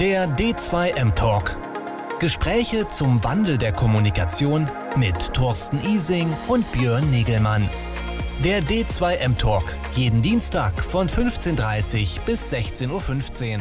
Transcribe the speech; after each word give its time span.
Der 0.00 0.26
D2M 0.26 1.14
Talk. 1.14 1.56
Gespräche 2.18 2.88
zum 2.88 3.22
Wandel 3.22 3.58
der 3.58 3.70
Kommunikation 3.70 4.68
mit 4.96 5.32
Thorsten 5.32 5.78
Ising 5.78 6.28
und 6.48 6.70
Björn 6.72 7.08
Negelmann. 7.12 7.70
Der 8.42 8.60
D2M 8.60 9.38
Talk. 9.38 9.62
Jeden 9.92 10.20
Dienstag 10.20 10.82
von 10.82 11.08
15.30 11.08 12.18
Uhr 12.18 12.24
bis 12.24 12.52
16.15 12.52 13.58
Uhr. 13.58 13.60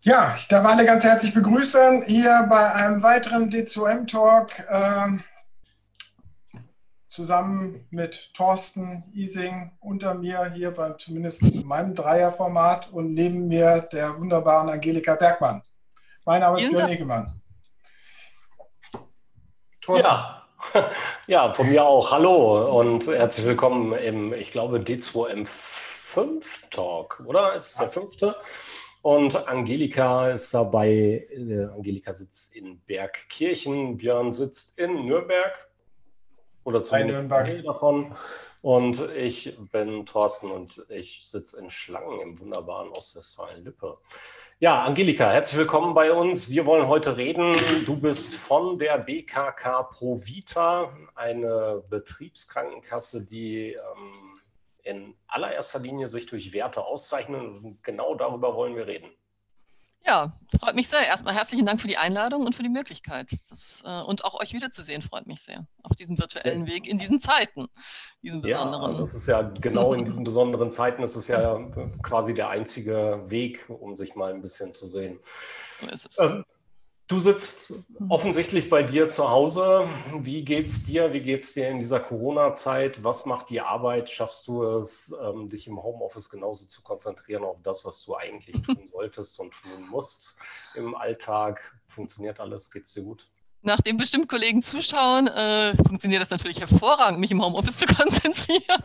Ja, 0.00 0.34
ich 0.36 0.48
darf 0.48 0.66
alle 0.66 0.84
ganz 0.84 1.04
herzlich 1.04 1.32
begrüßen 1.32 2.02
hier 2.06 2.48
bei 2.50 2.72
einem 2.72 3.04
weiteren 3.04 3.48
D2M 3.48 4.10
Talk. 4.10 4.50
Ähm 4.68 5.22
zusammen 7.14 7.86
mit 7.90 8.34
Thorsten 8.34 9.04
Ising 9.14 9.70
unter 9.78 10.14
mir 10.14 10.52
hier 10.52 10.72
beim 10.72 10.98
zumindest 10.98 11.42
in 11.42 11.64
meinem 11.64 11.94
Dreierformat 11.94 12.92
und 12.92 13.14
neben 13.14 13.46
mir 13.46 13.88
der 13.92 14.18
wunderbaren 14.18 14.68
Angelika 14.68 15.14
Bergmann. 15.14 15.62
Mein 16.24 16.40
Name 16.40 16.60
ist 16.60 16.68
Björn 16.68 16.90
Negemann. 16.90 17.40
Ja. 19.86 20.42
ja, 21.28 21.52
von 21.52 21.68
mir 21.68 21.84
auch. 21.84 22.10
Hallo 22.10 22.80
und 22.80 23.06
herzlich 23.06 23.46
willkommen 23.46 23.92
im, 23.92 24.32
ich 24.32 24.50
glaube, 24.50 24.78
D2M5 24.78 26.70
Talk, 26.70 27.22
oder? 27.26 27.54
Ist 27.54 27.72
es 27.72 27.76
der 27.76 27.88
fünfte? 27.90 28.34
Und 29.02 29.46
Angelika 29.46 30.30
ist 30.30 30.52
dabei. 30.52 31.28
Äh, 31.30 31.66
Angelika 31.66 32.12
sitzt 32.12 32.56
in 32.56 32.80
Bergkirchen, 32.80 33.98
Björn 33.98 34.32
sitzt 34.32 34.78
in 34.78 35.06
Nürnberg 35.06 35.68
oder 36.64 36.82
zumindest 36.82 37.28
Teil 37.28 37.62
davon. 37.62 38.14
Und 38.62 39.00
ich 39.14 39.58
bin 39.70 40.06
Thorsten 40.06 40.50
und 40.50 40.84
ich 40.88 41.28
sitze 41.28 41.58
in 41.58 41.68
Schlangen 41.68 42.20
im 42.20 42.40
wunderbaren 42.40 42.88
Ostwestfalen-Lippe. 42.90 43.98
Ja, 44.58 44.84
Angelika, 44.84 45.30
herzlich 45.30 45.58
willkommen 45.58 45.92
bei 45.92 46.12
uns. 46.12 46.48
Wir 46.48 46.64
wollen 46.64 46.88
heute 46.88 47.18
reden. 47.18 47.54
Du 47.84 47.96
bist 47.96 48.34
von 48.34 48.78
der 48.78 48.96
BKK 48.98 49.82
Provita, 49.82 50.96
eine 51.14 51.82
Betriebskrankenkasse, 51.90 53.24
die 53.24 53.72
ähm, 53.72 54.40
in 54.82 55.14
allererster 55.26 55.80
Linie 55.80 56.08
sich 56.08 56.24
durch 56.24 56.54
Werte 56.54 56.84
auszeichnet. 56.84 57.42
Und 57.42 57.82
genau 57.82 58.14
darüber 58.14 58.54
wollen 58.54 58.76
wir 58.76 58.86
reden. 58.86 59.10
Ja, 60.06 60.38
freut 60.60 60.74
mich 60.74 60.88
sehr. 60.88 61.06
Erstmal 61.06 61.34
herzlichen 61.34 61.64
Dank 61.64 61.80
für 61.80 61.88
die 61.88 61.96
Einladung 61.96 62.44
und 62.44 62.54
für 62.54 62.62
die 62.62 62.68
Möglichkeit. 62.68 63.32
Das, 63.32 63.82
äh, 63.86 64.02
und 64.02 64.24
auch 64.24 64.38
euch 64.38 64.52
wiederzusehen, 64.52 65.00
freut 65.00 65.26
mich 65.26 65.40
sehr. 65.40 65.66
Auf 65.82 65.96
diesem 65.96 66.18
virtuellen 66.18 66.66
Weg 66.66 66.86
in 66.86 66.98
diesen 66.98 67.20
Zeiten. 67.20 67.68
Diesen 68.22 68.42
besonderen. 68.42 68.92
Ja, 68.92 68.98
das 68.98 69.14
ist 69.14 69.26
ja 69.26 69.42
genau 69.42 69.94
in 69.94 70.04
diesen 70.04 70.24
besonderen 70.24 70.70
Zeiten, 70.70 71.00
das 71.00 71.16
ist 71.16 71.28
ja 71.28 71.58
quasi 72.02 72.34
der 72.34 72.50
einzige 72.50 73.22
Weg, 73.26 73.64
um 73.70 73.96
sich 73.96 74.14
mal 74.14 74.34
ein 74.34 74.42
bisschen 74.42 74.72
zu 74.72 74.86
sehen. 74.86 75.20
So 75.80 75.86
ist 75.88 76.06
es. 76.06 76.18
Ähm, 76.18 76.44
Du 77.06 77.18
sitzt 77.18 77.74
offensichtlich 78.08 78.70
bei 78.70 78.82
dir 78.82 79.10
zu 79.10 79.28
Hause. 79.28 79.86
Wie 80.20 80.42
geht's 80.42 80.84
dir? 80.84 81.12
Wie 81.12 81.20
geht's 81.20 81.52
dir 81.52 81.68
in 81.68 81.78
dieser 81.78 82.00
Corona-Zeit? 82.00 83.04
Was 83.04 83.26
macht 83.26 83.50
die 83.50 83.60
Arbeit? 83.60 84.08
Schaffst 84.08 84.48
du 84.48 84.62
es, 84.62 85.14
ähm, 85.20 85.50
dich 85.50 85.66
im 85.66 85.82
Homeoffice 85.82 86.30
genauso 86.30 86.66
zu 86.66 86.82
konzentrieren 86.82 87.44
auf 87.44 87.58
das, 87.62 87.84
was 87.84 88.02
du 88.04 88.16
eigentlich 88.16 88.62
tun 88.62 88.86
solltest 88.90 89.38
und 89.38 89.52
tun 89.52 89.86
musst 89.90 90.36
im 90.74 90.94
Alltag? 90.94 91.78
Funktioniert 91.86 92.40
alles? 92.40 92.70
Geht's 92.70 92.94
dir 92.94 93.02
gut? 93.02 93.30
Nachdem 93.66 93.96
bestimmt 93.96 94.28
Kollegen 94.28 94.62
zuschauen, 94.62 95.26
äh, 95.26 95.74
funktioniert 95.76 96.20
das 96.20 96.28
natürlich 96.28 96.60
hervorragend, 96.60 97.18
mich 97.18 97.30
im 97.30 97.42
Homeoffice 97.42 97.78
zu 97.78 97.86
konzentrieren. 97.94 98.82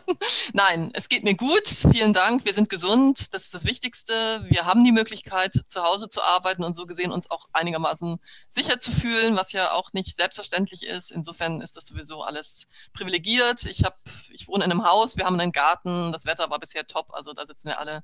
Nein, 0.54 0.90
es 0.94 1.10
geht 1.10 1.22
mir 1.22 1.34
gut. 1.34 1.68
Vielen 1.68 2.14
Dank. 2.14 2.46
Wir 2.46 2.54
sind 2.54 2.70
gesund. 2.70 3.34
Das 3.34 3.44
ist 3.44 3.52
das 3.52 3.66
Wichtigste. 3.66 4.42
Wir 4.48 4.64
haben 4.64 4.82
die 4.82 4.90
Möglichkeit, 4.90 5.52
zu 5.68 5.82
Hause 5.82 6.08
zu 6.08 6.22
arbeiten 6.22 6.64
und 6.64 6.74
so 6.74 6.86
gesehen 6.86 7.12
uns 7.12 7.30
auch 7.30 7.46
einigermaßen 7.52 8.20
sicher 8.48 8.80
zu 8.80 8.90
fühlen, 8.90 9.36
was 9.36 9.52
ja 9.52 9.72
auch 9.72 9.92
nicht 9.92 10.16
selbstverständlich 10.16 10.86
ist. 10.86 11.10
Insofern 11.10 11.60
ist 11.60 11.76
das 11.76 11.84
sowieso 11.84 12.22
alles 12.22 12.66
privilegiert. 12.94 13.66
Ich, 13.66 13.84
hab, 13.84 13.98
ich 14.32 14.48
wohne 14.48 14.64
in 14.64 14.72
einem 14.72 14.86
Haus, 14.86 15.18
wir 15.18 15.26
haben 15.26 15.38
einen 15.38 15.52
Garten. 15.52 16.10
Das 16.10 16.24
Wetter 16.24 16.48
war 16.48 16.58
bisher 16.58 16.86
top. 16.86 17.12
Also 17.12 17.34
da 17.34 17.44
sitzen 17.44 17.68
wir 17.68 17.78
alle 17.78 18.02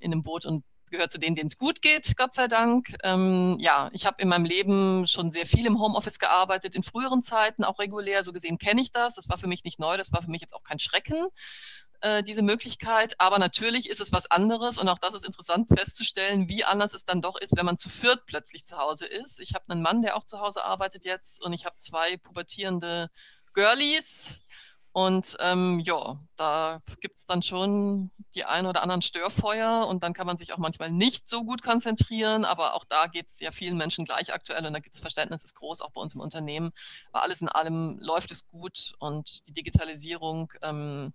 in 0.00 0.12
einem 0.12 0.24
Boot 0.24 0.46
und 0.46 0.64
gehört 0.90 1.12
zu 1.12 1.18
denen, 1.18 1.36
denen 1.36 1.48
es 1.48 1.58
gut 1.58 1.82
geht, 1.82 2.16
Gott 2.16 2.34
sei 2.34 2.48
Dank. 2.48 2.88
Ähm, 3.02 3.56
ja, 3.60 3.90
ich 3.92 4.06
habe 4.06 4.22
in 4.22 4.28
meinem 4.28 4.44
Leben 4.44 5.06
schon 5.06 5.30
sehr 5.30 5.46
viel 5.46 5.66
im 5.66 5.80
Homeoffice 5.80 6.18
gearbeitet, 6.18 6.74
in 6.74 6.82
früheren 6.82 7.22
Zeiten 7.22 7.64
auch 7.64 7.78
regulär. 7.78 8.24
So 8.24 8.32
gesehen 8.32 8.58
kenne 8.58 8.80
ich 8.80 8.92
das. 8.92 9.14
Das 9.14 9.28
war 9.28 9.38
für 9.38 9.46
mich 9.46 9.64
nicht 9.64 9.78
neu, 9.78 9.96
das 9.96 10.12
war 10.12 10.22
für 10.22 10.30
mich 10.30 10.42
jetzt 10.42 10.54
auch 10.54 10.62
kein 10.62 10.78
Schrecken, 10.78 11.28
äh, 12.00 12.22
diese 12.22 12.42
Möglichkeit. 12.42 13.14
Aber 13.18 13.38
natürlich 13.38 13.88
ist 13.88 14.00
es 14.00 14.12
was 14.12 14.30
anderes 14.30 14.78
und 14.78 14.88
auch 14.88 14.98
das 14.98 15.14
ist 15.14 15.24
interessant 15.26 15.68
festzustellen, 15.68 16.48
wie 16.48 16.64
anders 16.64 16.92
es 16.92 17.04
dann 17.04 17.22
doch 17.22 17.36
ist, 17.40 17.56
wenn 17.56 17.66
man 17.66 17.78
zu 17.78 17.88
viert 17.88 18.24
plötzlich 18.26 18.64
zu 18.64 18.78
Hause 18.78 19.06
ist. 19.06 19.40
Ich 19.40 19.54
habe 19.54 19.64
einen 19.68 19.82
Mann, 19.82 20.02
der 20.02 20.16
auch 20.16 20.24
zu 20.24 20.40
Hause 20.40 20.64
arbeitet 20.64 21.04
jetzt 21.04 21.44
und 21.44 21.52
ich 21.52 21.64
habe 21.64 21.76
zwei 21.78 22.16
pubertierende 22.16 23.10
Girlies 23.54 24.34
und 24.92 25.36
ähm, 25.40 25.78
ja, 25.80 26.18
da 26.36 26.80
gibt 27.00 27.18
es 27.18 27.26
dann 27.26 27.42
schon 27.42 28.10
die 28.34 28.44
ein 28.44 28.66
oder 28.66 28.82
anderen 28.82 29.02
Störfeuer 29.02 29.86
und 29.86 30.02
dann 30.02 30.14
kann 30.14 30.26
man 30.26 30.36
sich 30.36 30.52
auch 30.52 30.58
manchmal 30.58 30.90
nicht 30.90 31.28
so 31.28 31.44
gut 31.44 31.62
konzentrieren, 31.62 32.44
aber 32.44 32.74
auch 32.74 32.84
da 32.84 33.06
geht 33.06 33.28
es 33.28 33.38
ja 33.40 33.52
vielen 33.52 33.76
Menschen 33.76 34.04
gleich 34.04 34.32
aktuell 34.32 34.64
und 34.66 34.72
da 34.72 34.80
gibt 34.80 34.94
es 34.94 35.00
Verständnis, 35.00 35.44
ist 35.44 35.54
groß, 35.54 35.82
auch 35.82 35.90
bei 35.90 36.00
uns 36.00 36.14
im 36.14 36.20
Unternehmen. 36.20 36.72
Aber 37.12 37.22
alles 37.22 37.40
in 37.42 37.48
allem 37.48 37.98
läuft 38.00 38.30
es 38.32 38.46
gut 38.48 38.94
und 38.98 39.46
die 39.46 39.52
Digitalisierung 39.52 40.52
ähm, 40.62 41.12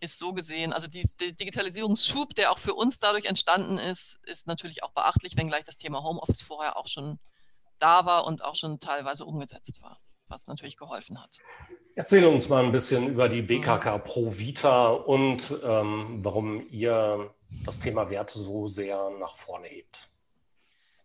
ist 0.00 0.18
so 0.18 0.32
gesehen, 0.32 0.72
also 0.72 0.86
die, 0.88 1.08
der 1.20 1.32
Digitalisierungsschub, 1.32 2.34
der 2.34 2.52
auch 2.52 2.58
für 2.58 2.74
uns 2.74 2.98
dadurch 2.98 3.24
entstanden 3.24 3.78
ist, 3.78 4.18
ist 4.24 4.46
natürlich 4.46 4.82
auch 4.82 4.92
beachtlich, 4.92 5.36
wenngleich 5.36 5.64
das 5.64 5.78
Thema 5.78 6.02
Homeoffice 6.02 6.42
vorher 6.42 6.76
auch 6.76 6.86
schon 6.86 7.18
da 7.78 8.06
war 8.06 8.24
und 8.26 8.44
auch 8.44 8.54
schon 8.54 8.78
teilweise 8.80 9.24
umgesetzt 9.24 9.82
war 9.82 9.98
was 10.28 10.46
natürlich 10.46 10.76
geholfen 10.76 11.20
hat. 11.20 11.38
Erzähle 11.94 12.28
uns 12.28 12.48
mal 12.48 12.64
ein 12.64 12.72
bisschen 12.72 13.08
über 13.08 13.28
die 13.28 13.42
BKK 13.42 13.98
Pro 13.98 14.38
Vita 14.38 14.88
und 14.88 15.54
ähm, 15.62 16.18
warum 16.22 16.66
ihr 16.70 17.34
das 17.64 17.78
Thema 17.78 18.10
Werte 18.10 18.38
so 18.38 18.68
sehr 18.68 19.10
nach 19.18 19.34
vorne 19.34 19.68
hebt. 19.68 20.10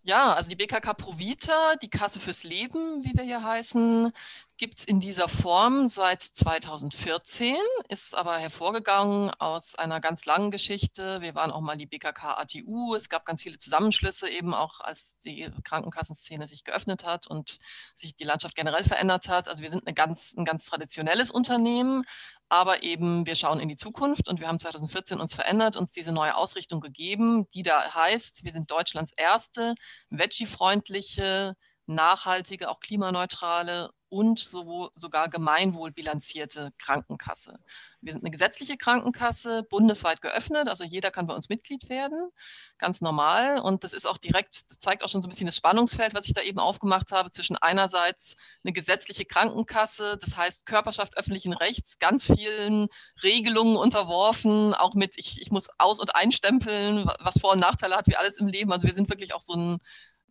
Ja, 0.03 0.33
also 0.33 0.49
die 0.49 0.55
BKK 0.55 0.95
Provita, 0.95 1.75
die 1.75 1.89
Kasse 1.89 2.19
fürs 2.19 2.43
Leben, 2.43 3.03
wie 3.03 3.13
wir 3.15 3.23
hier 3.23 3.43
heißen, 3.43 4.11
gibt 4.57 4.79
es 4.79 4.85
in 4.85 4.99
dieser 4.99 5.29
Form 5.29 5.89
seit 5.89 6.23
2014, 6.23 7.55
ist 7.87 8.15
aber 8.15 8.37
hervorgegangen 8.37 9.29
aus 9.37 9.75
einer 9.75 9.99
ganz 9.99 10.25
langen 10.25 10.49
Geschichte. 10.49 11.21
Wir 11.21 11.35
waren 11.35 11.51
auch 11.51 11.61
mal 11.61 11.77
die 11.77 11.85
BKK 11.85 12.39
ATU. 12.39 12.95
Es 12.95 13.09
gab 13.09 13.25
ganz 13.25 13.43
viele 13.43 13.59
Zusammenschlüsse, 13.59 14.27
eben 14.27 14.55
auch 14.55 14.79
als 14.79 15.19
die 15.19 15.51
Krankenkassenszene 15.63 16.47
sich 16.47 16.63
geöffnet 16.63 17.03
hat 17.03 17.27
und 17.27 17.59
sich 17.93 18.15
die 18.15 18.23
Landschaft 18.23 18.55
generell 18.55 18.83
verändert 18.83 19.29
hat. 19.29 19.49
Also 19.49 19.61
wir 19.61 19.69
sind 19.69 19.85
eine 19.85 19.93
ganz, 19.93 20.33
ein 20.35 20.45
ganz 20.45 20.65
traditionelles 20.65 21.29
Unternehmen, 21.29 22.05
aber 22.51 22.83
eben 22.83 23.25
wir 23.25 23.35
schauen 23.37 23.61
in 23.61 23.69
die 23.69 23.77
Zukunft 23.77 24.27
und 24.27 24.41
wir 24.41 24.49
haben 24.49 24.59
2014 24.59 25.21
uns 25.21 25.33
verändert, 25.33 25.77
uns 25.77 25.93
diese 25.93 26.11
neue 26.11 26.35
Ausrichtung 26.35 26.81
gegeben, 26.81 27.47
die 27.53 27.63
da 27.63 27.93
heißt, 27.95 28.43
wir 28.43 28.51
sind 28.51 28.69
Deutschlands 28.69 29.13
erste 29.15 29.73
veggie-freundliche, 30.09 31.55
nachhaltige, 31.85 32.69
auch 32.69 32.81
klimaneutrale 32.81 33.91
und 34.11 34.39
so, 34.39 34.91
sogar 34.95 35.29
gemeinwohlbilanzierte 35.29 36.73
Krankenkasse. 36.77 37.57
Wir 38.01 38.11
sind 38.11 38.23
eine 38.23 38.31
gesetzliche 38.31 38.75
Krankenkasse, 38.75 39.63
bundesweit 39.63 40.21
geöffnet, 40.21 40.67
also 40.67 40.83
jeder 40.83 41.11
kann 41.11 41.27
bei 41.27 41.33
uns 41.33 41.47
Mitglied 41.47 41.87
werden, 41.87 42.29
ganz 42.77 42.99
normal. 42.99 43.59
Und 43.59 43.85
das 43.85 43.93
ist 43.93 44.05
auch 44.05 44.17
direkt, 44.17 44.69
das 44.69 44.79
zeigt 44.79 45.03
auch 45.03 45.09
schon 45.09 45.21
so 45.21 45.27
ein 45.27 45.29
bisschen 45.29 45.45
das 45.45 45.55
Spannungsfeld, 45.55 46.13
was 46.13 46.25
ich 46.27 46.33
da 46.33 46.41
eben 46.41 46.59
aufgemacht 46.59 47.11
habe, 47.13 47.31
zwischen 47.31 47.55
einerseits 47.55 48.35
eine 48.65 48.73
gesetzliche 48.73 49.23
Krankenkasse, 49.23 50.17
das 50.19 50.35
heißt 50.35 50.65
Körperschaft 50.65 51.17
öffentlichen 51.17 51.53
Rechts, 51.53 51.97
ganz 51.99 52.25
vielen 52.25 52.89
Regelungen 53.23 53.77
unterworfen, 53.77 54.73
auch 54.73 54.93
mit, 54.93 55.17
ich, 55.17 55.41
ich 55.41 55.51
muss 55.51 55.69
aus- 55.77 56.01
und 56.01 56.15
einstempeln, 56.15 57.09
was 57.19 57.39
Vor- 57.39 57.53
und 57.53 57.59
Nachteile 57.59 57.95
hat, 57.95 58.07
wie 58.07 58.17
alles 58.17 58.37
im 58.37 58.47
Leben. 58.47 58.73
Also 58.73 58.87
wir 58.87 58.93
sind 58.93 59.09
wirklich 59.09 59.33
auch 59.33 59.41
so 59.41 59.53
ein 59.53 59.79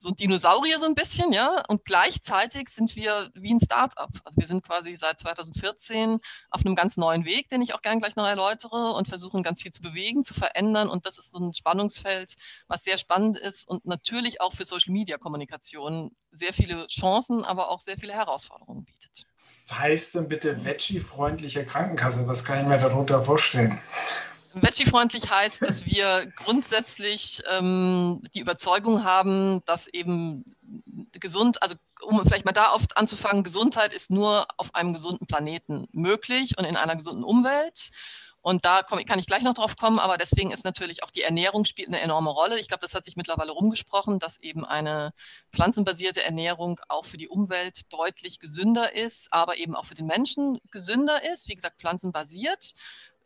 so 0.01 0.09
ein 0.09 0.17
Dinosaurier 0.17 0.79
so 0.79 0.87
ein 0.87 0.95
bisschen, 0.95 1.31
ja. 1.31 1.63
Und 1.69 1.85
gleichzeitig 1.85 2.71
sind 2.71 2.97
wir 2.97 3.31
wie 3.35 3.53
ein 3.53 3.61
Startup. 3.61 4.09
Also 4.25 4.39
wir 4.39 4.47
sind 4.47 4.65
quasi 4.65 4.97
seit 4.97 5.21
2014 5.21 6.19
auf 6.49 6.65
einem 6.65 6.75
ganz 6.75 6.97
neuen 6.97 7.27
Weg, 7.27 7.51
den 7.51 7.61
ich 7.61 7.75
auch 7.75 7.83
gern 7.83 8.01
gleich 8.01 8.17
noch 8.17 8.27
erläutere 8.27 8.93
und 8.93 9.09
versuchen 9.09 9.43
ganz 9.43 9.61
viel 9.61 9.73
zu 9.73 9.83
bewegen, 9.83 10.25
zu 10.25 10.33
verändern. 10.33 10.89
Und 10.89 11.05
das 11.05 11.19
ist 11.19 11.33
so 11.33 11.39
ein 11.39 11.53
Spannungsfeld, 11.53 12.35
was 12.67 12.83
sehr 12.83 12.97
spannend 12.97 13.39
ist 13.39 13.69
und 13.69 13.85
natürlich 13.85 14.41
auch 14.41 14.55
für 14.55 14.65
Social 14.65 14.93
Media 14.93 15.19
Kommunikation 15.19 16.17
sehr 16.33 16.55
viele 16.55 16.87
Chancen, 16.87 17.45
aber 17.45 17.69
auch 17.69 17.81
sehr 17.81 17.99
viele 17.99 18.15
Herausforderungen 18.15 18.85
bietet. 18.85 19.27
Was 19.69 19.79
heißt 19.79 20.15
denn 20.15 20.29
bitte 20.29 20.65
Veggie-freundliche 20.65 21.67
Krankenkasse? 21.67 22.27
Was 22.27 22.47
kann 22.47 22.61
ich 22.61 22.67
mir 22.67 22.79
darunter 22.79 23.21
vorstellen? 23.21 23.79
Veggie-freundlich 24.55 25.31
heißt, 25.31 25.63
dass 25.63 25.87
wir 25.87 26.31
grundsätzlich 26.37 27.43
ähm, 27.49 28.23
die 28.35 28.41
Überzeugung 28.41 29.05
haben, 29.05 29.63
dass 29.65 29.87
eben 29.87 30.57
gesund, 31.13 31.63
also 31.63 31.77
um 32.03 32.25
vielleicht 32.25 32.45
mal 32.45 32.53
da 32.53 32.73
oft 32.73 32.97
anzufangen, 32.97 33.45
Gesundheit 33.45 33.93
ist 33.93 34.11
nur 34.11 34.47
auf 34.57 34.75
einem 34.75 34.93
gesunden 34.93 35.27
Planeten 35.27 35.87
möglich 35.93 36.59
und 36.59 36.65
in 36.65 36.77
einer 36.77 36.97
gesunden 36.97 37.25
Umwelt. 37.25 37.91
Und 38.43 38.65
da 38.65 38.83
komm, 38.83 39.05
kann 39.05 39.19
ich 39.19 39.27
gleich 39.27 39.43
noch 39.43 39.55
drauf 39.55 39.77
kommen, 39.77 39.99
aber 39.99 40.17
deswegen 40.17 40.51
ist 40.51 40.65
natürlich 40.65 41.03
auch 41.03 41.11
die 41.11 41.23
Ernährung 41.23 41.67
spielt 41.67 41.89
eine 41.89 42.01
enorme 42.01 42.31
Rolle. 42.31 42.59
Ich 42.59 42.69
glaube, 42.69 42.81
das 42.81 42.95
hat 42.95 43.05
sich 43.05 43.17
mittlerweile 43.17 43.53
rumgesprochen, 43.53 44.19
dass 44.19 44.39
eben 44.39 44.65
eine 44.65 45.13
pflanzenbasierte 45.53 46.25
Ernährung 46.25 46.81
auch 46.89 47.05
für 47.05 47.19
die 47.19 47.29
Umwelt 47.29 47.93
deutlich 47.93 48.39
gesünder 48.39 48.95
ist, 48.95 49.31
aber 49.31 49.59
eben 49.59 49.77
auch 49.77 49.85
für 49.85 49.95
den 49.95 50.07
Menschen 50.07 50.59
gesünder 50.71 51.23
ist. 51.31 51.49
Wie 51.49 51.55
gesagt, 51.55 51.81
pflanzenbasiert 51.81 52.73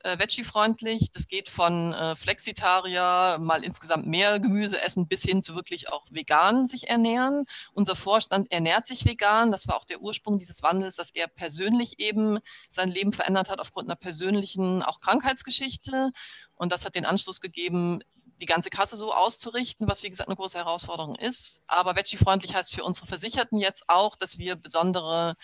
äh, 0.04 0.18
Veggie-freundlich. 0.18 1.10
Das 1.12 1.26
geht 1.26 1.48
von 1.48 1.92
äh, 1.92 2.14
Flexitarier, 2.14 3.38
mal 3.40 3.64
insgesamt 3.64 4.06
mehr 4.06 4.38
Gemüse 4.38 4.80
essen, 4.80 5.08
bis 5.08 5.22
hin 5.22 5.42
zu 5.42 5.54
wirklich 5.54 5.88
auch 5.90 6.06
vegan 6.10 6.66
sich 6.66 6.88
ernähren. 6.88 7.46
Unser 7.72 7.96
Vorstand 7.96 8.52
ernährt 8.52 8.86
sich 8.86 9.04
vegan. 9.04 9.50
Das 9.50 9.66
war 9.66 9.76
auch 9.76 9.84
der 9.84 10.00
Ursprung 10.00 10.38
dieses 10.38 10.62
Wandels, 10.62 10.96
dass 10.96 11.10
er 11.10 11.26
persönlich 11.26 11.98
eben 11.98 12.38
sein 12.68 12.90
Leben 12.90 13.12
verändert 13.12 13.48
hat 13.50 13.60
aufgrund 13.60 13.88
einer 13.88 13.96
persönlichen 13.96 14.82
auch 14.82 15.00
Krankheitsgeschichte. 15.00 16.10
Und 16.54 16.70
das 16.70 16.84
hat 16.84 16.94
den 16.94 17.06
Anschluss 17.06 17.40
gegeben, 17.40 18.00
die 18.40 18.46
ganze 18.46 18.68
Kasse 18.68 18.96
so 18.96 19.12
auszurichten, 19.12 19.88
was 19.88 20.02
wie 20.02 20.10
gesagt 20.10 20.28
eine 20.28 20.36
große 20.36 20.58
Herausforderung 20.58 21.16
ist. 21.16 21.62
Aber 21.66 21.96
Veggie-freundlich 21.96 22.54
heißt 22.54 22.74
für 22.74 22.84
unsere 22.84 23.06
Versicherten 23.06 23.58
jetzt 23.58 23.84
auch, 23.88 24.16
dass 24.16 24.38
wir 24.38 24.56
besondere 24.56 25.36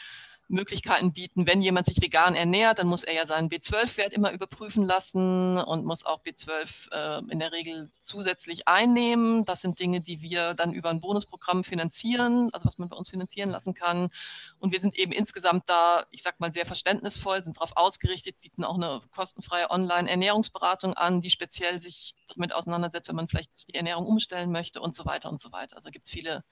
Möglichkeiten 0.51 1.13
bieten. 1.13 1.47
Wenn 1.47 1.63
jemand 1.63 1.87
sich 1.87 2.03
vegan 2.03 2.35
ernährt, 2.35 2.79
dann 2.79 2.89
muss 2.89 3.05
er 3.05 3.15
ja 3.15 3.25
seinen 3.25 3.49
B12-Wert 3.49 4.13
immer 4.13 4.33
überprüfen 4.33 4.85
lassen 4.85 5.59
und 5.59 5.85
muss 5.85 6.05
auch 6.05 6.23
B12 6.23 6.91
äh, 6.93 7.33
in 7.33 7.39
der 7.39 7.53
Regel 7.53 7.91
zusätzlich 8.01 8.67
einnehmen. 8.67 9.45
Das 9.45 9.61
sind 9.61 9.79
Dinge, 9.79 10.01
die 10.01 10.21
wir 10.21 10.55
dann 10.55 10.73
über 10.73 10.91
ein 10.91 11.01
Bonusprogramm 11.01 11.65
finanzieren, 11.65 12.51
also 12.53 12.67
was 12.67 12.79
man 12.79 12.89
bei 12.89 12.97
uns 12.97 13.11
finanzieren 13.11 13.51
lassen 13.51 13.75
kann. 13.75 14.11
Und 14.59 14.73
wir 14.73 14.81
sind 14.81 14.99
eben 14.99 15.13
insgesamt 15.13 15.69
da, 15.69 16.07
ich 16.11 16.23
sag 16.23 16.41
mal, 16.41 16.53
sehr 16.53 16.67
verständnisvoll, 16.67 17.43
sind 17.43 17.57
darauf 17.57 17.77
ausgerichtet, 17.77 18.41
bieten 18.41 18.65
auch 18.65 18.75
eine 18.75 19.01
kostenfreie 19.15 19.71
Online-Ernährungsberatung 19.71 20.95
an, 20.95 21.21
die 21.21 21.31
speziell 21.31 21.79
sich 21.79 22.15
damit 22.29 22.53
auseinandersetzt, 22.53 23.09
wenn 23.09 23.17
man 23.17 23.29
vielleicht 23.29 23.69
die 23.69 23.75
Ernährung 23.75 24.07
umstellen 24.07 24.51
möchte 24.51 24.81
und 24.81 24.95
so 24.95 25.05
weiter 25.05 25.31
und 25.31 25.41
so 25.41 25.53
weiter. 25.53 25.77
Also 25.77 25.91
gibt 25.91 26.07
es 26.07 26.13
viele 26.13 26.45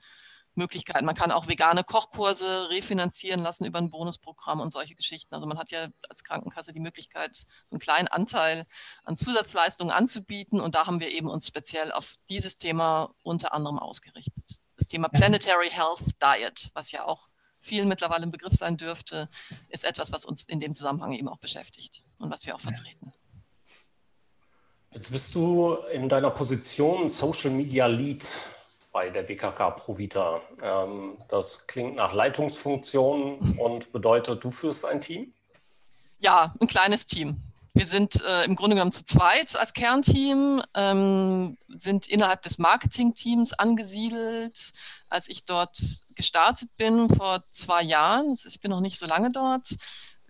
Möglichkeiten. 0.59 1.05
Man 1.05 1.15
kann 1.15 1.31
auch 1.31 1.47
vegane 1.47 1.83
Kochkurse 1.83 2.69
refinanzieren 2.69 3.41
lassen 3.41 3.65
über 3.65 3.79
ein 3.79 3.89
Bonusprogramm 3.89 4.59
und 4.59 4.71
solche 4.71 4.93
Geschichten. 4.93 5.33
Also 5.33 5.47
man 5.47 5.57
hat 5.57 5.71
ja 5.71 5.87
als 6.07 6.23
Krankenkasse 6.23 6.71
die 6.73 6.79
Möglichkeit, 6.79 7.35
so 7.35 7.45
einen 7.71 7.79
kleinen 7.79 8.07
Anteil 8.07 8.67
an 9.03 9.17
Zusatzleistungen 9.17 9.91
anzubieten. 9.91 10.59
Und 10.59 10.75
da 10.75 10.85
haben 10.85 10.99
wir 10.99 11.09
eben 11.09 11.29
uns 11.29 11.47
speziell 11.47 11.91
auf 11.91 12.15
dieses 12.29 12.57
Thema 12.57 13.15
unter 13.23 13.53
anderem 13.55 13.79
ausgerichtet. 13.79 14.43
Das 14.77 14.87
Thema 14.87 15.09
Planetary 15.09 15.69
Health 15.71 16.03
Diet, 16.21 16.69
was 16.73 16.91
ja 16.91 17.05
auch 17.05 17.27
vielen 17.61 17.87
mittlerweile 17.87 18.23
ein 18.23 18.31
Begriff 18.31 18.53
sein 18.53 18.77
dürfte, 18.77 19.27
ist 19.69 19.83
etwas, 19.83 20.11
was 20.11 20.25
uns 20.25 20.43
in 20.43 20.59
dem 20.59 20.73
Zusammenhang 20.73 21.13
eben 21.13 21.27
auch 21.27 21.39
beschäftigt 21.39 22.03
und 22.19 22.29
was 22.29 22.45
wir 22.45 22.55
auch 22.55 22.61
vertreten. 22.61 23.11
Jetzt 24.91 25.11
bist 25.11 25.35
du 25.35 25.75
in 25.93 26.09
deiner 26.09 26.31
Position 26.31 27.09
Social 27.09 27.51
Media 27.51 27.85
Lead 27.85 28.25
bei 28.91 29.09
der 29.09 29.23
BKK 29.23 29.71
Provita. 29.71 30.41
Ähm, 30.61 31.17
das 31.29 31.67
klingt 31.67 31.95
nach 31.95 32.13
Leitungsfunktion 32.13 33.57
und 33.57 33.91
bedeutet, 33.91 34.43
du 34.43 34.51
führst 34.51 34.85
ein 34.85 35.01
Team? 35.01 35.33
Ja, 36.19 36.53
ein 36.59 36.67
kleines 36.67 37.07
Team. 37.07 37.41
Wir 37.73 37.85
sind 37.85 38.21
äh, 38.23 38.43
im 38.45 38.55
Grunde 38.55 38.75
genommen 38.75 38.91
zu 38.91 39.05
zweit 39.05 39.55
als 39.55 39.73
Kernteam, 39.73 40.63
ähm, 40.73 41.57
sind 41.67 42.07
innerhalb 42.07 42.41
des 42.41 42.57
Marketingteams 42.57 43.53
angesiedelt. 43.53 44.71
Als 45.07 45.29
ich 45.29 45.45
dort 45.45 45.77
gestartet 46.15 46.69
bin 46.77 47.09
vor 47.13 47.43
zwei 47.53 47.83
Jahren, 47.83 48.33
ich 48.33 48.59
bin 48.59 48.71
noch 48.71 48.81
nicht 48.81 48.97
so 48.97 49.05
lange 49.05 49.31
dort, 49.31 49.75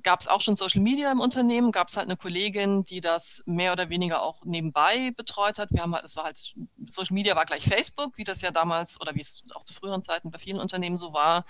gab 0.04 0.22
es 0.22 0.28
auch 0.28 0.42
schon 0.42 0.56
Social 0.56 0.82
Media 0.82 1.12
im 1.12 1.20
Unternehmen, 1.20 1.72
gab 1.72 1.90
es 1.90 1.98
halt 1.98 2.08
eine 2.08 2.18
Kollegin, 2.18 2.86
die 2.86 3.02
das 3.02 3.44
mehr 3.46 3.72
oder 3.72 3.90
weniger 3.90 4.22
auch 4.22 4.44
nebenbei 4.46 5.12
betreut 5.16 5.60
hat. 5.60 5.70
Wir 5.72 5.82
haben 5.82 5.94
halt, 5.94 6.06
es 6.06 6.16
war 6.16 6.26
halt, 6.26 6.54
Social 6.88 7.14
Media 7.14 7.36
war 7.36 7.46
gleich 7.46 7.64
Facebook, 7.64 8.18
wie 8.18 8.24
das 8.24 8.42
ja 8.42 8.52
damals 8.52 9.00
oder 9.02 9.16
wie 9.16 9.22
es 9.22 9.44
auch 9.54 9.64
zu 9.64 9.74
früheren 9.74 10.04
Zeiten 10.04 10.32
bei 10.32 10.40
vielen 10.40 10.60
Unternehmen 10.60 10.98
so 10.98 11.14
war. 11.14 11.46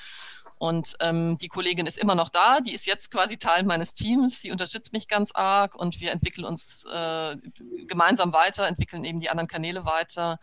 Und 0.58 0.96
ähm, 1.00 1.38
die 1.38 1.48
Kollegin 1.48 1.86
ist 1.86 1.98
immer 1.98 2.16
noch 2.16 2.30
da, 2.30 2.60
die 2.60 2.74
ist 2.74 2.86
jetzt 2.86 3.12
quasi 3.12 3.38
Teil 3.38 3.64
meines 3.64 3.94
Teams, 3.94 4.42
die 4.42 4.52
unterstützt 4.52 4.92
mich 4.92 5.08
ganz 5.08 5.32
arg 5.34 5.74
und 5.74 6.02
wir 6.02 6.12
entwickeln 6.12 6.44
uns 6.44 6.84
äh, 6.84 7.38
gemeinsam 7.88 8.34
weiter, 8.34 8.68
entwickeln 8.68 9.06
eben 9.06 9.22
die 9.22 9.30
anderen 9.30 9.48
Kanäle 9.48 9.86
weiter 9.86 10.38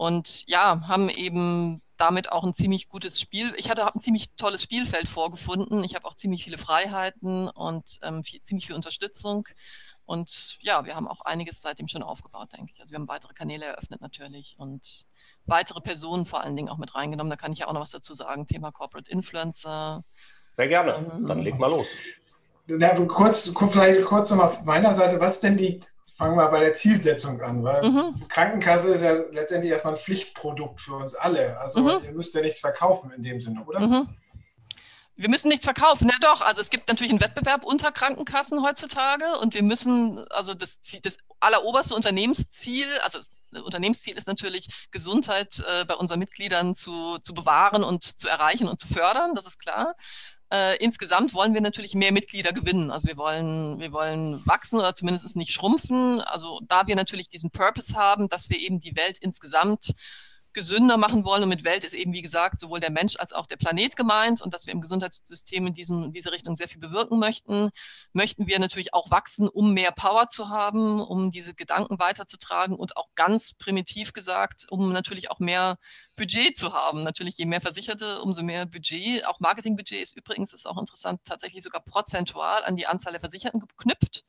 und 0.00 0.48
ja, 0.48 0.80
haben 0.88 1.10
eben 1.10 1.82
damit 1.98 2.32
auch 2.32 2.42
ein 2.42 2.54
ziemlich 2.54 2.88
gutes 2.88 3.20
Spiel. 3.20 3.52
Ich 3.58 3.68
hatte 3.68 3.94
ein 3.94 4.00
ziemlich 4.00 4.30
tolles 4.38 4.62
Spielfeld 4.62 5.10
vorgefunden. 5.10 5.84
Ich 5.84 5.94
habe 5.94 6.06
auch 6.06 6.14
ziemlich 6.14 6.42
viele 6.42 6.56
Freiheiten 6.56 7.50
und 7.50 7.98
ähm, 8.00 8.24
viel, 8.24 8.40
ziemlich 8.40 8.66
viel 8.66 8.76
Unterstützung. 8.76 9.46
Und 10.06 10.56
ja, 10.62 10.86
wir 10.86 10.96
haben 10.96 11.06
auch 11.06 11.20
einiges 11.20 11.60
seitdem 11.60 11.86
schon 11.86 12.02
aufgebaut, 12.02 12.48
denke 12.56 12.72
ich. 12.74 12.80
Also 12.80 12.92
wir 12.92 12.98
haben 12.98 13.08
weitere 13.08 13.34
Kanäle 13.34 13.66
eröffnet 13.66 14.00
natürlich 14.00 14.56
und 14.56 15.04
weitere 15.44 15.82
Personen 15.82 16.24
vor 16.24 16.40
allen 16.40 16.56
Dingen 16.56 16.70
auch 16.70 16.78
mit 16.78 16.94
reingenommen. 16.94 17.30
Da 17.30 17.36
kann 17.36 17.52
ich 17.52 17.58
ja 17.58 17.68
auch 17.68 17.74
noch 17.74 17.82
was 17.82 17.90
dazu 17.90 18.14
sagen. 18.14 18.46
Thema 18.46 18.72
Corporate 18.72 19.10
Influencer. 19.10 20.02
Sehr 20.54 20.68
gerne. 20.68 20.94
Ähm, 20.94 21.26
Dann 21.26 21.40
leg 21.40 21.58
mal 21.58 21.68
los. 21.68 21.94
Na, 22.68 22.94
kurz, 23.04 23.52
vielleicht 23.70 24.02
kurz 24.06 24.30
nochmal 24.30 24.46
auf 24.46 24.64
meiner 24.64 24.94
Seite. 24.94 25.20
Was 25.20 25.40
denn 25.40 25.58
die 25.58 25.80
fangen 26.20 26.36
wir 26.36 26.48
bei 26.50 26.60
der 26.60 26.74
Zielsetzung 26.74 27.40
an, 27.40 27.64
weil 27.64 27.82
mhm. 27.82 28.28
Krankenkasse 28.28 28.90
ist 28.90 29.02
ja 29.02 29.14
letztendlich 29.32 29.72
erstmal 29.72 29.94
ein 29.94 29.98
Pflichtprodukt 29.98 30.78
für 30.78 30.96
uns 30.96 31.14
alle. 31.14 31.58
Also 31.58 31.80
mhm. 31.80 32.04
ihr 32.04 32.12
müsst 32.12 32.34
ja 32.34 32.42
nichts 32.42 32.60
verkaufen 32.60 33.10
in 33.16 33.22
dem 33.22 33.40
Sinne, 33.40 33.64
oder? 33.64 33.80
Mhm. 33.80 34.08
Wir 35.16 35.30
müssen 35.30 35.48
nichts 35.48 35.64
verkaufen. 35.64 36.10
Na 36.12 36.18
doch, 36.20 36.42
also 36.42 36.60
es 36.60 36.68
gibt 36.68 36.88
natürlich 36.88 37.10
einen 37.10 37.22
Wettbewerb 37.22 37.64
unter 37.64 37.90
Krankenkassen 37.90 38.62
heutzutage 38.62 39.38
und 39.38 39.54
wir 39.54 39.62
müssen, 39.62 40.18
also 40.28 40.52
das, 40.52 40.80
das 41.02 41.16
alleroberste 41.40 41.94
Unternehmensziel, 41.94 42.86
also 43.02 43.18
das 43.18 43.62
Unternehmensziel 43.62 44.16
ist 44.18 44.28
natürlich, 44.28 44.68
Gesundheit 44.90 45.62
äh, 45.66 45.86
bei 45.86 45.94
unseren 45.94 46.18
Mitgliedern 46.18 46.74
zu, 46.74 47.18
zu 47.22 47.32
bewahren 47.32 47.82
und 47.82 48.02
zu 48.02 48.28
erreichen 48.28 48.68
und 48.68 48.78
zu 48.78 48.88
fördern, 48.88 49.34
das 49.34 49.46
ist 49.46 49.58
klar. 49.58 49.94
Äh, 50.52 50.76
insgesamt 50.78 51.32
wollen 51.32 51.54
wir 51.54 51.60
natürlich 51.60 51.94
mehr 51.94 52.12
Mitglieder 52.12 52.52
gewinnen. 52.52 52.90
Also 52.90 53.06
wir 53.06 53.16
wollen, 53.16 53.78
wir 53.78 53.92
wollen 53.92 54.44
wachsen 54.46 54.78
oder 54.78 54.94
zumindest 54.94 55.36
nicht 55.36 55.52
schrumpfen. 55.52 56.20
Also 56.20 56.60
da 56.66 56.86
wir 56.86 56.96
natürlich 56.96 57.28
diesen 57.28 57.50
Purpose 57.50 57.94
haben, 57.94 58.28
dass 58.28 58.50
wir 58.50 58.58
eben 58.58 58.80
die 58.80 58.96
Welt 58.96 59.18
insgesamt 59.20 59.94
gesünder 60.52 60.96
machen 60.96 61.24
wollen. 61.24 61.42
Und 61.42 61.48
mit 61.48 61.64
Welt 61.64 61.84
ist 61.84 61.94
eben, 61.94 62.12
wie 62.12 62.22
gesagt, 62.22 62.60
sowohl 62.60 62.80
der 62.80 62.90
Mensch 62.90 63.16
als 63.16 63.32
auch 63.32 63.46
der 63.46 63.56
Planet 63.56 63.96
gemeint 63.96 64.40
und 64.40 64.52
dass 64.54 64.66
wir 64.66 64.72
im 64.72 64.80
Gesundheitssystem 64.80 65.66
in, 65.66 65.74
diesem, 65.74 66.04
in 66.04 66.12
diese 66.12 66.32
Richtung 66.32 66.56
sehr 66.56 66.68
viel 66.68 66.80
bewirken 66.80 67.18
möchten, 67.18 67.70
möchten 68.12 68.46
wir 68.46 68.58
natürlich 68.58 68.94
auch 68.94 69.10
wachsen, 69.10 69.48
um 69.48 69.72
mehr 69.74 69.92
Power 69.92 70.28
zu 70.28 70.48
haben, 70.48 71.00
um 71.00 71.30
diese 71.30 71.54
Gedanken 71.54 71.98
weiterzutragen 71.98 72.76
und 72.76 72.96
auch 72.96 73.08
ganz 73.14 73.52
primitiv 73.54 74.12
gesagt, 74.12 74.66
um 74.70 74.92
natürlich 74.92 75.30
auch 75.30 75.38
mehr 75.38 75.76
Budget 76.16 76.58
zu 76.58 76.74
haben. 76.74 77.02
Natürlich, 77.02 77.38
je 77.38 77.46
mehr 77.46 77.62
Versicherte, 77.62 78.20
umso 78.20 78.42
mehr 78.42 78.66
Budget. 78.66 79.26
Auch 79.26 79.40
Marketingbudget 79.40 80.02
ist 80.02 80.16
übrigens, 80.16 80.52
ist 80.52 80.66
auch 80.66 80.78
interessant, 80.78 81.20
tatsächlich 81.24 81.62
sogar 81.62 81.82
prozentual 81.82 82.62
an 82.64 82.76
die 82.76 82.86
Anzahl 82.86 83.12
der 83.12 83.20
Versicherten 83.20 83.60
geknüpft. 83.60 84.24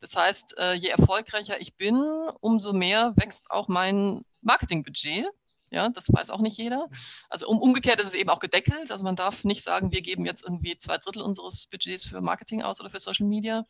Das 0.00 0.16
heißt, 0.16 0.58
äh, 0.58 0.74
je 0.74 0.88
erfolgreicher 0.88 1.60
ich 1.60 1.76
bin, 1.76 1.96
umso 2.40 2.72
mehr 2.72 3.12
wächst 3.16 3.50
auch 3.50 3.68
mein 3.68 4.24
Marketingbudget. 4.40 5.26
Ja, 5.70 5.88
das 5.88 6.12
weiß 6.12 6.30
auch 6.30 6.40
nicht 6.40 6.58
jeder. 6.58 6.88
Also 7.28 7.48
um, 7.48 7.60
umgekehrt 7.60 7.98
ist 7.98 8.06
es 8.06 8.14
eben 8.14 8.30
auch 8.30 8.38
gedeckelt. 8.38 8.90
Also 8.90 9.02
man 9.02 9.16
darf 9.16 9.44
nicht 9.44 9.62
sagen, 9.62 9.90
wir 9.92 10.00
geben 10.00 10.24
jetzt 10.24 10.44
irgendwie 10.44 10.76
zwei 10.76 10.98
Drittel 10.98 11.22
unseres 11.22 11.66
Budgets 11.66 12.08
für 12.08 12.20
Marketing 12.20 12.62
aus 12.62 12.80
oder 12.80 12.90
für 12.90 13.00
Social 13.00 13.26
Media. 13.26 13.66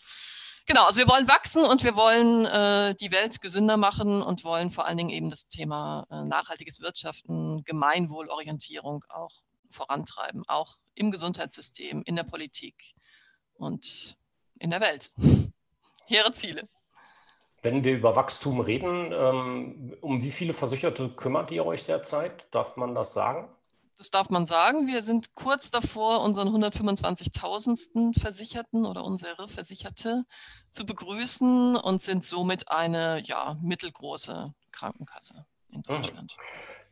Genau, 0.67 0.85
also 0.85 0.99
wir 0.99 1.09
wollen 1.09 1.29
wachsen 1.29 1.65
und 1.65 1.85
wir 1.85 1.95
wollen 1.95 2.45
äh, 2.45 2.97
die 2.97 3.13
Welt 3.13 3.41
gesünder 3.41 3.77
machen 3.77 4.21
und 4.21 4.43
wollen 4.45 4.71
vor 4.71 4.85
allen 4.85 4.99
Dingen 4.99 5.11
eben 5.11 5.31
das 5.31 5.49
Thema 5.49 6.07
äh, 6.11 6.25
nachhaltiges 6.25 6.81
Wirtschaften, 6.81 7.63
Gemeinwohlorientierung 7.65 9.05
auch 9.09 9.43
vorantreiben, 9.71 10.43
auch 10.49 10.79
im 10.95 11.13
Gesundheitssystem, 11.13 12.03
in 12.05 12.17
der 12.17 12.25
Politik 12.25 12.75
und 13.55 14.17
in 14.59 14.71
der 14.71 14.81
Welt. 14.81 15.13
Hehre 16.09 16.33
Ziele. 16.33 16.69
Wenn 17.63 17.85
wir 17.85 17.95
über 17.95 18.17
Wachstum 18.17 18.61
reden, 18.61 19.13
ähm, 19.13 19.97
um 20.01 20.23
wie 20.23 20.31
viele 20.31 20.53
Versicherte 20.53 21.09
kümmert 21.11 21.51
ihr 21.51 21.65
euch 21.65 21.85
derzeit? 21.85 22.47
Darf 22.51 22.77
man 22.77 22.95
das 22.95 23.13
sagen? 23.13 23.49
Das 23.99 24.11
darf 24.11 24.29
man 24.29 24.45
sagen. 24.45 24.87
Wir 24.87 25.01
sind 25.01 25.35
kurz 25.35 25.71
davor, 25.71 26.23
unseren 26.23 26.49
125.000. 26.49 28.19
Versicherten 28.19 28.85
oder 28.85 29.05
unsere 29.05 29.49
Versicherte 29.49 30.25
zu 30.71 30.85
begrüßen 30.85 31.77
und 31.77 32.03
sind 32.03 32.27
somit 32.27 32.69
eine 32.69 33.23
ja, 33.25 33.57
mittelgroße 33.63 34.53
Krankenkasse 34.73 35.47
in 35.71 35.79
mhm. 35.79 35.83
Deutschland. 35.83 36.37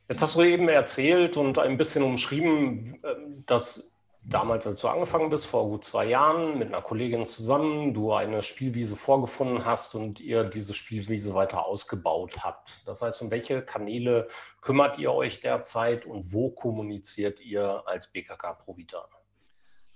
Jetzt 0.09 0.23
hast 0.23 0.37
du 0.37 0.42
eben 0.42 0.68
erzählt 0.68 1.37
und 1.37 1.59
ein 1.59 1.76
bisschen 1.76 2.02
umschrieben, 2.02 3.00
ähm, 3.04 3.44
dass 3.47 3.94
damals, 4.25 4.66
als 4.66 4.81
du 4.81 4.88
angefangen 4.88 5.31
bist, 5.31 5.47
vor 5.47 5.69
gut 5.69 5.85
zwei 5.85 6.07
Jahren, 6.07 6.59
mit 6.59 6.69
einer 6.69 6.83
Kollegin 6.83 7.26
zusammen, 7.26 7.95
du 7.95 8.12
eine 8.12 8.43
Spielwiese 8.43 8.97
vorgefunden 8.97 9.64
hast 9.64 9.95
und 9.95 10.21
ihr 10.21 10.45
diese 10.45 10.75
Spielwiese 10.75 11.35
weiter 11.35 11.66
ausgebaut 11.66 12.43
habt. 12.43 12.87
Das 12.88 13.02
heißt, 13.02 13.23
um 13.23 13.31
welche 13.31 13.62
Kanäle 13.62 14.28
kümmert 14.61 14.99
ihr 14.99 15.12
euch 15.12 15.40
derzeit 15.40 16.07
und 16.07 16.33
wo 16.33 16.50
kommuniziert 16.50 17.40
ihr 17.40 17.83
als 17.87 18.09
BKK 18.09 18.54
Provita? 18.54 19.07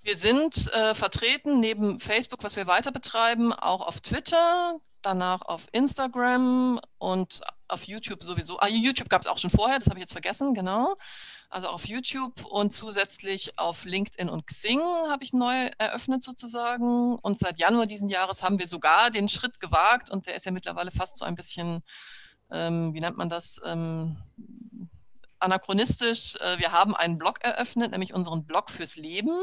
Wir 0.02 0.16
sind 0.16 0.72
äh, 0.72 0.94
vertreten 0.94 1.60
neben 1.60 2.00
Facebook, 2.00 2.42
was 2.44 2.56
wir 2.56 2.66
weiter 2.66 2.92
betreiben, 2.92 3.52
auch 3.52 3.86
auf 3.86 4.00
Twitter. 4.00 4.80
Danach 5.02 5.42
auf 5.42 5.66
Instagram 5.72 6.80
und 6.98 7.40
auf 7.68 7.84
YouTube 7.84 8.22
sowieso. 8.22 8.58
Ah, 8.58 8.68
YouTube 8.68 9.08
gab 9.08 9.22
es 9.22 9.26
auch 9.26 9.38
schon 9.38 9.50
vorher, 9.50 9.78
das 9.78 9.88
habe 9.88 9.98
ich 9.98 10.02
jetzt 10.02 10.12
vergessen, 10.12 10.54
genau. 10.54 10.96
Also 11.50 11.68
auf 11.68 11.86
YouTube 11.86 12.44
und 12.44 12.74
zusätzlich 12.74 13.58
auf 13.58 13.84
LinkedIn 13.84 14.28
und 14.28 14.46
Xing 14.46 14.80
habe 14.80 15.24
ich 15.24 15.32
neu 15.32 15.70
eröffnet 15.78 16.22
sozusagen. 16.22 17.16
Und 17.16 17.38
seit 17.38 17.58
Januar 17.58 17.86
diesen 17.86 18.08
Jahres 18.08 18.42
haben 18.42 18.58
wir 18.58 18.66
sogar 18.66 19.10
den 19.10 19.28
Schritt 19.28 19.60
gewagt 19.60 20.10
und 20.10 20.26
der 20.26 20.34
ist 20.34 20.46
ja 20.46 20.52
mittlerweile 20.52 20.90
fast 20.90 21.18
so 21.18 21.24
ein 21.24 21.34
bisschen, 21.34 21.82
ähm, 22.50 22.94
wie 22.94 23.00
nennt 23.00 23.16
man 23.16 23.28
das, 23.28 23.60
ähm, 23.64 24.16
anachronistisch. 25.40 26.36
Äh, 26.36 26.58
wir 26.58 26.72
haben 26.72 26.94
einen 26.94 27.18
Blog 27.18 27.38
eröffnet, 27.42 27.92
nämlich 27.92 28.14
unseren 28.14 28.44
Blog 28.44 28.70
fürs 28.70 28.96
Leben. 28.96 29.38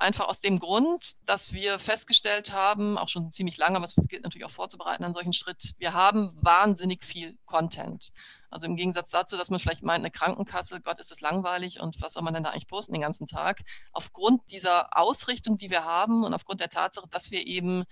Einfach 0.00 0.28
aus 0.28 0.40
dem 0.40 0.58
Grund, 0.58 1.12
dass 1.26 1.52
wir 1.52 1.78
festgestellt 1.78 2.52
haben, 2.52 2.96
auch 2.96 3.10
schon 3.10 3.30
ziemlich 3.30 3.58
lange, 3.58 3.76
aber 3.76 3.84
es 3.84 3.94
gilt 4.08 4.22
natürlich 4.22 4.46
auch 4.46 4.50
vorzubereiten 4.50 5.04
an 5.04 5.12
solchen 5.12 5.34
Schritt, 5.34 5.74
wir 5.76 5.92
haben 5.92 6.34
wahnsinnig 6.42 7.04
viel 7.04 7.36
Content. 7.44 8.10
Also 8.48 8.64
im 8.64 8.76
Gegensatz 8.76 9.10
dazu, 9.10 9.36
dass 9.36 9.50
man 9.50 9.60
vielleicht 9.60 9.82
meint, 9.82 9.98
eine 9.98 10.10
Krankenkasse, 10.10 10.80
Gott, 10.80 11.00
ist 11.00 11.12
es 11.12 11.20
langweilig 11.20 11.80
und 11.80 12.00
was 12.00 12.14
soll 12.14 12.22
man 12.22 12.32
denn 12.32 12.42
da 12.42 12.48
eigentlich 12.48 12.66
posten 12.66 12.94
den 12.94 13.02
ganzen 13.02 13.26
Tag? 13.26 13.60
Aufgrund 13.92 14.40
dieser 14.50 14.96
Ausrichtung, 14.96 15.58
die 15.58 15.68
wir 15.68 15.84
haben 15.84 16.24
und 16.24 16.32
aufgrund 16.32 16.62
der 16.62 16.70
Tatsache, 16.70 17.06
dass 17.10 17.30
wir 17.30 17.46
eben 17.46 17.84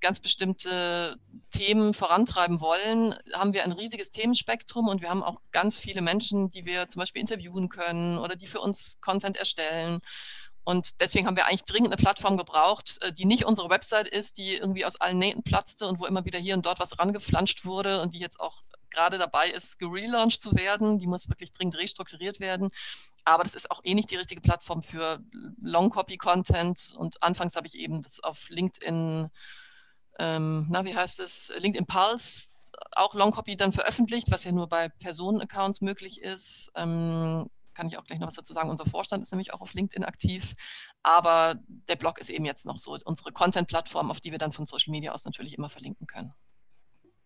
ganz 0.00 0.18
bestimmte 0.18 1.18
Themen 1.50 1.92
vorantreiben 1.92 2.60
wollen, 2.60 3.14
haben 3.34 3.52
wir 3.52 3.64
ein 3.64 3.72
riesiges 3.72 4.10
Themenspektrum 4.10 4.88
und 4.88 5.02
wir 5.02 5.10
haben 5.10 5.22
auch 5.22 5.42
ganz 5.52 5.78
viele 5.78 6.00
Menschen, 6.00 6.50
die 6.50 6.64
wir 6.64 6.88
zum 6.88 7.00
Beispiel 7.00 7.20
interviewen 7.20 7.68
können 7.68 8.16
oder 8.16 8.34
die 8.34 8.46
für 8.46 8.60
uns 8.60 8.98
Content 9.02 9.36
erstellen. 9.36 10.00
Und 10.64 11.00
deswegen 11.00 11.26
haben 11.26 11.36
wir 11.36 11.46
eigentlich 11.46 11.64
dringend 11.64 11.92
eine 11.92 12.02
Plattform 12.02 12.36
gebraucht, 12.36 12.98
äh, 13.00 13.12
die 13.12 13.24
nicht 13.24 13.44
unsere 13.44 13.70
Website 13.70 14.08
ist, 14.08 14.38
die 14.38 14.54
irgendwie 14.54 14.84
aus 14.84 14.96
allen 14.96 15.18
Nähten 15.18 15.42
platzte 15.42 15.86
und 15.86 15.98
wo 15.98 16.06
immer 16.06 16.24
wieder 16.24 16.38
hier 16.38 16.54
und 16.54 16.66
dort 16.66 16.80
was 16.80 16.98
rangeflanscht 16.98 17.64
wurde 17.64 18.02
und 18.02 18.14
die 18.14 18.18
jetzt 18.20 18.40
auch 18.40 18.62
gerade 18.90 19.18
dabei 19.18 19.48
ist, 19.48 19.78
gelauncht 19.78 20.42
zu 20.42 20.52
werden. 20.56 20.98
Die 20.98 21.06
muss 21.06 21.28
wirklich 21.28 21.52
dringend 21.52 21.78
restrukturiert 21.78 22.40
werden. 22.40 22.70
Aber 23.24 23.44
das 23.44 23.54
ist 23.54 23.70
auch 23.70 23.80
eh 23.84 23.94
nicht 23.94 24.10
die 24.10 24.16
richtige 24.16 24.40
Plattform 24.40 24.82
für 24.82 25.20
Long-Copy-Content. 25.62 26.94
Und 26.96 27.22
anfangs 27.22 27.56
habe 27.56 27.66
ich 27.66 27.76
eben 27.76 28.02
das 28.02 28.20
auf 28.20 28.48
LinkedIn, 28.48 29.30
ähm, 30.18 30.66
na, 30.70 30.84
wie 30.84 30.96
heißt 30.96 31.20
es, 31.20 31.52
LinkedIn 31.56 31.86
Pulse 31.86 32.50
auch 32.92 33.14
Long-Copy 33.14 33.56
dann 33.56 33.72
veröffentlicht, 33.72 34.30
was 34.30 34.44
ja 34.44 34.52
nur 34.52 34.68
bei 34.68 34.88
Personenaccounts 34.88 35.80
möglich 35.80 36.20
ist. 36.22 36.70
Ähm, 36.74 37.50
kann 37.74 37.88
ich 37.88 37.98
auch 37.98 38.04
gleich 38.04 38.18
noch 38.18 38.26
was 38.26 38.34
dazu 38.34 38.52
sagen. 38.52 38.70
Unser 38.70 38.86
Vorstand 38.86 39.22
ist 39.22 39.32
nämlich 39.32 39.52
auch 39.52 39.60
auf 39.60 39.72
LinkedIn 39.72 40.04
aktiv. 40.04 40.52
Aber 41.02 41.56
der 41.88 41.96
Blog 41.96 42.18
ist 42.18 42.30
eben 42.30 42.44
jetzt 42.44 42.66
noch 42.66 42.78
so 42.78 42.98
unsere 43.04 43.32
Content-Plattform, 43.32 44.10
auf 44.10 44.20
die 44.20 44.32
wir 44.32 44.38
dann 44.38 44.52
von 44.52 44.66
Social 44.66 44.90
Media 44.90 45.12
aus 45.12 45.24
natürlich 45.24 45.56
immer 45.56 45.70
verlinken 45.70 46.06
können. 46.06 46.34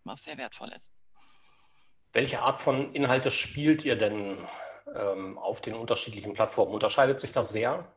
Was 0.03 0.23
sehr 0.23 0.37
wertvoll 0.37 0.71
ist. 0.71 0.91
Welche 2.13 2.41
Art 2.41 2.57
von 2.57 2.93
Inhalte 2.93 3.31
spielt 3.31 3.83
ihr 3.83 3.97
denn 3.97 4.37
ähm, 4.95 5.37
auf 5.37 5.61
den 5.61 5.73
unterschiedlichen 5.73 6.33
Plattformen? 6.33 6.73
Unterscheidet 6.73 7.19
sich 7.19 7.31
das 7.31 7.49
sehr? 7.49 7.91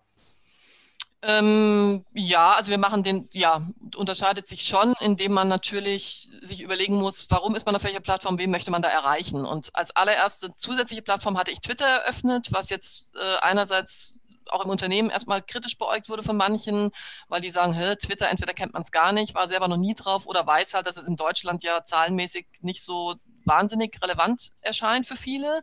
Ähm, 1.21 2.05
ja, 2.15 2.53
also 2.53 2.71
wir 2.71 2.79
machen 2.79 3.03
den, 3.03 3.29
ja, 3.33 3.67
unterscheidet 3.97 4.47
sich 4.47 4.63
schon, 4.63 4.95
indem 5.01 5.33
man 5.33 5.49
natürlich 5.49 6.29
sich 6.43 6.63
überlegen 6.63 6.95
muss, 6.95 7.27
warum 7.29 7.57
ist 7.57 7.67
man 7.67 7.75
auf 7.75 7.83
welcher 7.83 8.01
Plattform, 8.01 8.39
wen 8.39 8.53
möchte 8.53 8.71
man 8.71 8.83
da 8.83 8.89
erreichen. 8.89 9.45
Und 9.45 9.71
als 9.75 9.95
allererste 9.97 10.55
zusätzliche 10.55 11.03
Plattform 11.03 11.37
hatte 11.37 11.51
ich 11.51 11.61
Twitter 11.61 11.87
eröffnet, 11.87 12.53
was 12.53 12.71
jetzt 12.71 13.17
äh, 13.17 13.37
einerseits 13.41 14.15
auch 14.49 14.65
im 14.65 14.71
Unternehmen 14.71 15.11
erstmal 15.11 15.43
kritisch 15.43 15.77
beäugt 15.77 16.09
wurde 16.09 16.23
von 16.23 16.37
manchen, 16.37 16.91
weil 17.29 17.41
die 17.41 17.51
sagen, 17.51 17.75
Twitter, 17.99 18.29
entweder 18.31 18.55
kennt 18.55 18.73
man 18.73 18.83
es 18.83 18.93
gar 18.93 19.13
nicht, 19.13 19.35
war 19.35 19.47
selber 19.47 19.69
noch 19.69 19.77
nie 19.77 19.95
drauf 19.95 20.27
oder 20.27 20.47
weiß 20.47 20.75
halt, 20.75 20.87
dass 20.87 20.97
es 20.97 21.07
in 21.09 21.17
Deutschland 21.17 21.65
ja 21.65 21.85
zahlenmäßig 21.85 22.47
nicht 22.61 22.83
so 22.83 23.17
wahnsinnig 23.45 24.01
relevant 24.03 24.51
erscheint 24.61 25.07
für 25.07 25.17
viele. 25.17 25.63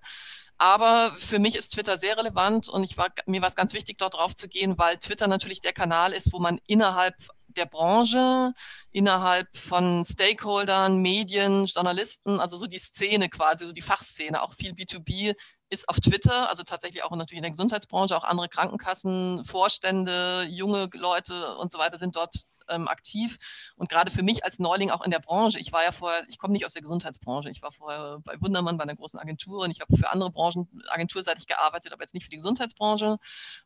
Aber 0.58 1.14
für 1.18 1.40
mich 1.40 1.56
ist 1.56 1.74
Twitter 1.74 1.98
sehr 1.98 2.18
relevant 2.18 2.70
und 2.70 2.84
ich 2.84 2.98
war, 2.98 3.10
mir 3.26 3.42
war 3.42 3.50
es 3.50 3.56
ganz 3.56 3.74
wichtig, 3.74 3.98
dort 3.98 4.14
drauf 4.14 4.36
zu 4.36 4.48
gehen, 4.48 4.78
weil 4.78 4.98
Twitter 4.98 5.28
natürlich 5.28 5.62
der 5.62 5.74
Kanal 5.74 6.14
ist, 6.14 6.32
wo 6.32 6.40
man 6.40 6.60
innerhalb 6.66 7.16
der 7.48 7.66
Branche, 7.66 8.54
innerhalb 8.92 9.56
von 9.56 10.04
Stakeholdern, 10.06 10.98
Medien, 10.98 11.66
Journalisten, 11.66 12.40
also 12.40 12.58
so 12.58 12.68
die 12.68 12.80
Szene 12.80 13.30
quasi, 13.30 13.66
so 13.66 13.74
die 13.74 13.82
Fachszene, 13.82 14.42
auch 14.42 14.54
viel 14.54 14.72
B2B 14.72 15.36
ist 15.70 15.90
auf 15.90 16.00
Twitter, 16.00 16.50
also 16.50 16.64
tatsächlich 16.64 17.04
auch 17.04 17.12
natürlich 17.12 17.38
in 17.38 17.44
der 17.44 17.52
Gesundheitsbranche, 17.52 18.16
auch 18.16 18.24
andere 18.24 18.50
Krankenkassen, 18.50 19.44
Vorstände, 19.46 20.46
junge 20.50 20.90
Leute 20.94 21.58
und 21.58 21.72
so 21.72 21.80
weiter 21.80 21.98
sind 21.98 22.16
dort 22.16 22.36
ähm, 22.70 22.88
aktiv. 22.88 23.38
Und 23.76 23.90
gerade 23.90 24.12
für 24.12 24.24
mich 24.24 24.44
als 24.44 24.60
Neuling 24.60 24.90
auch 24.90 25.04
in 25.04 25.12
der 25.12 25.20
Branche, 25.20 25.60
ich 25.60 25.72
war 25.72 25.84
ja 25.84 25.92
vorher, 25.92 26.26
ich 26.30 26.38
komme 26.38 26.54
nicht 26.54 26.66
aus 26.66 26.74
der 26.74 26.82
Gesundheitsbranche, 26.82 27.50
ich 27.50 27.62
war 27.62 27.72
vorher 27.72 28.20
bei 28.24 28.40
Wundermann 28.42 28.78
bei 28.78 28.84
einer 28.84 28.96
großen 28.96 29.20
Agentur 29.20 29.64
und 29.64 29.72
ich 29.72 29.82
habe 29.82 29.96
für 29.96 30.10
andere 30.10 30.32
Branchen 30.32 30.68
agenturseitig 30.88 31.48
gearbeitet, 31.48 31.94
aber 31.94 32.04
jetzt 32.04 32.14
nicht 32.14 32.24
für 32.24 32.30
die 32.30 32.38
Gesundheitsbranche. 32.38 33.18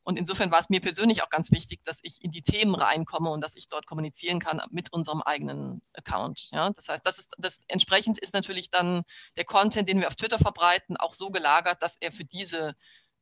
Und 0.03 0.17
insofern 0.17 0.51
war 0.51 0.59
es 0.59 0.69
mir 0.69 0.81
persönlich 0.81 1.23
auch 1.23 1.29
ganz 1.29 1.51
wichtig, 1.51 1.83
dass 1.83 1.99
ich 2.03 2.23
in 2.23 2.31
die 2.31 2.41
Themen 2.41 2.75
reinkomme 2.75 3.29
und 3.29 3.41
dass 3.41 3.55
ich 3.55 3.69
dort 3.69 3.85
kommunizieren 3.85 4.39
kann 4.39 4.61
mit 4.71 4.91
unserem 4.93 5.21
eigenen 5.21 5.81
Account. 5.93 6.49
Ja? 6.51 6.69
Das 6.71 6.87
heißt, 6.87 7.05
das 7.05 7.17
ist 7.17 7.33
das 7.37 7.61
entsprechend 7.67 8.17
ist 8.17 8.33
natürlich 8.33 8.69
dann 8.69 9.03
der 9.35 9.45
Content, 9.45 9.89
den 9.89 9.99
wir 9.99 10.07
auf 10.07 10.15
Twitter 10.15 10.39
verbreiten, 10.39 10.97
auch 10.97 11.13
so 11.13 11.29
gelagert, 11.29 11.81
dass 11.81 11.97
er 11.97 12.11
für 12.11 12.25
diese 12.25 12.75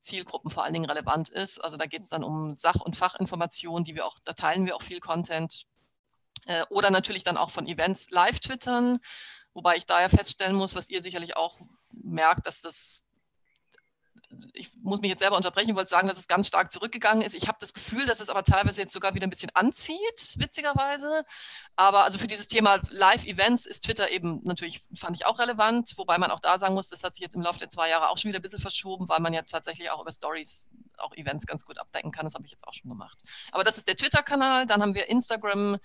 Zielgruppen 0.07 0.49
vor 0.51 0.63
allen 0.63 0.73
Dingen 0.73 0.89
relevant 0.89 1.29
ist. 1.29 1.59
Also 1.63 1.77
da 1.77 1.85
geht 1.85 2.01
es 2.01 2.09
dann 2.09 2.23
um 2.23 2.55
Sach- 2.55 2.81
und 2.81 2.97
Fachinformationen, 2.97 3.83
die 3.83 3.95
wir 3.95 4.05
auch, 4.05 4.17
da 4.23 4.33
teilen 4.33 4.65
wir 4.65 4.75
auch 4.75 4.81
viel 4.81 4.99
Content. 4.99 5.65
Äh, 6.45 6.63
oder 6.69 6.91
natürlich 6.91 7.23
dann 7.23 7.37
auch 7.37 7.51
von 7.51 7.67
Events 7.67 8.09
live 8.09 8.39
twittern, 8.39 8.99
wobei 9.53 9.75
ich 9.75 9.85
da 9.85 10.01
ja 10.01 10.09
feststellen 10.09 10.55
muss, 10.55 10.75
was 10.75 10.89
ihr 10.89 11.01
sicherlich 11.01 11.35
auch 11.35 11.59
merkt, 11.91 12.45
dass 12.47 12.61
das 12.61 13.06
ich 14.53 14.69
muss 14.81 14.99
mich 15.01 15.09
jetzt 15.09 15.21
selber 15.21 15.37
unterbrechen, 15.37 15.75
wollte 15.75 15.89
sagen, 15.89 16.07
dass 16.07 16.17
es 16.17 16.27
ganz 16.27 16.47
stark 16.47 16.71
zurückgegangen 16.71 17.21
ist. 17.21 17.33
Ich 17.33 17.47
habe 17.47 17.57
das 17.59 17.73
Gefühl, 17.73 18.05
dass 18.05 18.19
es 18.19 18.29
aber 18.29 18.43
teilweise 18.43 18.81
jetzt 18.81 18.93
sogar 18.93 19.15
wieder 19.15 19.25
ein 19.25 19.29
bisschen 19.29 19.51
anzieht, 19.53 20.35
witzigerweise. 20.37 21.23
Aber 21.75 22.03
also 22.03 22.17
für 22.17 22.27
dieses 22.27 22.47
Thema 22.47 22.79
Live-Events 22.89 23.65
ist 23.65 23.85
Twitter 23.85 24.09
eben 24.11 24.41
natürlich, 24.43 24.81
fand 24.95 25.15
ich 25.15 25.25
auch 25.25 25.39
relevant, 25.39 25.93
wobei 25.97 26.17
man 26.17 26.31
auch 26.31 26.39
da 26.39 26.57
sagen 26.57 26.73
muss, 26.73 26.89
das 26.89 27.03
hat 27.03 27.15
sich 27.15 27.21
jetzt 27.21 27.35
im 27.35 27.41
Laufe 27.41 27.59
der 27.59 27.69
zwei 27.69 27.89
Jahre 27.89 28.09
auch 28.09 28.17
schon 28.17 28.29
wieder 28.29 28.39
ein 28.39 28.43
bisschen 28.43 28.59
verschoben, 28.59 29.07
weil 29.09 29.19
man 29.19 29.33
ja 29.33 29.41
tatsächlich 29.43 29.89
auch 29.91 30.01
über 30.01 30.11
Stories 30.11 30.69
auch 30.99 31.13
Events 31.15 31.45
ganz 31.45 31.65
gut 31.65 31.77
abdecken 31.77 32.11
kann. 32.11 32.25
Das 32.25 32.33
habe 32.33 32.45
ich 32.45 32.51
jetzt 32.51 32.67
auch 32.67 32.73
schon 32.73 32.89
gemacht. 32.89 33.19
Aber 33.51 33.63
das 33.63 33.77
ist 33.77 33.87
der 33.87 33.95
Twitter-Kanal. 33.95 34.65
Dann 34.65 34.81
haben 34.81 34.95
wir 34.95 35.09
Instagram 35.09 35.77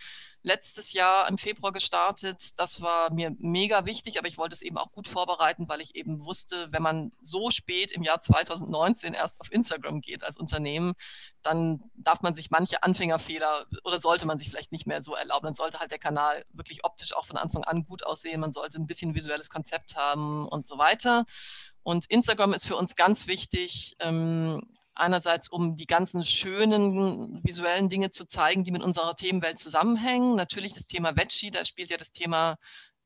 letztes 0.42 0.92
Jahr 0.92 1.28
im 1.28 1.38
Februar 1.38 1.72
gestartet. 1.72 2.58
Das 2.58 2.80
war 2.80 3.12
mir 3.12 3.34
mega 3.38 3.86
wichtig, 3.86 4.18
aber 4.18 4.28
ich 4.28 4.38
wollte 4.38 4.54
es 4.54 4.62
eben 4.62 4.76
auch 4.76 4.92
gut 4.92 5.08
vorbereiten, 5.08 5.68
weil 5.68 5.80
ich 5.80 5.94
eben 5.94 6.24
wusste, 6.24 6.68
wenn 6.70 6.82
man 6.82 7.12
so 7.22 7.50
spät 7.50 7.92
im 7.92 8.02
Jahr 8.02 8.20
2019 8.20 9.14
erst 9.14 9.40
auf 9.40 9.52
Instagram 9.52 10.00
geht 10.00 10.24
als 10.24 10.36
Unternehmen, 10.36 10.94
dann 11.42 11.82
darf 11.94 12.22
man 12.22 12.34
sich 12.34 12.50
manche 12.50 12.82
Anfängerfehler 12.82 13.66
oder 13.84 14.00
sollte 14.00 14.26
man 14.26 14.38
sich 14.38 14.48
vielleicht 14.48 14.72
nicht 14.72 14.86
mehr 14.86 15.02
so 15.02 15.14
erlauben. 15.14 15.46
Dann 15.46 15.54
sollte 15.54 15.78
halt 15.78 15.90
der 15.90 15.98
Kanal 15.98 16.44
wirklich 16.52 16.84
optisch 16.84 17.14
auch 17.14 17.24
von 17.24 17.36
Anfang 17.36 17.64
an 17.64 17.84
gut 17.84 18.04
aussehen. 18.04 18.40
Man 18.40 18.52
sollte 18.52 18.78
ein 18.78 18.86
bisschen 18.86 19.14
visuelles 19.14 19.50
Konzept 19.50 19.96
haben 19.96 20.46
und 20.48 20.66
so 20.66 20.78
weiter. 20.78 21.24
Und 21.84 22.06
Instagram 22.06 22.52
ist 22.52 22.66
für 22.66 22.76
uns 22.76 22.96
ganz 22.96 23.26
wichtig, 23.26 23.96
ähm, 23.98 24.62
Einerseits, 24.94 25.48
um 25.48 25.76
die 25.76 25.86
ganzen 25.86 26.24
schönen 26.24 27.42
visuellen 27.44 27.88
Dinge 27.88 28.10
zu 28.10 28.26
zeigen, 28.26 28.64
die 28.64 28.72
mit 28.72 28.82
unserer 28.82 29.16
Themenwelt 29.16 29.58
zusammenhängen. 29.58 30.34
Natürlich 30.34 30.74
das 30.74 30.86
Thema 30.86 31.16
Veggie, 31.16 31.50
da 31.50 31.64
spielt 31.64 31.90
ja 31.90 31.96
das 31.96 32.12
Thema 32.12 32.56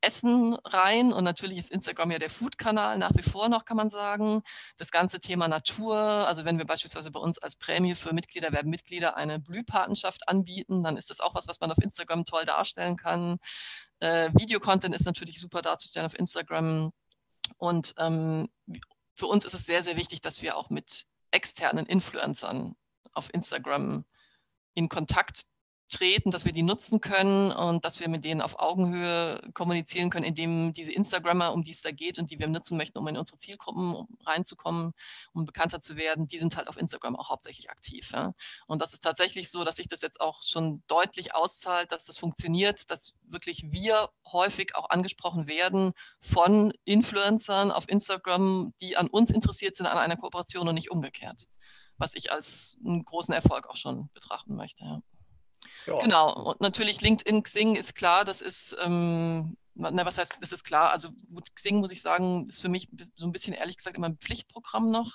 Essen 0.01 0.55
rein 0.65 1.13
und 1.13 1.25
natürlich 1.25 1.59
ist 1.59 1.71
Instagram 1.71 2.11
ja 2.11 2.19
der 2.19 2.31
Food-Kanal 2.31 2.99
nach 2.99 3.13
wie 3.15 3.23
vor 3.23 3.49
noch, 3.49 3.65
kann 3.65 3.77
man 3.77 3.89
sagen. 3.89 4.43
Das 4.77 4.91
ganze 4.91 5.21
Thema 5.21 5.49
Natur, 5.49 5.97
also 5.97 6.45
wenn 6.45 6.59
wir 6.59 6.67
beispielsweise 6.67 7.11
bei 7.11 7.21
uns 7.21 7.39
als 7.39 7.57
Prämie 7.57 7.95
für 7.95 8.13
Mitglieder, 8.13 8.53
werden 8.53 8.71
Mitglieder 8.71 9.17
eine 9.17 9.41
Blühpatenschaft 9.41 10.29
anbieten, 10.29 10.83
dann 10.83 10.97
ist 10.97 11.11
das 11.11 11.21
auch 11.21 11.35
was, 11.35 11.49
was 11.49 11.61
man 11.61 11.73
auf 11.73 11.79
Instagram 11.79 12.25
toll 12.25 12.45
darstellen 12.45 12.97
kann. 12.97 13.39
Äh, 14.01 14.31
Videocontent 14.35 14.95
ist 14.95 15.07
natürlich 15.07 15.41
super 15.41 15.63
darzustellen 15.63 16.07
auf 16.07 16.19
Instagram 16.19 16.93
und 17.57 17.95
ähm, 17.99 18.49
für 19.15 19.27
uns 19.27 19.45
ist 19.45 19.55
es 19.55 19.65
sehr, 19.65 19.83
sehr 19.83 19.97
wichtig, 19.97 20.21
dass 20.21 20.43
wir 20.43 20.57
auch 20.57 20.69
mit 20.71 21.07
externen 21.37 21.85
Influencern 21.85 22.77
auf 23.13 23.33
Instagram 23.33 24.07
in 24.75 24.89
Kontakt 24.89 25.43
treten, 25.89 26.31
dass 26.31 26.45
wir 26.45 26.53
die 26.53 26.63
nutzen 26.63 27.01
können 27.01 27.53
und 27.53 27.85
dass 27.85 28.01
wir 28.01 28.09
mit 28.09 28.25
denen 28.25 28.41
auf 28.41 28.59
Augenhöhe 28.59 29.41
kommunizieren 29.55 30.11
können, 30.11 30.25
indem 30.25 30.73
diese 30.73 30.93
Instagrammer, 30.93 31.53
um 31.53 31.63
die 31.63 31.71
es 31.71 31.83
da 31.83 31.93
geht 31.93 32.19
und 32.19 32.31
die 32.31 32.39
wir 32.39 32.49
nutzen 32.49 32.77
möchten, 32.77 32.99
um 32.99 33.07
in 33.09 33.17
unsere 33.17 33.39
Zielgruppen 33.39 34.07
reinzukommen, 34.25 34.93
um 35.33 35.47
bekannter 35.47 35.81
zu 35.81 35.97
werden, 35.97 36.27
die 36.27 36.39
sind 36.39 36.57
halt 36.57 36.69
auf 36.69 36.77
Instagram 36.77 37.17
auch 37.17 37.31
hauptsächlich 37.31 37.71
aktiv. 37.71 38.11
Ja. 38.13 38.35
Und 38.67 38.83
das 38.83 38.93
ist 38.93 39.01
tatsächlich 39.01 39.51
so, 39.51 39.65
dass 39.65 39.77
sich 39.77 39.89
das 39.89 40.03
jetzt 40.03 40.21
auch 40.21 40.43
schon 40.43 40.83
deutlich 40.89 41.35
auszahlt, 41.35 41.93
dass 41.93 42.07
das 42.07 42.19
funktioniert, 42.19 42.91
dass 42.91 43.15
wirklich 43.23 43.71
wir 43.71 44.11
häufig 44.33 44.75
auch 44.75 44.91
angesprochen 44.91 45.47
werden 45.47 45.93
von 46.21 46.73
Influencern 46.85 47.71
auf 47.71 47.89
Instagram, 47.89 48.75
die 48.81 48.97
an 48.97 49.07
uns 49.07 49.31
interessiert 49.31 49.77
sind, 49.77 49.87
an 49.87 49.99
einer 49.99 50.17
Kooperation 50.17 50.69
und 50.69 50.75
nicht 50.75 50.91
umgekehrt, 50.91 51.47
was 51.97 52.15
ich 52.15 52.33
als 52.33 52.77
einen 52.85 53.05
großen 53.05 53.33
Erfolg 53.33 53.69
auch 53.69 53.77
schon 53.77 54.11
betrachten 54.13 54.57
möchte. 54.57 54.85
Ja. 54.85 55.03
Ja, 55.87 55.99
genau, 56.01 56.33
und 56.51 56.61
natürlich 56.61 57.01
LinkedIn 57.01 57.43
Xing 57.43 57.77
ist 57.77 57.95
klar, 57.95 58.25
das 58.25 58.41
ist 58.41 58.77
ähm, 58.83 59.57
na, 59.77 60.07
was 60.07 60.17
heißt, 60.17 60.39
das 60.41 60.53
ist 60.53 60.65
klar. 60.65 60.91
Also 60.91 61.11
gut, 61.33 61.55
Xing, 61.55 61.79
muss 61.79 61.91
ich 61.91 62.01
sagen, 62.01 62.49
ist 62.49 62.63
für 62.63 62.69
mich 62.69 62.89
so 63.17 63.27
ein 63.27 63.33
bisschen 63.33 63.53
ehrlich 63.53 63.77
gesagt 63.77 63.97
immer 63.97 64.09
ein 64.09 64.17
Pflichtprogramm 64.17 64.91
noch. 64.91 65.13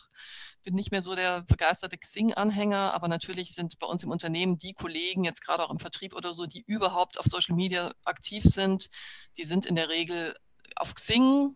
Bin 0.63 0.75
nicht 0.75 0.91
mehr 0.91 1.01
so 1.01 1.15
der 1.15 1.41
begeisterte 1.41 1.97
Xing-Anhänger, 1.97 2.93
aber 2.93 3.07
natürlich 3.07 3.55
sind 3.55 3.79
bei 3.79 3.87
uns 3.87 4.03
im 4.03 4.11
Unternehmen 4.11 4.59
die 4.59 4.73
Kollegen, 4.73 5.23
jetzt 5.23 5.43
gerade 5.43 5.63
auch 5.63 5.71
im 5.71 5.79
Vertrieb 5.79 6.15
oder 6.15 6.33
so, 6.33 6.45
die 6.45 6.63
überhaupt 6.67 7.19
auf 7.19 7.25
Social 7.25 7.55
Media 7.55 7.93
aktiv 8.05 8.43
sind, 8.43 8.89
die 9.37 9.45
sind 9.45 9.65
in 9.65 9.75
der 9.75 9.89
Regel 9.89 10.35
auf 10.75 10.93
Xing 10.93 11.55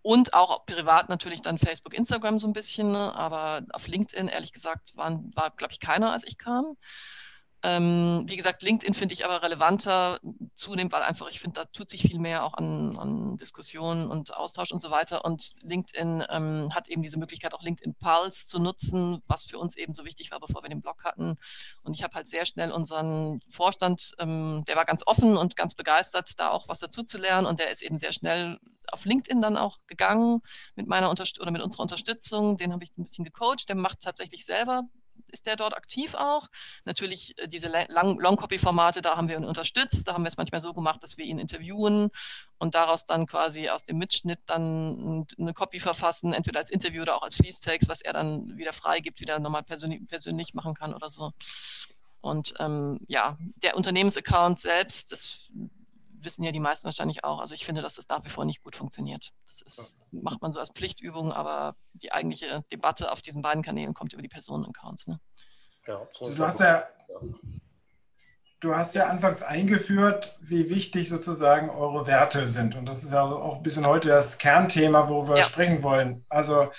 und 0.00 0.32
auch 0.32 0.64
privat 0.64 1.10
natürlich 1.10 1.42
dann 1.42 1.58
Facebook, 1.58 1.92
Instagram 1.92 2.38
so 2.38 2.46
ein 2.46 2.54
bisschen, 2.54 2.92
ne? 2.92 3.14
aber 3.14 3.66
auf 3.72 3.86
LinkedIn, 3.86 4.28
ehrlich 4.28 4.52
gesagt, 4.52 4.96
waren, 4.96 5.30
war, 5.34 5.50
glaube 5.50 5.72
ich, 5.74 5.80
keiner, 5.80 6.12
als 6.12 6.26
ich 6.26 6.38
kam. 6.38 6.76
Ähm, 7.66 8.24
wie 8.26 8.36
gesagt, 8.36 8.62
LinkedIn 8.62 8.92
finde 8.92 9.14
ich 9.14 9.24
aber 9.24 9.42
relevanter 9.42 10.20
zunehmend, 10.54 10.92
weil 10.92 11.02
einfach 11.02 11.30
ich 11.30 11.40
finde, 11.40 11.62
da 11.62 11.64
tut 11.64 11.88
sich 11.88 12.02
viel 12.02 12.18
mehr 12.18 12.44
auch 12.44 12.52
an, 12.52 12.98
an 12.98 13.38
Diskussionen 13.38 14.10
und 14.10 14.36
Austausch 14.36 14.70
und 14.70 14.82
so 14.82 14.90
weiter. 14.90 15.24
Und 15.24 15.52
LinkedIn 15.62 16.24
ähm, 16.28 16.68
hat 16.74 16.88
eben 16.88 17.00
diese 17.00 17.18
Möglichkeit, 17.18 17.54
auch 17.54 17.62
LinkedIn 17.62 17.94
Pulse 17.94 18.46
zu 18.46 18.58
nutzen, 18.58 19.22
was 19.28 19.44
für 19.44 19.58
uns 19.58 19.76
eben 19.76 19.94
so 19.94 20.04
wichtig 20.04 20.30
war, 20.30 20.40
bevor 20.40 20.62
wir 20.62 20.68
den 20.68 20.82
Blog 20.82 21.04
hatten. 21.04 21.38
Und 21.82 21.94
ich 21.94 22.02
habe 22.02 22.12
halt 22.12 22.28
sehr 22.28 22.44
schnell 22.44 22.70
unseren 22.70 23.40
Vorstand, 23.48 24.12
ähm, 24.18 24.64
der 24.68 24.76
war 24.76 24.84
ganz 24.84 25.02
offen 25.06 25.38
und 25.38 25.56
ganz 25.56 25.74
begeistert, 25.74 26.38
da 26.38 26.50
auch 26.50 26.68
was 26.68 26.80
dazu 26.80 27.02
zu 27.02 27.16
lernen. 27.16 27.46
Und 27.46 27.60
der 27.60 27.70
ist 27.70 27.80
eben 27.80 27.98
sehr 27.98 28.12
schnell 28.12 28.58
auf 28.92 29.06
LinkedIn 29.06 29.40
dann 29.40 29.56
auch 29.56 29.78
gegangen 29.86 30.42
mit 30.74 30.86
meiner 30.86 31.08
Unterst 31.08 31.40
oder 31.40 31.50
mit 31.50 31.62
unserer 31.62 31.84
Unterstützung. 31.84 32.58
Den 32.58 32.74
habe 32.74 32.84
ich 32.84 32.90
ein 32.98 33.04
bisschen 33.04 33.24
gecoacht. 33.24 33.70
Der 33.70 33.76
macht 33.76 34.02
tatsächlich 34.02 34.44
selber 34.44 34.82
ist 35.34 35.46
der 35.46 35.56
dort 35.56 35.76
aktiv 35.76 36.14
auch. 36.14 36.48
Natürlich 36.84 37.38
äh, 37.38 37.48
diese 37.48 37.68
Long-Copy-Formate, 37.68 39.02
da 39.02 39.16
haben 39.16 39.28
wir 39.28 39.36
ihn 39.36 39.44
unterstützt. 39.44 40.08
Da 40.08 40.14
haben 40.14 40.24
wir 40.24 40.28
es 40.28 40.38
manchmal 40.38 40.62
so 40.62 40.72
gemacht, 40.72 41.02
dass 41.02 41.18
wir 41.18 41.26
ihn 41.26 41.38
interviewen 41.38 42.10
und 42.58 42.74
daraus 42.74 43.04
dann 43.04 43.26
quasi 43.26 43.68
aus 43.68 43.84
dem 43.84 43.98
Mitschnitt 43.98 44.40
dann 44.46 45.26
eine 45.38 45.52
Copy 45.52 45.80
verfassen, 45.80 46.32
entweder 46.32 46.60
als 46.60 46.70
Interview 46.70 47.02
oder 47.02 47.16
auch 47.16 47.22
als 47.22 47.36
Fließtext, 47.36 47.88
was 47.88 48.00
er 48.00 48.14
dann 48.14 48.56
wieder 48.56 48.72
freigibt, 48.72 49.20
wieder 49.20 49.38
nochmal 49.38 49.64
persönlich, 49.64 50.06
persönlich 50.08 50.54
machen 50.54 50.74
kann 50.74 50.94
oder 50.94 51.10
so. 51.10 51.32
Und 52.20 52.54
ähm, 52.58 53.00
ja, 53.06 53.36
der 53.56 53.76
Unternehmensaccount 53.76 54.58
selbst, 54.58 55.12
das 55.12 55.50
wissen 56.24 56.42
ja 56.42 56.52
die 56.52 56.60
meisten 56.60 56.86
wahrscheinlich 56.86 57.22
auch. 57.22 57.38
Also 57.38 57.54
ich 57.54 57.66
finde, 57.66 57.82
dass 57.82 57.96
das 57.96 58.08
nach 58.08 58.24
wie 58.24 58.30
vor 58.30 58.46
nicht 58.46 58.62
gut 58.62 58.76
funktioniert. 58.76 59.32
Das 59.62 59.78
ist, 59.78 60.12
macht 60.12 60.42
man 60.42 60.52
so 60.52 60.60
als 60.60 60.70
Pflichtübung, 60.70 61.32
aber 61.32 61.76
die 61.94 62.12
eigentliche 62.12 62.64
Debatte 62.72 63.12
auf 63.12 63.22
diesen 63.22 63.42
beiden 63.42 63.62
Kanälen 63.62 63.94
kommt 63.94 64.12
über 64.12 64.22
die 64.22 64.28
Personenaccounts. 64.28 65.06
Ne? 65.06 65.20
Ja, 65.86 66.06
so 66.10 66.30
du, 66.30 66.44
hast 66.44 66.60
ja, 66.60 66.84
du 68.60 68.74
hast 68.74 68.94
ja 68.94 69.08
anfangs 69.08 69.42
eingeführt, 69.42 70.38
wie 70.40 70.70
wichtig 70.70 71.08
sozusagen 71.08 71.70
eure 71.70 72.06
Werte 72.06 72.48
sind. 72.48 72.74
Und 72.74 72.86
das 72.86 73.04
ist 73.04 73.12
ja 73.12 73.22
auch 73.22 73.56
ein 73.56 73.62
bisschen 73.62 73.86
heute 73.86 74.08
das 74.08 74.38
Kernthema, 74.38 75.08
wo 75.08 75.28
wir 75.28 75.36
ja. 75.36 75.42
sprechen 75.42 75.82
wollen. 75.82 76.24
Also 76.28 76.70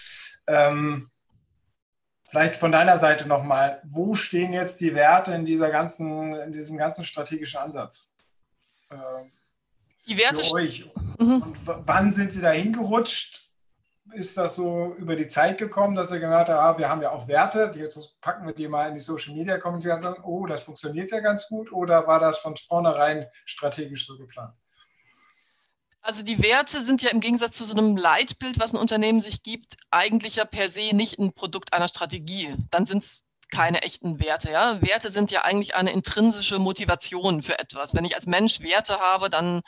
ähm, 0.48 1.12
vielleicht 2.24 2.56
von 2.56 2.72
deiner 2.72 2.98
Seite 2.98 3.28
nochmal, 3.28 3.82
wo 3.86 4.16
stehen 4.16 4.52
jetzt 4.52 4.82
die 4.82 4.96
Werte 4.96 5.34
in 5.34 5.46
dieser 5.46 5.70
ganzen, 5.70 6.34
in 6.34 6.52
diesem 6.52 6.78
ganzen 6.78 7.06
strategischen 7.06 7.60
Ansatz? 7.60 8.16
Ähm, 8.92 9.32
die 10.08 10.18
Werte 10.18 10.44
für 10.44 10.54
euch. 10.54 10.90
Mhm. 11.20 11.42
Und 11.42 11.58
wann 11.66 12.12
sind 12.12 12.32
Sie 12.32 12.42
da 12.42 12.52
hingerutscht? 12.52 13.42
Ist 14.14 14.38
das 14.38 14.56
so 14.56 14.94
über 14.98 15.16
die 15.16 15.28
Zeit 15.28 15.58
gekommen, 15.58 15.96
dass 15.96 16.12
ihr 16.12 16.20
gemerkt 16.20 16.50
habt, 16.50 16.60
ah, 16.60 16.78
wir 16.78 16.90
haben 16.90 17.02
ja 17.02 17.12
auch 17.12 17.28
Werte, 17.28 17.72
jetzt 17.76 18.22
packen 18.22 18.46
wir 18.46 18.54
die 18.54 18.68
mal 18.68 18.88
in 18.88 18.94
die 18.94 19.00
Social 19.00 19.34
Media 19.34 19.58
Kommunikation, 19.58 20.16
oh, 20.24 20.46
das 20.46 20.64
funktioniert 20.64 21.12
ja 21.12 21.20
ganz 21.22 21.48
gut, 21.48 21.72
oder 21.72 22.06
war 22.06 22.20
das 22.20 22.38
von 22.38 22.56
vornherein 22.56 23.26
strategisch 23.46 24.06
so 24.06 24.18
geplant? 24.18 24.54
Also 26.06 26.24
die 26.24 26.42
Werte 26.44 26.84
sind 26.84 27.02
ja 27.02 27.10
im 27.10 27.20
Gegensatz 27.20 27.58
zu 27.58 27.66
so 27.66 27.76
einem 27.76 27.98
Leitbild, 27.98 28.60
was 28.60 28.76
ein 28.76 28.80
Unternehmen 28.80 29.22
sich 29.22 29.42
gibt, 29.42 29.76
eigentlich 29.90 30.36
ja 30.36 30.46
per 30.46 30.70
se 30.70 30.94
nicht 30.94 31.18
ein 31.18 31.34
Produkt 31.34 31.74
einer 31.74 31.88
Strategie. 31.88 32.56
Dann 32.70 32.86
sind 32.86 33.04
es 33.04 33.24
keine 33.50 33.82
echten 33.82 34.20
Werte. 34.20 34.52
Ja? 34.52 34.84
Werte 34.84 35.10
sind 35.10 35.32
ja 35.32 35.42
eigentlich 35.42 35.74
eine 35.74 35.92
intrinsische 35.92 36.60
Motivation 36.60 37.42
für 37.42 37.58
etwas. 37.58 37.96
Wenn 37.96 38.06
ich 38.06 38.16
als 38.16 38.28
Mensch 38.28 38.60
Werte 38.60 39.00
habe, 39.00 39.32
dann 39.32 39.62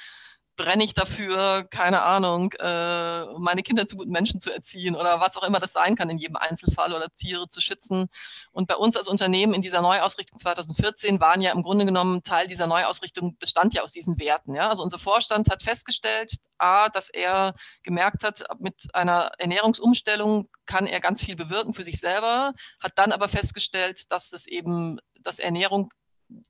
brenne 0.58 0.84
ich 0.84 0.94
dafür, 0.94 1.66
keine 1.70 2.02
Ahnung, 2.02 2.52
äh, 2.54 3.26
meine 3.38 3.64
Kinder 3.64 3.88
zu 3.88 3.96
guten 3.96 4.12
Menschen 4.12 4.42
zu 4.42 4.52
erziehen 4.52 4.96
oder 4.96 5.22
was 5.22 5.38
auch 5.38 5.44
immer 5.44 5.60
das 5.60 5.72
sein 5.72 5.96
kann 5.96 6.10
in 6.10 6.18
jedem 6.18 6.36
Einzelfall 6.36 6.94
oder 6.94 7.10
Tiere 7.10 7.48
zu 7.48 7.62
schützen. 7.62 8.10
Und 8.52 8.68
bei 8.68 8.76
uns 8.76 8.98
als 8.98 9.08
Unternehmen 9.08 9.54
in 9.54 9.62
dieser 9.62 9.82
Neuausrichtung 9.82 10.40
2014 10.40 11.22
waren 11.22 11.42
ja 11.42 11.52
im 11.52 11.64
Grunde 11.64 11.86
genommen 11.86 12.24
Teil 12.24 12.48
dieser 12.48 12.68
Neuausrichtung 12.68 13.38
bestand 13.38 13.76
ja 13.76 13.84
aus 13.84 13.94
diesen 13.94 14.20
Werten. 14.20 14.56
Ja? 14.56 14.70
Also 14.70 14.84
unser 14.84 15.00
Vorstand 15.00 15.50
hat 15.50 15.64
festgestellt, 15.64 16.34
A, 16.58 16.90
dass 16.90 17.10
er 17.10 17.54
gemerkt 17.84 18.24
hat, 18.24 18.44
mit 18.60 18.88
einer 18.94 19.32
Ernährungsumstellung 19.38 20.50
kann 20.66 20.88
er 20.88 21.00
ganz 21.00 21.24
viel 21.24 21.36
bewirken 21.36 21.76
für 21.76 21.84
sich 21.84 22.00
selber, 22.00 22.54
hat 22.80 22.94
dann 22.96 23.12
aber 23.12 23.30
festgestellt, 23.30 24.12
dass 24.12 24.34
es 24.34 24.48
eben, 24.48 25.00
dass 25.22 25.40
Ernährung 25.40 25.92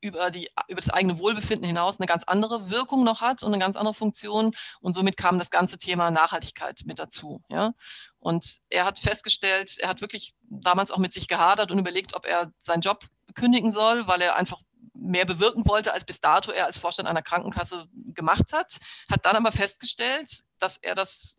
über, 0.01 0.31
die, 0.31 0.49
über 0.67 0.81
das 0.81 0.89
eigene 0.89 1.19
Wohlbefinden 1.19 1.67
hinaus 1.67 1.99
eine 1.99 2.07
ganz 2.07 2.23
andere 2.23 2.69
Wirkung 2.69 3.03
noch 3.03 3.21
hat 3.21 3.43
und 3.43 3.53
eine 3.53 3.61
ganz 3.61 3.75
andere 3.75 3.93
Funktion. 3.93 4.55
Und 4.81 4.93
somit 4.93 5.17
kam 5.17 5.39
das 5.39 5.51
ganze 5.51 5.77
Thema 5.77 6.11
Nachhaltigkeit 6.11 6.81
mit 6.85 6.99
dazu. 6.99 7.41
Ja? 7.49 7.73
Und 8.19 8.57
er 8.69 8.85
hat 8.85 8.99
festgestellt, 8.99 9.77
er 9.79 9.89
hat 9.89 10.01
wirklich 10.01 10.33
damals 10.49 10.91
auch 10.91 10.97
mit 10.97 11.13
sich 11.13 11.27
gehadert 11.27 11.71
und 11.71 11.79
überlegt, 11.79 12.15
ob 12.15 12.25
er 12.25 12.51
seinen 12.59 12.81
Job 12.81 13.05
kündigen 13.35 13.71
soll, 13.71 14.07
weil 14.07 14.21
er 14.21 14.35
einfach 14.35 14.59
mehr 14.93 15.25
bewirken 15.25 15.65
wollte, 15.67 15.93
als 15.93 16.05
bis 16.05 16.21
dato 16.21 16.51
er 16.51 16.65
als 16.65 16.77
Vorstand 16.77 17.07
einer 17.07 17.21
Krankenkasse 17.21 17.87
gemacht 18.13 18.51
hat, 18.51 18.77
hat 19.09 19.25
dann 19.25 19.35
aber 19.35 19.51
festgestellt, 19.51 20.43
dass 20.59 20.77
er 20.77 20.95
das 20.95 21.37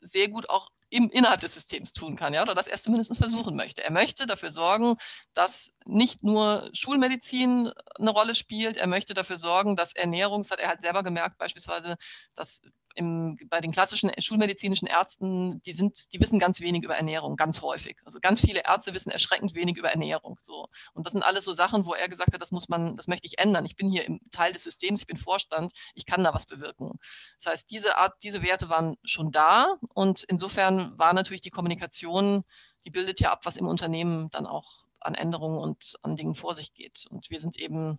sehr 0.00 0.28
gut 0.28 0.48
auch 0.48 0.70
im, 0.90 1.10
innerhalb 1.10 1.40
des 1.40 1.54
Systems 1.54 1.92
tun 1.92 2.16
kann, 2.16 2.34
ja, 2.34 2.42
oder 2.42 2.54
das 2.54 2.66
er 2.66 2.76
zumindest 2.78 3.16
versuchen 3.16 3.56
möchte. 3.56 3.82
Er 3.82 3.92
möchte 3.92 4.26
dafür 4.26 4.50
sorgen, 4.50 4.96
dass 5.34 5.72
nicht 5.86 6.22
nur 6.22 6.68
Schulmedizin 6.72 7.70
eine 7.98 8.10
Rolle 8.10 8.34
spielt, 8.34 8.76
er 8.76 8.86
möchte 8.86 9.14
dafür 9.14 9.36
sorgen, 9.36 9.76
dass 9.76 9.92
Ernährung, 9.94 10.42
das 10.42 10.50
hat 10.50 10.60
er 10.60 10.68
halt 10.68 10.82
selber 10.82 11.02
gemerkt, 11.02 11.38
beispielsweise, 11.38 11.96
dass 12.34 12.62
im, 13.00 13.38
bei 13.48 13.60
den 13.60 13.72
klassischen 13.72 14.12
schulmedizinischen 14.18 14.86
Ärzten, 14.86 15.62
die 15.62 15.72
sind, 15.72 16.12
die 16.12 16.20
wissen 16.20 16.38
ganz 16.38 16.60
wenig 16.60 16.84
über 16.84 16.94
Ernährung, 16.94 17.36
ganz 17.36 17.62
häufig. 17.62 17.96
Also 18.04 18.20
ganz 18.20 18.42
viele 18.42 18.62
Ärzte 18.64 18.92
wissen 18.92 19.10
erschreckend 19.10 19.54
wenig 19.54 19.78
über 19.78 19.88
Ernährung. 19.88 20.38
So. 20.42 20.68
Und 20.92 21.06
das 21.06 21.14
sind 21.14 21.22
alles 21.22 21.46
so 21.46 21.54
Sachen, 21.54 21.86
wo 21.86 21.94
er 21.94 22.08
gesagt 22.10 22.34
hat, 22.34 22.42
das 22.42 22.52
muss 22.52 22.68
man, 22.68 22.96
das 22.96 23.08
möchte 23.08 23.26
ich 23.26 23.38
ändern. 23.38 23.64
Ich 23.64 23.74
bin 23.74 23.90
hier 23.90 24.04
im 24.04 24.20
Teil 24.30 24.52
des 24.52 24.64
Systems, 24.64 25.00
ich 25.00 25.06
bin 25.06 25.16
Vorstand, 25.16 25.72
ich 25.94 26.04
kann 26.04 26.22
da 26.22 26.34
was 26.34 26.44
bewirken. 26.44 26.98
Das 27.38 27.46
heißt, 27.52 27.70
diese 27.70 27.96
Art, 27.96 28.14
diese 28.22 28.42
Werte 28.42 28.68
waren 28.68 28.96
schon 29.02 29.32
da 29.32 29.78
und 29.94 30.22
insofern 30.24 30.98
war 30.98 31.14
natürlich 31.14 31.40
die 31.40 31.50
Kommunikation, 31.50 32.44
die 32.84 32.90
bildet 32.90 33.18
ja 33.18 33.32
ab, 33.32 33.40
was 33.44 33.56
im 33.56 33.66
Unternehmen 33.66 34.28
dann 34.30 34.46
auch 34.46 34.84
an 35.00 35.14
Änderungen 35.14 35.58
und 35.58 35.94
an 36.02 36.16
Dingen 36.16 36.34
vor 36.34 36.54
sich 36.54 36.74
geht. 36.74 37.06
Und 37.08 37.30
wir 37.30 37.40
sind 37.40 37.56
eben 37.56 37.98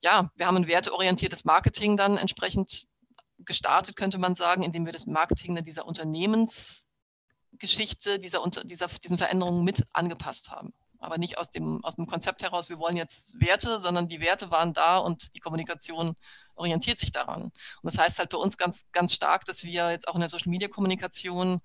ja, 0.00 0.30
wir 0.34 0.46
haben 0.46 0.56
ein 0.56 0.66
werteorientiertes 0.66 1.44
Marketing 1.44 1.96
dann 1.96 2.18
entsprechend 2.18 2.84
gestartet, 3.38 3.96
könnte 3.96 4.18
man 4.18 4.34
sagen, 4.34 4.62
indem 4.62 4.86
wir 4.86 4.92
das 4.92 5.06
Marketing 5.06 5.56
dieser 5.64 5.86
Unternehmensgeschichte, 5.86 8.18
dieser, 8.18 8.44
dieser, 8.64 8.88
diesen 8.88 9.18
Veränderungen 9.18 9.64
mit 9.64 9.84
angepasst 9.92 10.50
haben. 10.50 10.72
Aber 10.98 11.18
nicht 11.18 11.36
aus 11.36 11.50
dem, 11.50 11.84
aus 11.84 11.96
dem 11.96 12.06
Konzept 12.06 12.42
heraus, 12.42 12.70
wir 12.70 12.78
wollen 12.78 12.96
jetzt 12.96 13.38
Werte, 13.38 13.78
sondern 13.78 14.08
die 14.08 14.20
Werte 14.20 14.50
waren 14.50 14.72
da 14.72 14.96
und 14.98 15.34
die 15.34 15.40
Kommunikation 15.40 16.16
orientiert 16.54 16.98
sich 16.98 17.12
daran. 17.12 17.42
Und 17.42 17.52
das 17.82 17.98
heißt 17.98 18.18
halt 18.18 18.30
bei 18.30 18.38
uns 18.38 18.56
ganz, 18.56 18.86
ganz 18.92 19.12
stark, 19.12 19.44
dass 19.44 19.64
wir 19.64 19.90
jetzt 19.90 20.08
auch 20.08 20.14
in 20.14 20.20
der 20.20 20.30
Social 20.30 20.50
Media 20.50 20.68
Kommunikation 20.68 21.60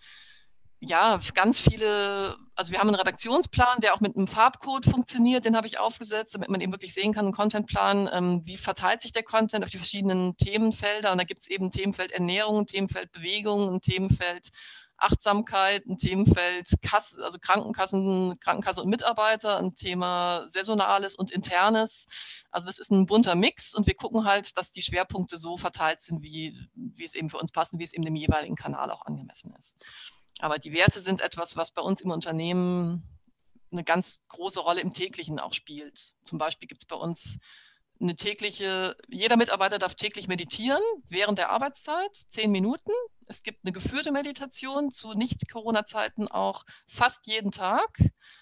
ja, 0.81 1.19
ganz 1.33 1.59
viele, 1.59 2.37
also 2.55 2.71
wir 2.71 2.79
haben 2.79 2.87
einen 2.87 2.95
Redaktionsplan, 2.95 3.81
der 3.81 3.93
auch 3.93 3.99
mit 3.99 4.15
einem 4.15 4.27
Farbcode 4.27 4.85
funktioniert, 4.85 5.43
den 5.43 5.57
habe 5.57 5.67
ich 5.67 5.77
aufgesetzt, 5.77 6.35
damit 6.35 6.49
man 6.49 6.61
eben 6.61 6.71
wirklich 6.71 6.93
sehen 6.93 7.13
kann, 7.13 7.25
einen 7.25 7.33
Contentplan, 7.33 8.09
ähm, 8.11 8.45
wie 8.45 8.55
verteilt 8.55 9.01
sich 9.01 9.11
der 9.11 9.23
Content 9.23 9.65
auf 9.65 9.71
die 9.71 9.77
verschiedenen 9.77 10.37
Themenfelder. 10.37 11.11
Und 11.11 11.17
da 11.17 11.25
gibt 11.25 11.41
es 11.41 11.49
eben 11.49 11.69
Themenfeld 11.71 12.11
Ernährung, 12.11 12.65
Themenfeld 12.65 13.11
Bewegung, 13.11 13.69
ein 13.75 13.81
Themenfeld 13.81 14.49
Achtsamkeit, 14.95 15.85
ein 15.85 15.97
Themenfeld 15.97 16.69
Kasse, 16.81 17.23
also 17.23 17.39
Krankenkassen, 17.39 18.39
Krankenkasse 18.39 18.81
und 18.81 18.89
Mitarbeiter, 18.89 19.57
ein 19.57 19.75
Thema 19.75 20.45
Saisonales 20.47 21.15
und 21.15 21.31
Internes. 21.31 22.07
Also 22.51 22.67
das 22.67 22.79
ist 22.79 22.91
ein 22.91 23.05
bunter 23.05 23.35
Mix 23.35 23.73
und 23.73 23.87
wir 23.87 23.95
gucken 23.95 24.25
halt, 24.25 24.57
dass 24.57 24.71
die 24.71 24.81
Schwerpunkte 24.81 25.37
so 25.37 25.57
verteilt 25.57 26.01
sind, 26.01 26.21
wie, 26.21 26.57
wie 26.75 27.05
es 27.05 27.15
eben 27.15 27.29
für 27.29 27.37
uns 27.37 27.51
passt 27.51 27.73
und 27.73 27.79
wie 27.79 27.85
es 27.85 27.93
eben 27.93 28.05
dem 28.05 28.15
jeweiligen 28.15 28.55
Kanal 28.55 28.91
auch 28.91 29.05
angemessen 29.05 29.53
ist. 29.57 29.77
Aber 30.39 30.57
die 30.57 30.73
Werte 30.73 31.01
sind 31.01 31.21
etwas, 31.21 31.57
was 31.57 31.71
bei 31.71 31.81
uns 31.81 32.01
im 32.01 32.11
Unternehmen 32.11 33.03
eine 33.71 33.83
ganz 33.83 34.23
große 34.29 34.59
Rolle 34.59 34.81
im 34.81 34.93
täglichen 34.93 35.39
auch 35.39 35.53
spielt. 35.53 36.13
Zum 36.23 36.39
Beispiel 36.39 36.67
gibt 36.67 36.81
es 36.81 36.87
bei 36.87 36.95
uns 36.95 37.37
eine 38.01 38.15
tägliche, 38.15 38.95
jeder 39.07 39.37
Mitarbeiter 39.37 39.79
darf 39.79 39.95
täglich 39.95 40.27
meditieren 40.27 40.81
während 41.09 41.37
der 41.37 41.49
Arbeitszeit, 41.49 42.15
zehn 42.15 42.51
Minuten. 42.51 42.91
Es 43.27 43.43
gibt 43.43 43.63
eine 43.63 43.73
geführte 43.73 44.11
Meditation 44.11 44.91
zu 44.91 45.13
Nicht-Corona-Zeiten 45.13 46.27
auch 46.27 46.65
fast 46.87 47.27
jeden 47.27 47.51
Tag. 47.51 47.97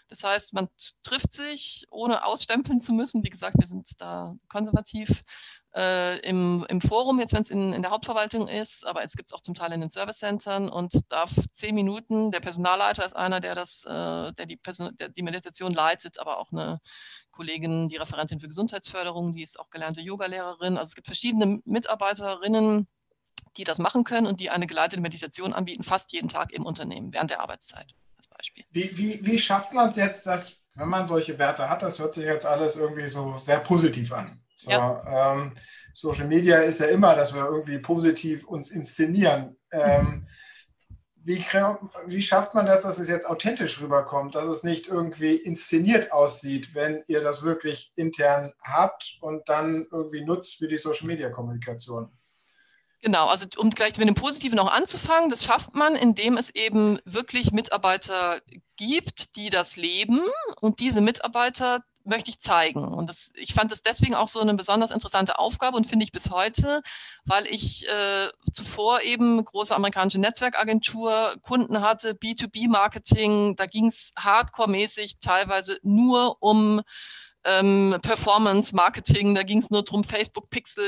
Das 0.09 0.23
heißt, 0.23 0.53
man 0.53 0.69
trifft 1.03 1.33
sich, 1.33 1.85
ohne 1.89 2.23
ausstempeln 2.23 2.79
zu 2.79 2.93
müssen. 2.93 3.23
Wie 3.23 3.29
gesagt, 3.29 3.57
wir 3.59 3.67
sind 3.67 3.89
da 3.99 4.35
konservativ 4.47 5.23
äh, 5.75 6.19
im, 6.21 6.65
im 6.69 6.81
Forum, 6.81 7.19
jetzt 7.19 7.33
wenn 7.33 7.41
es 7.41 7.51
in, 7.51 7.73
in 7.73 7.81
der 7.81 7.91
Hauptverwaltung 7.91 8.47
ist, 8.47 8.85
aber 8.85 9.03
es 9.03 9.13
gibt 9.13 9.29
es 9.29 9.33
auch 9.33 9.41
zum 9.41 9.53
Teil 9.53 9.73
in 9.73 9.81
den 9.81 9.89
Service-Centern 9.89 10.69
und 10.69 10.93
darf 11.09 11.31
zehn 11.51 11.75
Minuten, 11.75 12.31
der 12.31 12.39
Personalleiter 12.39 13.05
ist 13.05 13.15
einer, 13.15 13.39
der 13.39 13.53
das, 13.53 13.83
äh, 13.85 14.33
der, 14.33 14.45
die 14.47 14.57
Person, 14.57 14.95
der 14.97 15.09
die 15.09 15.23
Meditation 15.23 15.73
leitet, 15.73 16.19
aber 16.19 16.39
auch 16.39 16.51
eine 16.51 16.79
Kollegin, 17.37 17.87
die 17.87 17.97
Referentin 17.97 18.39
für 18.39 18.47
Gesundheitsförderung, 18.47 19.33
die 19.33 19.43
ist 19.43 19.59
auch 19.59 19.69
gelernte 19.69 20.01
Yogalehrerin. 20.01 20.77
Also 20.77 20.89
es 20.89 20.95
gibt 20.95 21.07
verschiedene 21.07 21.61
Mitarbeiterinnen, 21.65 22.87
die 23.55 23.63
das 23.63 23.77
machen 23.77 24.03
können 24.03 24.25
und 24.25 24.39
die 24.39 24.49
eine 24.49 24.67
geleitete 24.67 25.01
Meditation 25.01 25.53
anbieten, 25.53 25.83
fast 25.83 26.11
jeden 26.11 26.29
Tag 26.29 26.51
im 26.51 26.65
Unternehmen, 26.65 27.13
während 27.13 27.29
der 27.29 27.39
Arbeitszeit 27.39 27.93
als 28.17 28.27
Beispiel. 28.27 28.65
Wie, 28.71 28.97
wie, 28.97 29.25
wie 29.25 29.39
schafft 29.39 29.71
man 29.71 29.89
es 29.89 29.95
jetzt, 29.95 30.25
dass, 30.25 30.65
wenn 30.75 30.89
man 30.89 31.07
solche 31.07 31.37
Werte 31.37 31.69
hat, 31.69 31.83
das 31.83 31.99
hört 31.99 32.15
sich 32.15 32.25
jetzt 32.25 32.45
alles 32.45 32.75
irgendwie 32.75 33.07
so 33.07 33.37
sehr 33.37 33.59
positiv 33.59 34.11
an. 34.11 34.41
So, 34.55 34.71
ja. 34.71 35.33
ähm, 35.33 35.55
Social 35.93 36.27
Media 36.27 36.57
ist 36.57 36.79
ja 36.79 36.87
immer, 36.87 37.15
dass 37.15 37.33
wir 37.33 37.45
irgendwie 37.45 37.77
positiv 37.77 38.45
uns 38.45 38.71
inszenieren. 38.71 39.55
Ähm, 39.71 40.27
wie, 41.27 41.43
wie, 42.05 42.21
schafft 42.21 42.53
man 42.53 42.65
das, 42.65 42.83
dass 42.83 42.99
es 42.99 43.09
jetzt 43.09 43.29
authentisch 43.29 43.81
rüberkommt, 43.81 44.33
dass 44.35 44.47
es 44.47 44.63
nicht 44.63 44.87
irgendwie 44.87 45.35
inszeniert 45.35 46.13
aussieht, 46.13 46.73
wenn 46.73 47.03
ihr 47.07 47.21
das 47.21 47.43
wirklich 47.43 47.91
intern 47.97 48.53
habt 48.63 49.17
und 49.19 49.49
dann 49.49 49.87
irgendwie 49.91 50.23
nutzt 50.23 50.55
für 50.55 50.69
die 50.69 50.77
Social 50.77 51.05
Media 51.05 51.29
Kommunikation? 51.29 52.09
Genau, 53.01 53.27
also 53.27 53.45
um 53.57 53.71
gleich 53.71 53.97
mit 53.97 54.07
dem 54.07 54.15
Positiven 54.15 54.55
noch 54.55 54.71
anzufangen, 54.71 55.29
das 55.29 55.43
schafft 55.43 55.75
man, 55.75 55.97
indem 55.97 56.37
es 56.37 56.49
eben 56.55 56.99
wirklich 57.03 57.51
Mitarbeiter 57.51 58.41
gibt, 58.77 59.35
die 59.35 59.49
das 59.49 59.75
leben 59.75 60.21
und 60.61 60.79
diese 60.79 61.01
Mitarbeiter 61.01 61.83
möchte 62.07 62.29
ich 62.29 62.39
zeigen. 62.39 62.83
Und 62.83 63.07
das, 63.07 63.31
ich 63.35 63.53
fand 63.53 63.71
es 63.71 63.83
deswegen 63.83 64.15
auch 64.15 64.27
so 64.27 64.39
eine 64.39 64.53
besonders 64.53 64.91
interessante 64.91 65.39
Aufgabe 65.39 65.77
und 65.77 65.85
finde 65.85 66.05
ich 66.05 66.11
bis 66.11 66.29
heute, 66.31 66.81
weil 67.25 67.45
ich 67.47 67.87
äh, 67.87 68.29
zuvor 68.51 69.01
eben 69.01 69.43
große 69.43 69.75
amerikanische 69.75 70.19
Netzwerkagentur, 70.19 71.35
Kunden 71.41 71.81
hatte, 71.81 72.13
B2B-Marketing, 72.13 73.55
da 73.55 73.65
ging 73.65 73.87
es 73.87 74.13
hardcore-mäßig 74.17 75.19
teilweise 75.19 75.79
nur 75.83 76.37
um 76.41 76.81
ähm, 77.47 77.97
Performance, 78.01 78.75
Marketing, 78.75 79.33
da 79.33 79.43
ging 79.43 79.59
es 79.59 79.69
nur 79.69 79.81
darum, 79.81 80.03
Facebook, 80.03 80.49
Pixel, 80.49 80.83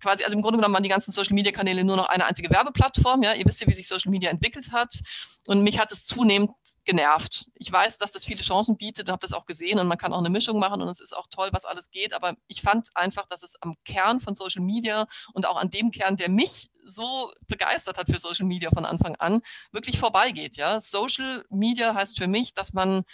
quasi, 0.00 0.24
also 0.24 0.34
im 0.34 0.42
Grunde 0.42 0.58
genommen 0.58 0.74
waren 0.74 0.82
die 0.82 0.88
ganzen 0.88 1.12
Social 1.12 1.34
Media 1.34 1.52
Kanäle 1.52 1.84
nur 1.84 1.96
noch 1.96 2.08
eine 2.08 2.26
einzige 2.26 2.50
Werbeplattform. 2.50 3.22
Ja, 3.22 3.34
ihr 3.34 3.46
wisst 3.46 3.60
ja, 3.60 3.68
wie 3.68 3.74
sich 3.74 3.86
Social 3.86 4.10
Media 4.10 4.28
entwickelt 4.28 4.72
hat. 4.72 4.92
Und 5.46 5.62
mich 5.62 5.78
hat 5.78 5.92
es 5.92 6.04
zunehmend 6.04 6.50
genervt. 6.84 7.46
Ich 7.54 7.70
weiß, 7.70 7.98
dass 7.98 8.10
das 8.10 8.24
viele 8.24 8.42
Chancen 8.42 8.76
bietet, 8.76 9.08
habe 9.08 9.20
das 9.20 9.32
auch 9.32 9.46
gesehen 9.46 9.78
und 9.78 9.86
man 9.86 9.98
kann 9.98 10.12
auch 10.12 10.18
eine 10.18 10.30
Mischung 10.30 10.58
machen 10.58 10.82
und 10.82 10.88
es 10.88 11.00
ist 11.00 11.16
auch 11.16 11.28
toll, 11.30 11.50
was 11.52 11.64
alles 11.64 11.92
geht. 11.92 12.12
Aber 12.12 12.34
ich 12.48 12.60
fand 12.60 12.88
einfach, 12.94 13.26
dass 13.28 13.44
es 13.44 13.54
am 13.60 13.76
Kern 13.84 14.18
von 14.18 14.34
Social 14.34 14.62
Media 14.62 15.06
und 15.32 15.46
auch 15.46 15.56
an 15.56 15.70
dem 15.70 15.92
Kern, 15.92 16.16
der 16.16 16.28
mich 16.28 16.70
so 16.84 17.32
begeistert 17.46 17.98
hat 17.98 18.06
für 18.06 18.18
Social 18.18 18.46
Media 18.46 18.70
von 18.70 18.84
Anfang 18.84 19.14
an, 19.16 19.42
wirklich 19.70 19.98
vorbeigeht. 20.00 20.56
Ja? 20.56 20.80
Social 20.80 21.44
Media 21.50 21.94
heißt 21.94 22.18
für 22.18 22.26
mich, 22.26 22.52
dass 22.52 22.72
man 22.72 23.04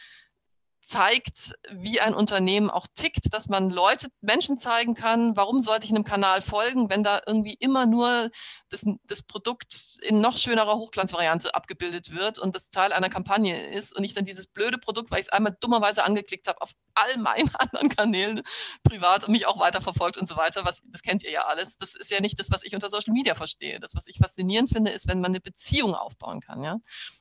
zeigt, 0.87 1.55
wie 1.71 2.01
ein 2.01 2.15
Unternehmen 2.15 2.71
auch 2.71 2.87
tickt, 2.95 3.35
dass 3.35 3.49
man 3.49 3.71
Leute, 3.71 4.09
Menschen 4.21 4.57
zeigen 4.57 4.95
kann, 4.95 5.37
warum 5.37 5.61
sollte 5.61 5.85
ich 5.85 5.91
einem 5.91 6.05
Kanal 6.05 6.43
folgen, 6.43 6.89
wenn 6.89 7.03
da 7.03 7.21
irgendwie 7.27 7.55
immer 7.55 7.87
nur 7.87 8.31
das, 8.69 8.85
das 9.05 9.23
Produkt 9.23 9.99
in 10.03 10.21
noch 10.21 10.39
schönerer 10.39 10.77
Hochglanzvariante 10.77 11.55
abgebildet 11.57 12.13
wird 12.15 12.39
und 12.39 12.55
das 12.55 12.71
Teil 12.71 12.93
einer 12.93 13.09
Kampagne 13.09 13.73
ist 13.73 13.97
und 13.97 14.05
ich 14.05 14.15
dann 14.15 14.27
dieses 14.27 14.47
blöde 14.47 14.79
Produkt, 14.79 15.11
weil 15.11 15.19
ich 15.19 15.27
es 15.27 15.33
einmal 15.33 15.57
dummerweise 15.61 16.05
angeklickt 16.05 16.47
habe, 16.47 16.61
auf 16.61 16.71
all 16.97 17.17
meinen 17.19 17.51
anderen 17.55 17.89
Kanälen 17.89 18.43
privat 18.83 19.25
und 19.25 19.33
mich 19.33 19.47
auch 19.47 19.59
weiterverfolgt 19.59 20.17
und 20.17 20.27
so 20.27 20.37
weiter, 20.37 20.65
was, 20.65 20.83
das 20.87 21.03
kennt 21.03 21.23
ihr 21.23 21.31
ja 21.31 21.43
alles. 21.43 21.79
Das 21.79 21.95
ist 21.95 22.11
ja 22.11 22.21
nicht 22.21 22.39
das, 22.39 22.51
was 22.51 22.63
ich 22.63 22.75
unter 22.75 22.89
Social 22.89 23.13
Media 23.13 23.35
verstehe. 23.35 23.79
Das, 23.81 23.95
was 23.95 24.07
ich 24.07 24.19
faszinierend 24.19 24.71
finde, 24.71 24.91
ist, 24.91 25.07
wenn 25.07 25.21
man 25.21 25.31
eine 25.31 25.41
Beziehung 25.41 25.95
aufbauen 25.95 26.41
kann. 26.41 26.63
Ja? 26.63 26.79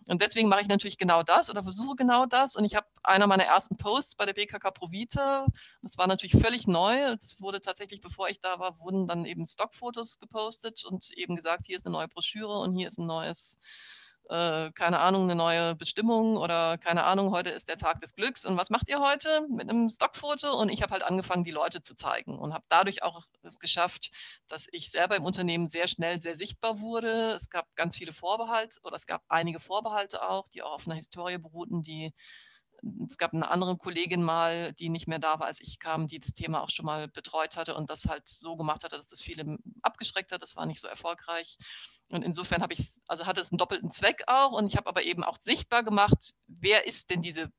Und 0.07 0.21
deswegen 0.21 0.49
mache 0.49 0.61
ich 0.61 0.67
natürlich 0.67 0.97
genau 0.97 1.23
das 1.23 1.49
oder 1.49 1.63
versuche 1.63 1.95
genau 1.95 2.25
das 2.25 2.55
und 2.55 2.65
ich 2.65 2.75
habe 2.75 2.88
einer 3.03 3.27
meiner 3.27 3.43
ersten 3.43 3.77
Posts 3.77 4.15
bei 4.15 4.25
der 4.25 4.33
BKK 4.33 4.71
Provita. 4.71 5.45
Das 5.81 5.97
war 5.97 6.07
natürlich 6.07 6.41
völlig 6.41 6.67
neu. 6.67 7.15
Das 7.15 7.39
wurde 7.39 7.61
tatsächlich, 7.61 8.01
bevor 8.01 8.29
ich 8.29 8.39
da 8.39 8.59
war, 8.59 8.79
wurden 8.79 9.07
dann 9.07 9.25
eben 9.25 9.47
Stockfotos 9.47 10.19
gepostet 10.19 10.85
und 10.85 11.09
eben 11.11 11.35
gesagt, 11.35 11.65
hier 11.67 11.77
ist 11.77 11.85
eine 11.85 11.93
neue 11.93 12.07
Broschüre 12.07 12.59
und 12.59 12.75
hier 12.75 12.88
ist 12.88 12.97
ein 12.97 13.05
neues 13.07 13.59
äh, 14.29 14.71
keine 14.71 14.99
Ahnung, 14.99 15.23
eine 15.23 15.35
neue 15.35 15.75
Bestimmung 15.75 16.38
oder 16.38 16.77
keine 16.77 17.03
Ahnung, 17.03 17.31
heute 17.31 17.49
ist 17.49 17.67
der 17.69 17.77
Tag 17.77 18.01
des 18.01 18.15
Glücks 18.15 18.45
und 18.45 18.57
was 18.57 18.69
macht 18.69 18.89
ihr 18.89 18.99
heute 18.99 19.47
mit 19.49 19.69
einem 19.69 19.89
Stockfoto? 19.89 20.51
Und 20.59 20.69
ich 20.69 20.81
habe 20.81 20.91
halt 20.93 21.03
angefangen, 21.03 21.43
die 21.43 21.51
Leute 21.51 21.81
zu 21.81 21.95
zeigen 21.95 22.38
und 22.39 22.53
habe 22.53 22.65
dadurch 22.69 23.03
auch 23.03 23.23
es 23.43 23.59
geschafft, 23.59 24.11
dass 24.47 24.67
ich 24.71 24.89
selber 24.91 25.15
im 25.15 25.25
Unternehmen 25.25 25.67
sehr 25.67 25.88
schnell 25.88 26.19
sehr 26.19 26.35
sichtbar 26.35 26.79
wurde. 26.79 27.31
Es 27.31 27.49
gab 27.49 27.73
ganz 27.75 27.97
viele 27.97 28.13
Vorbehalte 28.13 28.79
oder 28.83 28.95
es 28.95 29.05
gab 29.07 29.23
einige 29.27 29.59
Vorbehalte 29.59 30.27
auch, 30.27 30.47
die 30.49 30.61
auch 30.63 30.73
auf 30.73 30.88
einer 30.88 30.95
Historie 30.95 31.38
beruhten, 31.38 31.83
die 31.83 32.13
es 33.07 33.17
gab 33.17 33.33
eine 33.33 33.49
andere 33.49 33.77
Kollegin 33.77 34.23
mal, 34.23 34.73
die 34.73 34.89
nicht 34.89 35.07
mehr 35.07 35.19
da 35.19 35.39
war, 35.39 35.47
als 35.47 35.59
ich 35.61 35.79
kam, 35.79 36.07
die 36.07 36.19
das 36.19 36.33
Thema 36.33 36.61
auch 36.61 36.69
schon 36.69 36.85
mal 36.85 37.07
betreut 37.07 37.57
hatte 37.57 37.75
und 37.75 37.89
das 37.89 38.05
halt 38.05 38.27
so 38.27 38.55
gemacht 38.55 38.83
hatte, 38.83 38.97
dass 38.97 39.07
das 39.07 39.21
viele 39.21 39.57
abgeschreckt 39.81 40.31
hat. 40.31 40.41
Das 40.41 40.55
war 40.55 40.65
nicht 40.65 40.81
so 40.81 40.87
erfolgreich. 40.87 41.57
Und 42.09 42.23
insofern 42.23 42.61
habe 42.61 42.73
ich, 42.73 43.01
also 43.07 43.25
hatte 43.25 43.41
es 43.41 43.51
einen 43.51 43.57
doppelten 43.57 43.91
Zweck 43.91 44.23
auch 44.27 44.51
und 44.51 44.67
ich 44.67 44.77
habe 44.77 44.87
aber 44.87 45.03
eben 45.03 45.23
auch 45.23 45.37
sichtbar 45.39 45.83
gemacht, 45.83 46.33
wer 46.47 46.85
ist 46.85 47.09
denn 47.09 47.21
diese 47.21 47.51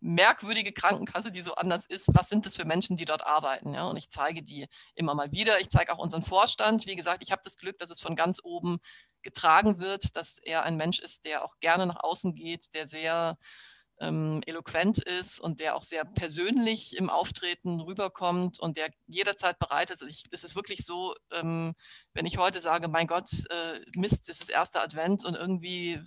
merkwürdige 0.00 0.72
Krankenkasse, 0.72 1.32
die 1.32 1.42
so 1.42 1.54
anders 1.54 1.84
ist. 1.86 2.06
Was 2.14 2.28
sind 2.28 2.46
das 2.46 2.54
für 2.54 2.64
Menschen, 2.64 2.96
die 2.96 3.04
dort 3.04 3.26
arbeiten? 3.26 3.74
Ja? 3.74 3.88
Und 3.88 3.96
ich 3.96 4.10
zeige 4.10 4.42
die 4.44 4.68
immer 4.94 5.14
mal 5.14 5.32
wieder. 5.32 5.60
Ich 5.60 5.70
zeige 5.70 5.92
auch 5.92 5.98
unseren 5.98 6.22
Vorstand. 6.22 6.86
Wie 6.86 6.94
gesagt, 6.94 7.22
ich 7.24 7.32
habe 7.32 7.42
das 7.44 7.56
Glück, 7.56 7.78
dass 7.78 7.90
es 7.90 8.00
von 8.00 8.14
ganz 8.14 8.40
oben 8.42 8.78
getragen 9.22 9.80
wird, 9.80 10.16
dass 10.16 10.38
er 10.38 10.62
ein 10.62 10.76
Mensch 10.76 11.00
ist, 11.00 11.24
der 11.24 11.44
auch 11.44 11.58
gerne 11.58 11.86
nach 11.86 12.04
außen 12.04 12.34
geht, 12.34 12.72
der 12.74 12.86
sehr 12.86 13.36
ähm, 14.00 14.40
eloquent 14.46 14.98
ist 14.98 15.40
und 15.40 15.60
der 15.60 15.76
auch 15.76 15.82
sehr 15.82 16.04
persönlich 16.04 16.96
im 16.96 17.10
Auftreten 17.10 17.80
rüberkommt 17.80 18.60
und 18.60 18.76
der 18.78 18.90
jederzeit 19.06 19.58
bereit 19.58 19.90
ist. 19.90 20.02
Also 20.02 20.10
ich, 20.10 20.24
es 20.30 20.44
ist 20.44 20.54
wirklich 20.54 20.84
so, 20.84 21.14
ähm, 21.32 21.74
wenn 22.14 22.26
ich 22.26 22.38
heute 22.38 22.60
sage, 22.60 22.88
mein 22.88 23.06
Gott, 23.06 23.30
äh, 23.50 23.80
Mist, 23.96 24.28
es 24.28 24.40
ist 24.40 24.50
erster 24.50 24.82
Advent 24.82 25.24
und 25.24 25.34
irgendwie 25.34 26.00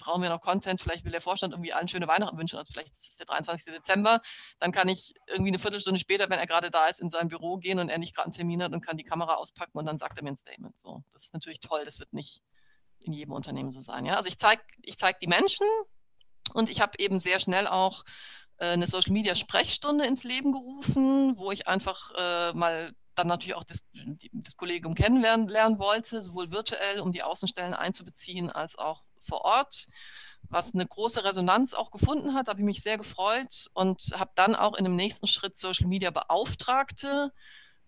brauchen 0.00 0.22
wir 0.22 0.30
noch 0.30 0.40
Content, 0.40 0.80
vielleicht 0.80 1.04
will 1.04 1.12
der 1.12 1.20
Vorstand 1.20 1.52
irgendwie 1.52 1.72
allen 1.72 1.86
schöne 1.86 2.08
Weihnachten 2.08 2.36
wünschen, 2.38 2.58
also 2.58 2.72
vielleicht 2.72 2.90
ist 2.90 3.10
es 3.10 3.16
der 3.16 3.26
23. 3.26 3.72
Dezember, 3.74 4.22
dann 4.58 4.72
kann 4.72 4.88
ich 4.88 5.14
irgendwie 5.26 5.50
eine 5.50 5.58
Viertelstunde 5.58 6.00
später, 6.00 6.28
wenn 6.30 6.38
er 6.38 6.46
gerade 6.46 6.70
da 6.70 6.86
ist, 6.86 7.00
in 7.00 7.10
sein 7.10 7.28
Büro 7.28 7.58
gehen 7.58 7.78
und 7.78 7.90
er 7.90 7.98
nicht 7.98 8.14
gerade 8.14 8.26
einen 8.26 8.32
Termin 8.32 8.62
hat 8.62 8.72
und 8.72 8.80
kann 8.80 8.96
die 8.96 9.04
Kamera 9.04 9.34
auspacken 9.34 9.76
und 9.78 9.84
dann 9.86 9.98
sagt 9.98 10.18
er 10.18 10.24
mir 10.24 10.30
ein 10.30 10.36
Statement. 10.36 10.80
So, 10.80 11.04
das 11.12 11.24
ist 11.24 11.34
natürlich 11.34 11.60
toll, 11.60 11.84
das 11.84 11.98
wird 11.98 12.12
nicht 12.12 12.42
in 12.98 13.12
jedem 13.12 13.32
Unternehmen 13.32 13.70
so 13.70 13.82
sein. 13.82 14.06
Ja? 14.06 14.16
Also 14.16 14.28
ich 14.28 14.38
zeige 14.38 14.62
ich 14.82 14.96
zeig 14.96 15.20
die 15.20 15.26
Menschen, 15.26 15.66
und 16.54 16.70
ich 16.70 16.80
habe 16.80 16.98
eben 16.98 17.20
sehr 17.20 17.40
schnell 17.40 17.66
auch 17.66 18.04
äh, 18.58 18.68
eine 18.68 18.86
Social 18.86 19.12
Media 19.12 19.34
Sprechstunde 19.34 20.06
ins 20.06 20.24
Leben 20.24 20.52
gerufen, 20.52 21.36
wo 21.36 21.50
ich 21.52 21.66
einfach 21.68 22.10
äh, 22.16 22.52
mal 22.52 22.92
dann 23.14 23.26
natürlich 23.26 23.54
auch 23.54 23.64
das, 23.64 23.84
das 24.32 24.56
Kollegium 24.56 24.94
kennenlernen 24.94 25.78
wollte, 25.78 26.22
sowohl 26.22 26.50
virtuell, 26.50 27.00
um 27.00 27.12
die 27.12 27.22
Außenstellen 27.22 27.74
einzubeziehen, 27.74 28.50
als 28.50 28.78
auch 28.78 29.02
vor 29.20 29.42
Ort, 29.42 29.86
was 30.48 30.74
eine 30.74 30.86
große 30.86 31.22
Resonanz 31.24 31.74
auch 31.74 31.90
gefunden 31.90 32.34
hat. 32.34 32.48
Da 32.48 32.50
habe 32.50 32.60
ich 32.60 32.66
mich 32.66 32.82
sehr 32.82 32.98
gefreut 32.98 33.66
und 33.74 34.00
habe 34.14 34.30
dann 34.34 34.54
auch 34.54 34.74
in 34.74 34.84
dem 34.84 34.96
nächsten 34.96 35.26
Schritt 35.26 35.56
Social 35.56 35.86
Media 35.86 36.10
Beauftragte 36.10 37.32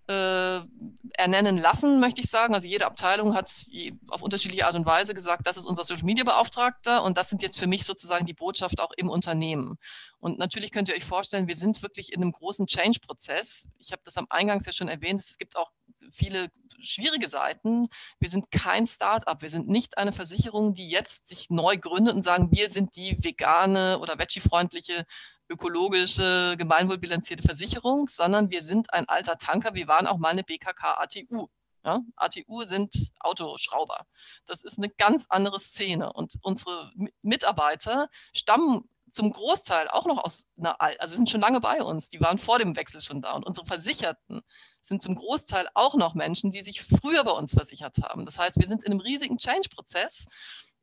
ernennen 0.06 1.56
lassen, 1.56 2.00
möchte 2.00 2.20
ich 2.20 2.28
sagen. 2.28 2.54
Also 2.54 2.66
jede 2.66 2.86
Abteilung 2.86 3.34
hat 3.34 3.66
auf 4.08 4.22
unterschiedliche 4.22 4.66
Art 4.66 4.74
und 4.74 4.84
Weise 4.84 5.14
gesagt, 5.14 5.46
das 5.46 5.56
ist 5.56 5.64
unser 5.64 5.84
Social 5.84 6.04
Media 6.04 6.24
Beauftragter 6.24 7.02
und 7.04 7.16
das 7.16 7.28
sind 7.28 7.42
jetzt 7.42 7.58
für 7.58 7.66
mich 7.66 7.84
sozusagen 7.84 8.26
die 8.26 8.34
Botschaft 8.34 8.80
auch 8.80 8.90
im 8.96 9.08
Unternehmen. 9.08 9.78
Und 10.18 10.38
natürlich 10.38 10.72
könnt 10.72 10.88
ihr 10.88 10.94
euch 10.94 11.04
vorstellen, 11.04 11.48
wir 11.48 11.56
sind 11.56 11.82
wirklich 11.82 12.12
in 12.12 12.22
einem 12.22 12.32
großen 12.32 12.66
Change-Prozess. 12.66 13.66
Ich 13.78 13.92
habe 13.92 14.02
das 14.04 14.16
am 14.16 14.26
Eingangs 14.28 14.66
ja 14.66 14.72
schon 14.72 14.88
erwähnt, 14.88 15.20
es 15.20 15.38
gibt 15.38 15.56
auch 15.56 15.70
viele 16.12 16.48
schwierige 16.80 17.28
Seiten. 17.28 17.88
Wir 18.18 18.28
sind 18.28 18.50
kein 18.50 18.86
Start-up, 18.86 19.42
wir 19.42 19.50
sind 19.50 19.68
nicht 19.68 19.98
eine 19.98 20.12
Versicherung, 20.12 20.74
die 20.74 20.88
jetzt 20.88 21.28
sich 21.28 21.48
neu 21.48 21.76
gründet 21.78 22.14
und 22.14 22.22
sagen, 22.22 22.50
wir 22.50 22.68
sind 22.68 22.96
die 22.96 23.16
vegane 23.22 23.98
oder 24.00 24.18
veggie-freundliche 24.18 25.06
ökologische, 25.48 26.57
gemeinwohlbilanzierte 26.59 27.42
Versicherung, 27.42 28.09
sondern 28.09 28.50
wir 28.50 28.62
sind 28.62 28.92
ein 28.92 29.09
alter 29.09 29.38
Tanker. 29.38 29.74
Wir 29.74 29.88
waren 29.88 30.07
auch 30.07 30.18
mal 30.18 30.31
eine 30.31 30.44
BKK 30.44 30.98
ATU. 30.98 31.48
Ja, 31.85 32.00
ATU 32.16 32.62
sind 32.62 32.94
Autoschrauber. 33.18 34.07
Das 34.46 34.62
ist 34.62 34.78
eine 34.78 34.88
ganz 34.88 35.26
andere 35.28 35.59
Szene. 35.59 36.12
Und 36.12 36.35
unsere 36.42 36.92
Mitarbeiter 37.22 38.09
stammen 38.35 38.88
zum 39.11 39.31
Großteil 39.31 39.88
auch 39.88 40.07
noch 40.07 40.24
aus 40.24 40.46
einer, 40.57 40.81
also 40.81 41.14
sind 41.14 41.28
schon 41.28 41.40
lange 41.40 41.61
bei 41.61 41.83
uns. 41.83 42.09
Die 42.09 42.20
waren 42.20 42.38
vor 42.38 42.59
dem 42.59 42.76
Wechsel 42.76 43.00
schon 43.00 43.20
da. 43.20 43.33
Und 43.33 43.44
unsere 43.44 43.66
Versicherten 43.66 44.42
sind 44.81 45.02
zum 45.02 45.16
Großteil 45.16 45.68
auch 45.74 45.94
noch 45.94 46.14
Menschen, 46.14 46.50
die 46.50 46.62
sich 46.62 46.83
früher 46.83 47.24
bei 47.24 47.33
uns 47.33 47.52
versichert 47.52 47.98
haben. 48.02 48.24
Das 48.26 48.38
heißt, 48.38 48.59
wir 48.59 48.68
sind 48.68 48.85
in 48.85 48.92
einem 48.92 49.00
riesigen 49.00 49.38
Change-Prozess. 49.38 50.26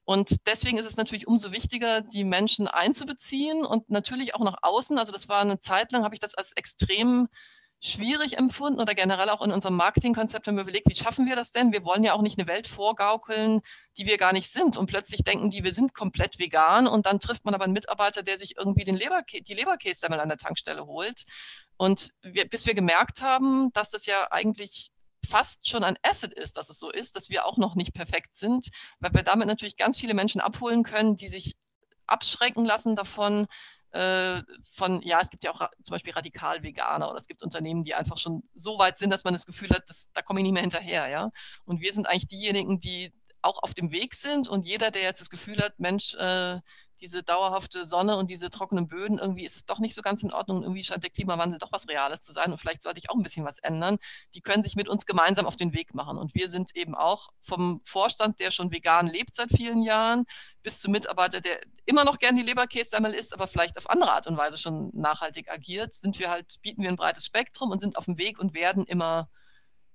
Und 0.10 0.48
deswegen 0.48 0.80
ist 0.80 0.88
es 0.88 0.98
natürlich 0.98 1.28
umso 1.28 1.52
wichtiger, 1.52 2.02
die 2.02 2.24
Menschen 2.24 2.68
einzubeziehen 2.68 3.64
und 3.64 3.92
natürlich 3.92 4.34
auch 4.34 4.40
nach 4.40 4.58
außen. 4.64 4.98
Also 4.98 5.12
das 5.12 5.30
war 5.30 5.40
eine 5.42 5.60
Zeit 5.60 5.92
lang, 5.92 6.04
habe 6.04 6.16
ich 6.16 6.20
das 6.20 6.34
als 6.34 6.52
extrem 6.54 7.28
schwierig 7.80 8.36
empfunden 8.36 8.82
oder 8.82 8.96
generell 8.96 9.30
auch 9.30 9.44
in 9.44 9.52
unserem 9.52 9.76
Marketingkonzept, 9.76 10.48
wenn 10.48 10.56
wir 10.56 10.64
überlegt, 10.64 10.90
wie 10.90 10.96
schaffen 10.96 11.28
wir 11.28 11.36
das 11.36 11.52
denn? 11.52 11.72
Wir 11.72 11.86
wollen 11.86 12.04
ja 12.04 12.14
auch 12.14 12.24
nicht 12.24 12.40
eine 12.40 12.48
Welt 12.48 12.66
vorgaukeln, 12.66 13.62
die 13.98 14.08
wir 14.08 14.18
gar 14.18 14.34
nicht 14.34 14.50
sind 14.50 14.78
und 14.78 14.88
plötzlich 14.88 15.24
denken 15.24 15.52
die, 15.52 15.64
wir 15.64 15.74
sind 15.74 15.94
komplett 15.94 16.40
vegan 16.40 16.88
und 16.88 17.06
dann 17.06 17.20
trifft 17.20 17.46
man 17.46 17.54
aber 17.54 17.66
einen 17.66 17.74
Mitarbeiter, 17.74 18.24
der 18.24 18.40
sich 18.40 18.58
irgendwie 18.58 18.86
den 18.86 18.96
Leber, 18.96 19.22
die 19.32 19.54
Leberkäse 19.54 20.10
an 20.10 20.28
der 20.28 20.40
Tankstelle 20.40 20.88
holt. 20.88 21.26
Und 21.78 22.14
wir, 22.24 22.50
bis 22.50 22.66
wir 22.66 22.74
gemerkt 22.74 23.22
haben, 23.22 23.72
dass 23.74 23.92
das 23.92 24.08
ja 24.08 24.32
eigentlich 24.32 24.90
fast 25.30 25.68
schon 25.68 25.84
ein 25.84 25.98
Asset 26.02 26.34
ist, 26.34 26.58
dass 26.58 26.70
es 26.70 26.80
so 26.80 26.92
ist, 26.92 27.16
dass 27.16 27.30
wir 27.30 27.46
auch 27.46 27.58
noch 27.58 27.76
nicht 27.76 27.94
perfekt 27.94 28.36
sind, 28.36 28.70
weil 29.00 29.14
wir 29.14 29.24
damit 29.24 29.48
natürlich 29.48 29.78
ganz 29.78 29.98
viele 29.98 30.14
Menschen 30.14 30.42
abholen 30.42 30.84
können, 30.84 31.16
die 31.18 31.28
sich 31.28 31.56
abschrecken 32.08 32.66
lassen 32.66 32.96
davon, 32.96 33.48
äh, 33.92 34.42
von, 34.72 35.02
ja, 35.02 35.20
es 35.22 35.30
gibt 35.30 35.44
ja 35.44 35.52
auch 35.52 35.68
zum 35.84 35.92
Beispiel 35.92 36.14
radikal 36.14 36.64
Veganer 36.64 37.10
oder 37.10 37.18
es 37.18 37.28
gibt 37.28 37.44
Unternehmen, 37.44 37.84
die 37.84 37.96
einfach 37.96 38.18
schon 38.18 38.44
so 38.54 38.78
weit 38.78 38.98
sind, 38.98 39.10
dass 39.12 39.24
man 39.24 39.34
das 39.34 39.46
Gefühl 39.46 39.70
hat, 39.70 39.90
dass, 39.90 40.12
da 40.14 40.22
komme 40.22 40.40
ich 40.40 40.44
nicht 40.44 40.54
mehr 40.54 40.62
hinterher, 40.62 41.08
ja. 41.08 41.32
Und 41.66 41.82
wir 41.82 41.94
sind 41.94 42.08
eigentlich 42.08 42.28
diejenigen, 42.28 42.80
die 42.80 43.14
auch 43.42 43.64
auf 43.64 43.74
dem 43.74 43.92
Weg 43.92 44.16
sind 44.16 44.48
und 44.48 44.66
jeder, 44.66 44.92
der 44.92 45.04
jetzt 45.04 45.22
das 45.22 45.30
Gefühl 45.30 45.60
hat, 45.60 45.80
Mensch, 45.80 46.14
äh, 46.16 46.60
diese 47.02 47.24
dauerhafte 47.24 47.86
Sonne 47.86 48.18
und 48.18 48.30
diese 48.30 48.50
trockenen 48.50 48.88
Böden, 48.88 49.20
irgendwie 49.20 49.46
ist 49.46 49.56
es 49.56 49.66
doch 49.66 49.80
nicht 49.80 49.96
so 49.96 50.02
ganz 50.02 50.24
in 50.24 50.32
Ordnung. 50.32 50.64
Irgendwie 50.64 50.84
scheint 50.84 51.04
der 51.04 51.10
Klimawandel 51.10 51.60
doch 51.60 51.72
was 51.72 51.88
Reales 51.88 52.22
zu 52.22 52.34
sein 52.34 52.52
und 52.52 52.58
vielleicht 52.58 52.82
sollte 52.82 53.00
ich 53.00 53.10
auch 53.10 53.16
ein 53.16 53.24
bisschen 53.24 53.46
was 53.46 53.60
ändern. 53.60 53.98
Die 54.36 54.42
können 54.42 54.64
sich 54.64 54.76
mit 54.76 54.88
uns 54.88 55.06
gemeinsam 55.06 55.46
auf 55.46 55.56
den 55.56 55.74
Weg 55.74 55.94
machen. 55.94 56.18
Und 56.18 56.36
wir 56.36 56.50
sind 56.50 56.76
eben 56.76 56.96
auch 56.96 57.30
vom 57.42 57.82
Vorstand, 57.84 58.40
der 58.40 58.52
schon 58.52 58.72
vegan 58.72 59.08
lebt 59.08 59.36
seit 59.36 59.52
vielen 59.52 59.82
Jahren, 59.82 60.26
bis 60.62 60.80
zum 60.80 60.92
Mitarbeiter, 60.92 61.42
der 61.42 61.60
immer 61.86 62.04
noch 62.04 62.20
gern 62.20 62.36
die 62.36 62.44
Leberkässemmel 62.44 63.14
isst, 63.14 63.34
aber 63.34 63.48
vielleicht 63.48 63.78
auf 63.78 63.90
andere 63.90 64.12
Art 64.12 64.28
und 64.28 64.38
Weise 64.38 64.58
schon 64.58 64.92
nachhaltig 64.94 65.50
agiert, 65.50 65.94
sind 65.94 66.20
wir 66.20 66.30
halt, 66.30 66.62
bieten 66.62 66.84
wir 66.84 66.90
ein 66.90 66.96
breites 66.96 67.26
Spektrum 67.26 67.72
und 67.72 67.80
sind 67.80 67.98
auf 67.98 68.06
dem 68.06 68.18
Weg 68.18 68.40
und 68.40 68.54
werden 68.54 68.86
immer, 68.86 69.30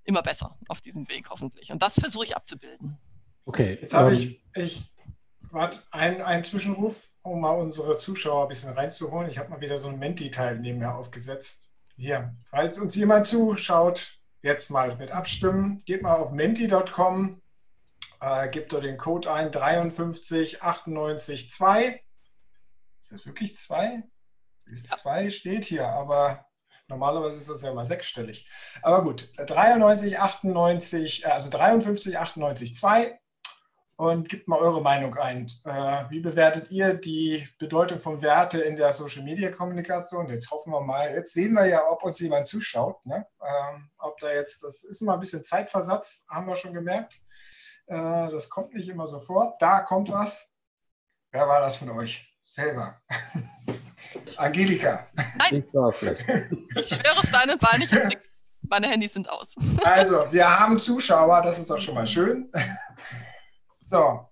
immer 0.03 0.21
besser 0.21 0.57
auf 0.67 0.81
diesem 0.81 1.07
Weg 1.09 1.29
hoffentlich. 1.29 1.71
Und 1.71 1.81
das 1.81 1.99
versuche 1.99 2.25
ich 2.25 2.35
abzubilden. 2.35 2.97
Okay. 3.45 3.77
Jetzt 3.79 3.93
habe 3.93 4.13
ich, 4.15 4.43
ich 4.55 4.94
warte, 5.51 5.79
ein, 5.91 6.21
ein 6.21 6.43
Zwischenruf, 6.43 7.11
um 7.21 7.41
mal 7.41 7.51
unsere 7.51 7.97
Zuschauer 7.97 8.43
ein 8.43 8.49
bisschen 8.49 8.73
reinzuholen. 8.73 9.29
Ich 9.29 9.37
habe 9.37 9.49
mal 9.49 9.61
wieder 9.61 9.77
so 9.77 9.87
ein 9.87 9.99
Menti-Teil 9.99 10.59
neben 10.59 10.79
mir 10.79 10.93
aufgesetzt. 10.93 11.71
Hier, 11.97 12.35
falls 12.45 12.77
uns 12.77 12.95
jemand 12.95 13.25
zuschaut, 13.25 14.19
jetzt 14.41 14.69
mal 14.69 14.95
mit 14.97 15.11
abstimmen. 15.11 15.81
Geht 15.85 16.03
mal 16.03 16.15
auf 16.15 16.31
menti.com, 16.31 17.41
äh, 18.21 18.49
gebt 18.49 18.71
dort 18.71 18.83
den 18.83 18.97
Code 18.97 19.31
ein, 19.31 19.51
53982. 19.51 22.03
Ist 23.01 23.11
das 23.11 23.25
wirklich 23.25 23.57
2? 23.57 24.03
Ist 24.65 24.87
2 24.97 25.29
steht 25.29 25.65
hier, 25.65 25.87
aber 25.87 26.45
normalerweise 26.87 27.37
ist 27.37 27.49
das 27.49 27.61
ja 27.61 27.73
mal 27.73 27.85
sechsstellig. 27.85 28.47
Aber 28.81 29.03
gut, 29.03 29.29
93, 29.37 30.19
98, 30.19 31.27
also 31.27 31.49
53, 31.49 32.17
98, 32.17 32.75
2 32.75 33.19
und 33.97 34.27
gebt 34.27 34.47
mal 34.47 34.59
eure 34.59 34.81
Meinung 34.81 35.15
ein. 35.15 35.47
Äh, 35.63 36.09
wie 36.09 36.19
bewertet 36.19 36.69
ihr 36.71 36.93
die 36.93 37.47
Bedeutung 37.59 37.99
von 37.99 38.21
Werte 38.21 38.61
in 38.61 38.75
der 38.75 38.91
Social 38.91 39.23
Media 39.23 39.51
Kommunikation? 39.51 40.27
Jetzt 40.27 40.51
hoffen 40.51 40.71
wir 40.71 40.81
mal, 40.81 41.11
jetzt 41.11 41.33
sehen 41.33 41.53
wir 41.53 41.65
ja, 41.65 41.87
ob 41.89 42.03
uns 42.03 42.19
jemand 42.19 42.47
zuschaut. 42.47 43.05
Ne? 43.05 43.25
Ähm, 43.41 43.89
ob 43.97 44.17
da 44.19 44.33
jetzt, 44.33 44.63
das 44.63 44.83
ist 44.83 45.01
immer 45.01 45.13
ein 45.13 45.19
bisschen 45.19 45.43
Zeitversatz, 45.43 46.25
haben 46.29 46.47
wir 46.47 46.55
schon 46.57 46.73
gemerkt. 46.73 47.21
Äh, 47.87 48.29
das 48.31 48.49
kommt 48.49 48.73
nicht 48.73 48.89
immer 48.89 49.07
sofort. 49.07 49.61
Da 49.61 49.81
kommt 49.81 50.11
was. 50.11 50.53
Wer 51.31 51.47
war 51.47 51.61
das 51.61 51.77
von 51.77 51.89
euch? 51.91 52.33
Selber. 52.43 53.01
Angelika. 54.37 55.07
Nein. 55.37 55.63
Ich 56.75 56.87
schwöre 56.87 57.25
Stein 57.25 57.49
und 57.49 57.59
Bein, 57.59 57.81
ich 57.81 57.91
meine 58.69 58.87
Handys 58.87 59.13
sind 59.13 59.29
aus. 59.29 59.55
also, 59.83 60.31
wir 60.31 60.59
haben 60.59 60.79
Zuschauer, 60.79 61.41
das 61.41 61.59
ist 61.59 61.69
doch 61.69 61.79
schon 61.79 61.95
mal 61.95 62.07
schön. 62.07 62.51
So. 63.95 64.27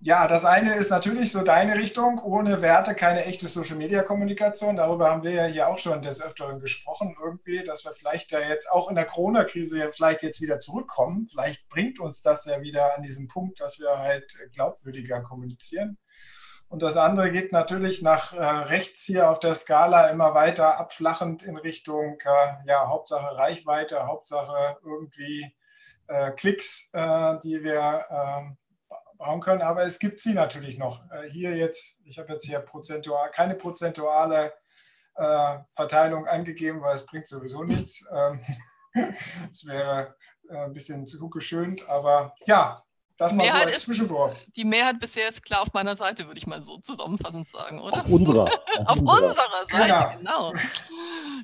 Ja, 0.00 0.26
das 0.26 0.44
eine 0.44 0.74
ist 0.74 0.90
natürlich 0.90 1.30
so 1.30 1.44
deine 1.44 1.76
Richtung, 1.76 2.18
ohne 2.18 2.62
Werte 2.62 2.96
keine 2.96 3.26
echte 3.26 3.46
Social-Media-Kommunikation. 3.46 4.74
Darüber 4.74 5.08
haben 5.08 5.22
wir 5.22 5.30
ja 5.30 5.44
hier 5.44 5.68
auch 5.68 5.78
schon 5.78 6.02
des 6.02 6.20
Öfteren 6.20 6.58
gesprochen, 6.58 7.16
irgendwie, 7.22 7.62
dass 7.62 7.84
wir 7.84 7.92
vielleicht 7.92 8.32
da 8.32 8.40
jetzt 8.40 8.68
auch 8.68 8.88
in 8.88 8.96
der 8.96 9.04
Corona-Krise 9.04 9.92
vielleicht 9.92 10.24
jetzt 10.24 10.40
wieder 10.40 10.58
zurückkommen. 10.58 11.26
Vielleicht 11.30 11.68
bringt 11.68 12.00
uns 12.00 12.22
das 12.22 12.44
ja 12.44 12.60
wieder 12.60 12.96
an 12.96 13.04
diesem 13.04 13.28
Punkt, 13.28 13.60
dass 13.60 13.78
wir 13.78 13.98
halt 13.98 14.36
glaubwürdiger 14.52 15.20
kommunizieren. 15.20 15.96
Und 16.66 16.82
das 16.82 16.96
andere 16.96 17.30
geht 17.30 17.52
natürlich 17.52 18.02
nach 18.02 18.32
äh, 18.32 18.42
rechts 18.42 19.04
hier 19.04 19.30
auf 19.30 19.38
der 19.38 19.54
Skala 19.54 20.08
immer 20.08 20.34
weiter 20.34 20.76
abflachend 20.80 21.44
in 21.44 21.56
Richtung, 21.56 22.18
äh, 22.24 22.66
ja, 22.66 22.88
Hauptsache 22.88 23.36
Reichweite, 23.36 24.08
Hauptsache 24.08 24.76
irgendwie 24.84 25.52
Klicks, 26.32 26.90
äh, 26.92 27.38
die 27.42 27.62
wir 27.62 28.06
ähm, 28.10 28.58
brauchen 29.16 29.40
können. 29.40 29.62
Aber 29.62 29.84
es 29.84 29.98
gibt 29.98 30.20
sie 30.20 30.34
natürlich 30.34 30.78
noch. 30.78 31.02
Äh, 31.12 31.28
hier 31.28 31.56
jetzt, 31.56 32.02
ich 32.06 32.18
habe 32.18 32.32
jetzt 32.32 32.46
hier 32.46 32.58
prozentual, 32.60 33.30
keine 33.30 33.54
prozentuale 33.54 34.52
äh, 35.16 35.58
Verteilung 35.72 36.26
angegeben, 36.26 36.80
weil 36.80 36.94
es 36.94 37.06
bringt 37.06 37.28
sowieso 37.28 37.62
nichts. 37.62 38.08
Ähm, 38.12 38.40
es 39.52 39.66
wäre 39.66 40.16
äh, 40.48 40.56
ein 40.56 40.72
bisschen 40.72 41.06
zu 41.06 41.30
geschönt, 41.30 41.88
aber 41.88 42.34
ja, 42.46 42.82
das 43.20 43.36
war 43.36 43.44
so 43.44 43.52
als 43.52 43.70
ist, 43.72 43.82
Zwischenwurf. 43.82 44.46
Die 44.56 44.64
Mehrheit 44.64 44.98
bisher 44.98 45.28
ist 45.28 45.42
klar 45.42 45.60
auf 45.60 45.74
meiner 45.74 45.94
Seite, 45.94 46.26
würde 46.26 46.38
ich 46.38 46.46
mal 46.46 46.64
so 46.64 46.78
zusammenfassend 46.78 47.50
sagen, 47.50 47.78
oder? 47.78 47.98
Auf 47.98 48.08
unserer. 48.08 48.44
Auf, 48.78 48.88
auf 48.88 48.98
unserer. 48.98 49.28
unserer 49.28 49.66
Seite, 49.66 50.16
genau. 50.16 50.52
genau. 50.52 50.62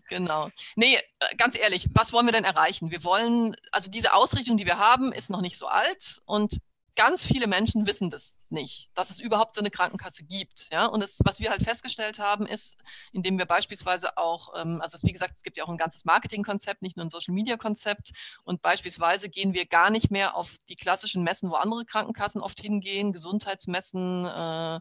Genau. 0.09 0.49
Nee, 0.75 0.97
äh, 0.97 1.37
ganz 1.37 1.59
ehrlich, 1.59 1.87
was 1.93 2.15
wollen 2.15 2.25
wir 2.25 2.33
denn 2.33 2.45
erreichen? 2.45 2.91
Wir 2.91 3.05
wollen, 3.05 3.57
also 3.73 3.91
diese 3.91 4.15
Ausrichtung, 4.15 4.57
die 4.57 4.65
wir 4.65 4.79
haben, 4.79 5.13
ist 5.13 5.29
noch 5.29 5.43
nicht 5.43 5.59
so 5.59 5.67
alt 5.67 6.23
und 6.25 6.57
ganz 6.97 7.25
viele 7.25 7.47
Menschen 7.47 7.87
wissen 7.87 8.11
das 8.11 8.41
nicht, 8.49 8.89
dass 8.95 9.11
es 9.11 9.21
überhaupt 9.21 9.55
so 9.55 9.61
eine 9.61 9.71
Krankenkasse 9.71 10.25
gibt. 10.25 10.69
Ja? 10.73 10.87
Und 10.87 11.01
das, 11.01 11.21
was 11.25 11.39
wir 11.39 11.51
halt 11.51 11.63
festgestellt 11.63 12.19
haben, 12.19 12.47
ist, 12.47 12.77
indem 13.13 13.39
wir 13.39 13.47
beispielsweise 13.47 14.17
auch, 14.17 14.55
ähm, 14.57 14.81
also 14.81 14.99
wie 15.03 15.13
gesagt, 15.13 15.35
es 15.37 15.43
gibt 15.43 15.59
ja 15.59 15.65
auch 15.65 15.69
ein 15.69 15.77
ganzes 15.77 16.05
Marketingkonzept, 16.05 16.83
nicht 16.83 16.97
nur 16.97 17.05
ein 17.07 17.11
Social-Media-Konzept. 17.11 18.11
Und 18.45 18.63
beispielsweise 18.63 19.29
gehen 19.29 19.53
wir 19.53 19.67
gar 19.67 19.91
nicht 19.91 20.11
mehr 20.11 20.37
auf 20.37 20.57
die 20.69 20.77
klassischen 20.77 21.23
Messen, 21.23 21.51
wo 21.51 21.55
andere 21.55 21.85
Krankenkassen 21.85 22.41
oft 22.41 22.61
hingehen, 22.61 23.13
Gesundheitsmessen, 23.13 24.25
äh, 24.25 24.81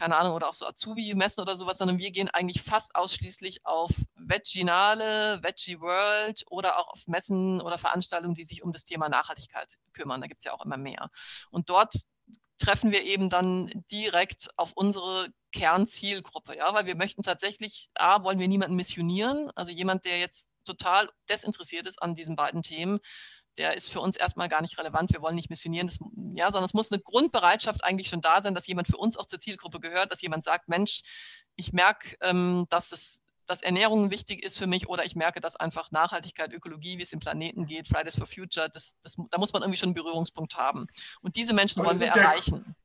keine 0.00 0.16
Ahnung, 0.16 0.34
oder 0.34 0.48
auch 0.48 0.54
so 0.54 0.66
Azubi-Messen 0.66 1.42
oder 1.42 1.56
sowas, 1.56 1.76
sondern 1.76 1.98
wir 1.98 2.10
gehen 2.10 2.30
eigentlich 2.30 2.62
fast 2.62 2.94
ausschließlich 2.94 3.66
auf 3.66 3.90
Veginale, 4.14 5.42
Veggie 5.42 5.78
World 5.78 6.42
oder 6.48 6.78
auch 6.78 6.88
auf 6.88 7.06
Messen 7.06 7.60
oder 7.60 7.76
Veranstaltungen, 7.76 8.34
die 8.34 8.44
sich 8.44 8.62
um 8.62 8.72
das 8.72 8.86
Thema 8.86 9.10
Nachhaltigkeit 9.10 9.76
kümmern. 9.92 10.22
Da 10.22 10.26
gibt 10.26 10.40
es 10.40 10.46
ja 10.46 10.54
auch 10.54 10.64
immer 10.64 10.78
mehr. 10.78 11.10
Und 11.50 11.68
dort 11.68 11.94
treffen 12.56 12.92
wir 12.92 13.02
eben 13.02 13.28
dann 13.28 13.70
direkt 13.90 14.48
auf 14.56 14.72
unsere 14.74 15.28
Kernzielgruppe, 15.52 16.56
ja, 16.56 16.72
weil 16.72 16.86
wir 16.86 16.96
möchten 16.96 17.22
tatsächlich, 17.22 17.90
A, 17.94 18.22
wollen 18.22 18.38
wir 18.38 18.48
niemanden 18.48 18.76
missionieren, 18.76 19.50
also 19.54 19.70
jemand, 19.70 20.06
der 20.06 20.18
jetzt 20.18 20.50
total 20.64 21.10
desinteressiert 21.28 21.86
ist 21.86 22.00
an 22.02 22.14
diesen 22.14 22.36
beiden 22.36 22.62
Themen, 22.62 23.00
der 23.58 23.74
ist 23.74 23.90
für 23.90 24.00
uns 24.00 24.16
erstmal 24.16 24.48
gar 24.48 24.62
nicht 24.62 24.78
relevant. 24.78 25.12
Wir 25.12 25.22
wollen 25.22 25.34
nicht 25.34 25.50
missionieren, 25.50 25.86
das, 25.86 25.98
ja, 26.34 26.50
sondern 26.50 26.66
es 26.66 26.74
muss 26.74 26.90
eine 26.90 27.00
Grundbereitschaft 27.00 27.84
eigentlich 27.84 28.08
schon 28.08 28.20
da 28.20 28.42
sein, 28.42 28.54
dass 28.54 28.66
jemand 28.66 28.88
für 28.88 28.96
uns 28.96 29.16
auch 29.16 29.26
zur 29.26 29.38
Zielgruppe 29.38 29.80
gehört, 29.80 30.12
dass 30.12 30.22
jemand 30.22 30.44
sagt, 30.44 30.68
Mensch, 30.68 31.02
ich 31.56 31.72
merke, 31.72 32.16
ähm, 32.20 32.66
dass 32.70 32.92
es 32.92 33.20
dass 33.46 33.62
Ernährung 33.62 34.12
wichtig 34.12 34.44
ist 34.44 34.58
für 34.58 34.68
mich 34.68 34.88
oder 34.88 35.04
ich 35.04 35.16
merke, 35.16 35.40
dass 35.40 35.56
einfach 35.56 35.90
Nachhaltigkeit, 35.90 36.52
Ökologie, 36.52 36.98
wie 36.98 37.02
es 37.02 37.12
im 37.12 37.18
Planeten 37.18 37.66
geht, 37.66 37.88
Fridays 37.88 38.14
for 38.14 38.28
Future, 38.28 38.70
das, 38.70 38.94
das, 39.02 39.16
da 39.28 39.38
muss 39.38 39.52
man 39.52 39.62
irgendwie 39.62 39.76
schon 39.76 39.88
einen 39.88 39.94
Berührungspunkt 39.94 40.54
haben. 40.54 40.86
Und 41.20 41.34
diese 41.34 41.52
Menschen 41.52 41.84
wollen 41.84 41.98
wir 41.98 42.06
erreichen 42.06 42.76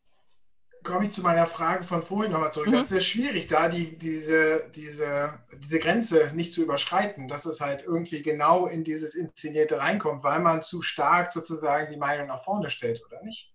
komme 0.86 1.06
ich 1.06 1.12
zu 1.12 1.22
meiner 1.22 1.46
Frage 1.46 1.84
von 1.84 2.02
vorhin 2.02 2.32
nochmal 2.32 2.54
zurück. 2.54 2.68
Mhm. 2.68 2.74
Das 2.74 2.84
ist 2.84 2.90
sehr 2.90 3.02
schwierig, 3.02 3.48
da 3.48 3.68
die, 3.68 3.98
diese, 3.98 4.70
diese, 4.74 5.40
diese 5.62 5.80
Grenze 5.80 6.32
nicht 6.34 6.54
zu 6.54 6.62
überschreiten, 6.62 7.28
dass 7.28 7.46
es 7.46 7.60
halt 7.60 7.84
irgendwie 7.84 8.22
genau 8.22 8.68
in 8.68 8.86
dieses 8.86 9.16
Inszenierte 9.16 9.80
reinkommt, 9.80 10.24
weil 10.24 10.40
man 10.40 10.62
zu 10.62 10.82
stark 10.82 11.32
sozusagen 11.32 11.92
die 11.92 11.98
Meinung 11.98 12.28
nach 12.28 12.44
vorne 12.44 12.70
stellt, 12.70 13.04
oder 13.06 13.22
nicht? 13.24 13.52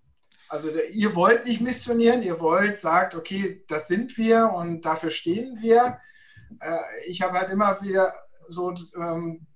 Also 0.48 0.68
ihr 0.92 1.14
wollt 1.14 1.46
nicht 1.46 1.60
missionieren, 1.60 2.22
ihr 2.22 2.40
wollt, 2.40 2.80
sagt, 2.80 3.14
okay, 3.14 3.64
das 3.68 3.86
sind 3.86 4.18
wir 4.18 4.50
und 4.52 4.82
dafür 4.82 5.10
stehen 5.10 5.58
wir. 5.62 6.00
Äh, 6.60 6.78
ich 7.06 7.22
habe 7.22 7.38
halt 7.38 7.50
immer 7.50 7.80
wieder 7.80 8.12
so 8.48 8.74
ähm, 8.96 9.46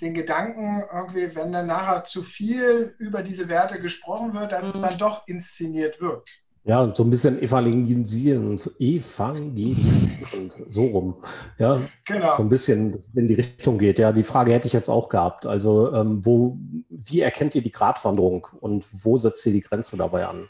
den 0.00 0.14
Gedanken, 0.14 0.82
irgendwie, 0.92 1.34
wenn 1.36 1.52
dann 1.52 1.66
nachher 1.66 2.04
zu 2.04 2.22
viel 2.22 2.94
über 2.98 3.22
diese 3.22 3.48
Werte 3.48 3.80
gesprochen 3.80 4.34
wird, 4.34 4.52
dass 4.52 4.64
mhm. 4.64 4.70
es 4.70 4.80
dann 4.80 4.98
doch 4.98 5.28
inszeniert 5.28 6.00
wirkt. 6.00 6.41
Ja, 6.64 6.94
so 6.94 7.02
ein 7.02 7.10
bisschen 7.10 7.42
evangelisieren, 7.42 8.60
evangelisieren 8.78 10.12
und 10.32 10.54
so 10.68 10.84
rum. 10.84 11.16
Ja, 11.58 11.80
genau. 12.06 12.36
so 12.36 12.42
ein 12.44 12.48
bisschen 12.48 12.96
in 13.14 13.26
die 13.26 13.34
Richtung 13.34 13.78
geht. 13.78 13.98
Ja, 13.98 14.12
die 14.12 14.22
Frage 14.22 14.52
hätte 14.52 14.68
ich 14.68 14.72
jetzt 14.72 14.88
auch 14.88 15.08
gehabt. 15.08 15.44
Also, 15.44 15.92
ähm, 15.92 16.24
wo, 16.24 16.56
wie 16.88 17.20
erkennt 17.20 17.56
ihr 17.56 17.62
die 17.62 17.72
Gratwanderung 17.72 18.46
und 18.60 18.86
wo 19.04 19.16
setzt 19.16 19.44
ihr 19.44 19.52
die 19.52 19.60
Grenze 19.60 19.96
dabei 19.96 20.26
an? 20.26 20.48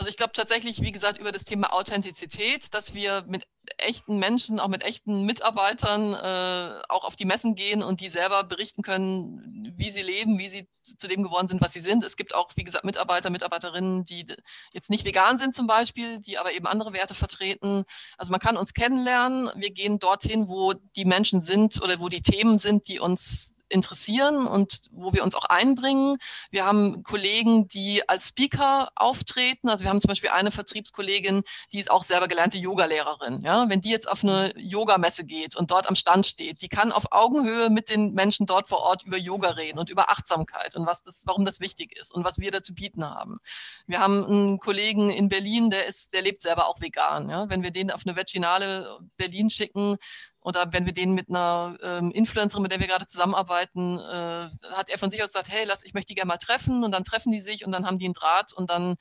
Also 0.00 0.08
ich 0.08 0.16
glaube 0.16 0.32
tatsächlich, 0.32 0.80
wie 0.80 0.92
gesagt, 0.92 1.18
über 1.18 1.30
das 1.30 1.44
Thema 1.44 1.74
Authentizität, 1.74 2.72
dass 2.72 2.94
wir 2.94 3.22
mit 3.28 3.46
echten 3.76 4.18
Menschen, 4.18 4.58
auch 4.58 4.68
mit 4.68 4.82
echten 4.82 5.26
Mitarbeitern 5.26 6.14
äh, 6.14 6.80
auch 6.88 7.04
auf 7.04 7.16
die 7.16 7.26
Messen 7.26 7.54
gehen 7.54 7.82
und 7.82 8.00
die 8.00 8.08
selber 8.08 8.42
berichten 8.44 8.80
können, 8.80 9.74
wie 9.76 9.90
sie 9.90 10.00
leben, 10.00 10.38
wie 10.38 10.48
sie 10.48 10.66
zu 10.96 11.06
dem 11.06 11.22
geworden 11.22 11.48
sind, 11.48 11.60
was 11.60 11.74
sie 11.74 11.80
sind. 11.80 12.02
Es 12.02 12.16
gibt 12.16 12.34
auch, 12.34 12.50
wie 12.56 12.64
gesagt, 12.64 12.86
Mitarbeiter, 12.86 13.28
Mitarbeiterinnen, 13.28 14.06
die 14.06 14.24
jetzt 14.72 14.88
nicht 14.88 15.04
vegan 15.04 15.36
sind 15.36 15.54
zum 15.54 15.66
Beispiel, 15.66 16.18
die 16.18 16.38
aber 16.38 16.54
eben 16.54 16.66
andere 16.66 16.94
Werte 16.94 17.14
vertreten. 17.14 17.84
Also 18.16 18.30
man 18.30 18.40
kann 18.40 18.56
uns 18.56 18.72
kennenlernen. 18.72 19.50
Wir 19.54 19.70
gehen 19.70 19.98
dorthin, 19.98 20.48
wo 20.48 20.72
die 20.72 21.04
Menschen 21.04 21.42
sind 21.42 21.82
oder 21.82 22.00
wo 22.00 22.08
die 22.08 22.22
Themen 22.22 22.56
sind, 22.56 22.88
die 22.88 23.00
uns 23.00 23.59
interessieren 23.70 24.46
und 24.46 24.82
wo 24.90 25.12
wir 25.12 25.22
uns 25.22 25.34
auch 25.34 25.44
einbringen. 25.44 26.18
Wir 26.50 26.64
haben 26.64 27.02
Kollegen, 27.02 27.68
die 27.68 28.08
als 28.08 28.28
Speaker 28.28 28.90
auftreten. 28.96 29.68
Also 29.68 29.84
wir 29.84 29.90
haben 29.90 30.00
zum 30.00 30.08
Beispiel 30.08 30.30
eine 30.30 30.50
Vertriebskollegin, 30.50 31.42
die 31.72 31.78
ist 31.78 31.90
auch 31.90 32.02
selber 32.02 32.28
gelernte 32.28 32.58
Yogalehrerin. 32.58 33.42
Ja, 33.42 33.68
wenn 33.68 33.80
die 33.80 33.90
jetzt 33.90 34.10
auf 34.10 34.22
eine 34.22 34.52
Yogamesse 34.56 35.24
geht 35.24 35.56
und 35.56 35.70
dort 35.70 35.88
am 35.88 35.94
Stand 35.94 36.26
steht, 36.26 36.62
die 36.62 36.68
kann 36.68 36.92
auf 36.92 37.12
Augenhöhe 37.12 37.70
mit 37.70 37.90
den 37.90 38.12
Menschen 38.12 38.46
dort 38.46 38.68
vor 38.68 38.80
Ort 38.80 39.04
über 39.04 39.16
Yoga 39.16 39.50
reden 39.50 39.78
und 39.78 39.90
über 39.90 40.10
Achtsamkeit 40.10 40.76
und 40.76 40.86
was 40.86 41.02
das, 41.02 41.22
warum 41.26 41.44
das 41.44 41.60
wichtig 41.60 41.96
ist 41.98 42.14
und 42.14 42.24
was 42.24 42.38
wir 42.38 42.50
dazu 42.50 42.74
bieten 42.74 43.04
haben. 43.04 43.38
Wir 43.86 44.00
haben 44.00 44.24
einen 44.24 44.58
Kollegen 44.58 45.10
in 45.10 45.28
Berlin, 45.28 45.70
der 45.70 45.86
ist, 45.86 46.12
der 46.12 46.22
lebt 46.22 46.42
selber 46.42 46.68
auch 46.68 46.80
vegan. 46.80 47.28
Ja, 47.28 47.48
wenn 47.48 47.62
wir 47.62 47.70
den 47.70 47.90
auf 47.90 48.02
eine 48.06 48.16
Veginale 48.16 48.98
Berlin 49.16 49.50
schicken, 49.50 49.96
oder 50.42 50.72
wenn 50.72 50.86
wir 50.86 50.92
den 50.92 51.12
mit 51.12 51.28
einer 51.28 51.76
ähm, 51.82 52.10
Influencerin, 52.10 52.62
mit 52.62 52.72
der 52.72 52.80
wir 52.80 52.86
gerade 52.86 53.06
zusammenarbeiten, 53.06 53.98
äh, 53.98 54.48
hat 54.72 54.88
er 54.88 54.98
von 54.98 55.10
sich 55.10 55.22
aus 55.22 55.32
gesagt, 55.32 55.50
hey, 55.50 55.64
lass, 55.66 55.84
ich 55.84 55.94
möchte 55.94 56.08
die 56.08 56.14
gerne 56.14 56.28
mal 56.28 56.38
treffen 56.38 56.82
und 56.84 56.92
dann 56.92 57.04
treffen 57.04 57.32
die 57.32 57.40
sich 57.40 57.66
und 57.66 57.72
dann 57.72 57.86
haben 57.86 57.98
die 57.98 58.06
einen 58.06 58.14
Draht 58.14 58.52
und 58.52 58.70
dann, 58.70 58.96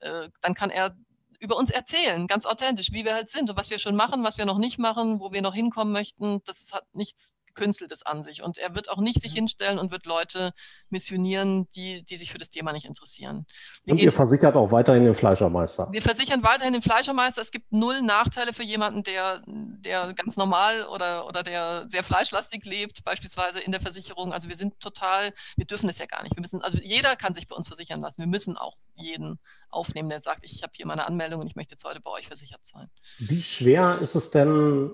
äh, 0.00 0.28
dann 0.40 0.54
kann 0.54 0.70
er 0.70 0.96
über 1.40 1.56
uns 1.56 1.70
erzählen, 1.70 2.26
ganz 2.26 2.46
authentisch, 2.46 2.92
wie 2.92 3.04
wir 3.04 3.14
halt 3.14 3.28
sind 3.28 3.50
und 3.50 3.56
was 3.56 3.70
wir 3.70 3.78
schon 3.78 3.96
machen, 3.96 4.24
was 4.24 4.38
wir 4.38 4.46
noch 4.46 4.58
nicht 4.58 4.78
machen, 4.78 5.20
wo 5.20 5.32
wir 5.32 5.42
noch 5.42 5.54
hinkommen 5.54 5.92
möchten. 5.92 6.42
Das 6.44 6.72
hat 6.72 6.84
nichts 6.94 7.36
Gekünsteltes 7.54 8.04
an 8.04 8.24
sich. 8.24 8.42
Und 8.42 8.58
er 8.58 8.74
wird 8.74 8.90
auch 8.90 8.98
nicht 8.98 9.20
sich 9.20 9.32
hinstellen 9.32 9.78
und 9.78 9.90
wird 9.90 10.06
Leute 10.06 10.52
missionieren, 10.90 11.68
die, 11.74 12.04
die 12.04 12.16
sich 12.16 12.30
für 12.30 12.38
das 12.38 12.50
Thema 12.50 12.72
nicht 12.72 12.84
interessieren. 12.84 13.46
Wir 13.84 13.92
und 13.92 13.98
ihr 13.98 14.12
versichert 14.12 14.56
auch 14.56 14.72
weiterhin 14.72 15.04
den 15.04 15.14
Fleischermeister. 15.14 15.88
Wir 15.92 16.02
versichern 16.02 16.42
weiterhin 16.42 16.72
den 16.72 16.82
Fleischermeister. 16.82 17.40
Es 17.40 17.50
gibt 17.50 17.72
null 17.72 18.02
Nachteile 18.02 18.52
für 18.52 18.62
jemanden, 18.62 19.02
der, 19.02 19.42
der 19.46 20.12
ganz 20.14 20.36
normal 20.36 20.86
oder, 20.86 21.26
oder 21.26 21.42
der 21.42 21.86
sehr 21.88 22.04
fleischlastig 22.04 22.64
lebt, 22.64 23.04
beispielsweise 23.04 23.60
in 23.60 23.72
der 23.72 23.80
Versicherung. 23.80 24.32
Also 24.32 24.48
wir 24.48 24.56
sind 24.56 24.78
total, 24.80 25.32
wir 25.56 25.66
dürfen 25.66 25.88
es 25.88 25.98
ja 25.98 26.06
gar 26.06 26.22
nicht. 26.22 26.36
Wir 26.36 26.40
müssen, 26.40 26.60
also 26.62 26.78
jeder 26.78 27.16
kann 27.16 27.34
sich 27.34 27.48
bei 27.48 27.56
uns 27.56 27.68
versichern 27.68 28.00
lassen. 28.00 28.20
Wir 28.20 28.28
müssen 28.28 28.56
auch 28.56 28.76
jeden 28.96 29.38
aufnehmen, 29.70 30.08
der 30.08 30.20
sagt, 30.20 30.44
ich 30.44 30.62
habe 30.62 30.72
hier 30.74 30.86
meine 30.86 31.06
Anmeldung 31.06 31.40
und 31.40 31.46
ich 31.46 31.56
möchte 31.56 31.72
jetzt 31.72 31.84
heute 31.84 32.00
bei 32.00 32.10
euch 32.10 32.28
versichert 32.28 32.60
sein. 32.62 32.88
Wie 33.18 33.42
schwer 33.42 33.98
ist 34.00 34.14
es 34.14 34.30
denn, 34.30 34.90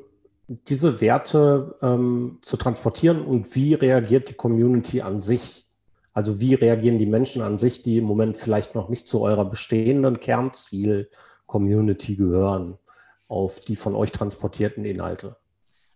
diese 0.51 1.01
Werte 1.01 1.79
ähm, 1.81 2.39
zu 2.43 2.57
transportieren 2.57 3.23
und 3.25 3.55
wie 3.55 3.75
reagiert 3.75 4.29
die 4.29 4.35
Community 4.35 5.01
an 5.01 5.21
sich? 5.21 5.67
Also 6.13 6.41
wie 6.41 6.55
reagieren 6.55 6.99
die 6.99 7.07
Menschen 7.07 7.41
an 7.41 7.57
sich, 7.57 7.83
die 7.83 7.99
im 7.99 8.05
Moment 8.05 8.37
vielleicht 8.37 8.75
noch 8.75 8.89
nicht 8.89 9.07
zu 9.07 9.21
eurer 9.21 9.45
bestehenden 9.45 10.19
Kernziel-Community 10.19 12.17
gehören, 12.17 12.79
auf 13.29 13.61
die 13.61 13.77
von 13.77 13.95
euch 13.95 14.11
transportierten 14.11 14.85
Inhalte? 14.85 15.37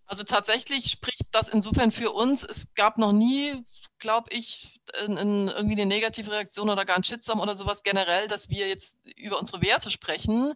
Also 0.06 0.22
tatsächlich 0.22 0.88
spricht 0.88 1.26
das 1.32 1.48
insofern 1.48 1.90
für 1.90 2.12
uns. 2.12 2.44
Es 2.44 2.74
gab 2.74 2.96
noch 2.96 3.12
nie, 3.12 3.64
glaube 3.98 4.28
ich, 4.30 4.80
in, 5.04 5.16
in 5.16 5.48
irgendwie 5.48 5.72
eine 5.72 5.86
negative 5.86 6.30
Reaktion 6.30 6.70
oder 6.70 6.84
gar 6.84 6.96
ein 6.96 7.02
Shitstorm 7.02 7.40
oder 7.40 7.56
sowas 7.56 7.82
generell, 7.82 8.28
dass 8.28 8.48
wir 8.48 8.68
jetzt 8.68 9.00
über 9.16 9.40
unsere 9.40 9.62
Werte 9.62 9.90
sprechen, 9.90 10.54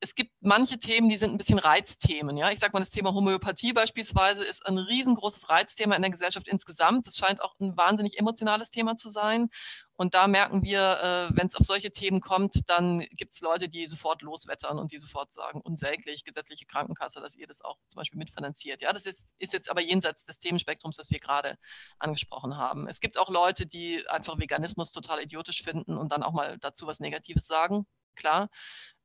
es 0.00 0.14
gibt 0.14 0.32
manche 0.40 0.78
Themen, 0.78 1.08
die 1.08 1.16
sind 1.16 1.32
ein 1.32 1.38
bisschen 1.38 1.58
Reizthemen. 1.58 2.36
Ja? 2.36 2.50
Ich 2.50 2.58
sage 2.58 2.72
mal, 2.72 2.80
das 2.80 2.90
Thema 2.90 3.14
Homöopathie 3.14 3.72
beispielsweise 3.72 4.44
ist 4.44 4.66
ein 4.66 4.78
riesengroßes 4.78 5.48
Reizthema 5.48 5.94
in 5.94 6.02
der 6.02 6.10
Gesellschaft 6.10 6.48
insgesamt. 6.48 7.06
Das 7.06 7.16
scheint 7.16 7.40
auch 7.40 7.58
ein 7.60 7.76
wahnsinnig 7.76 8.18
emotionales 8.18 8.70
Thema 8.70 8.96
zu 8.96 9.08
sein. 9.08 9.48
Und 9.96 10.12
da 10.12 10.28
merken 10.28 10.62
wir, 10.62 11.30
äh, 11.32 11.36
wenn 11.36 11.46
es 11.46 11.54
auf 11.54 11.64
solche 11.64 11.90
Themen 11.90 12.20
kommt, 12.20 12.68
dann 12.68 13.00
gibt 13.12 13.32
es 13.32 13.40
Leute, 13.40 13.70
die 13.70 13.86
sofort 13.86 14.20
loswettern 14.20 14.78
und 14.78 14.92
die 14.92 14.98
sofort 14.98 15.32
sagen, 15.32 15.62
unsäglich, 15.62 16.24
gesetzliche 16.24 16.66
Krankenkasse, 16.66 17.20
dass 17.20 17.34
ihr 17.34 17.46
das 17.46 17.62
auch 17.62 17.78
zum 17.88 18.00
Beispiel 18.00 18.18
mitfinanziert. 18.18 18.82
Ja, 18.82 18.92
das 18.92 19.06
ist, 19.06 19.34
ist 19.38 19.54
jetzt 19.54 19.70
aber 19.70 19.80
jenseits 19.80 20.26
des 20.26 20.38
Themenspektrums, 20.40 20.96
das 20.96 21.10
wir 21.10 21.20
gerade 21.20 21.56
angesprochen 21.98 22.58
haben. 22.58 22.86
Es 22.88 23.00
gibt 23.00 23.16
auch 23.16 23.30
Leute, 23.30 23.66
die 23.66 24.06
einfach 24.08 24.38
Veganismus 24.38 24.92
total 24.92 25.22
idiotisch 25.22 25.62
finden 25.62 25.96
und 25.96 26.12
dann 26.12 26.22
auch 26.22 26.32
mal 26.32 26.58
dazu 26.58 26.86
was 26.86 27.00
Negatives 27.00 27.46
sagen. 27.46 27.86
Klar. 28.16 28.48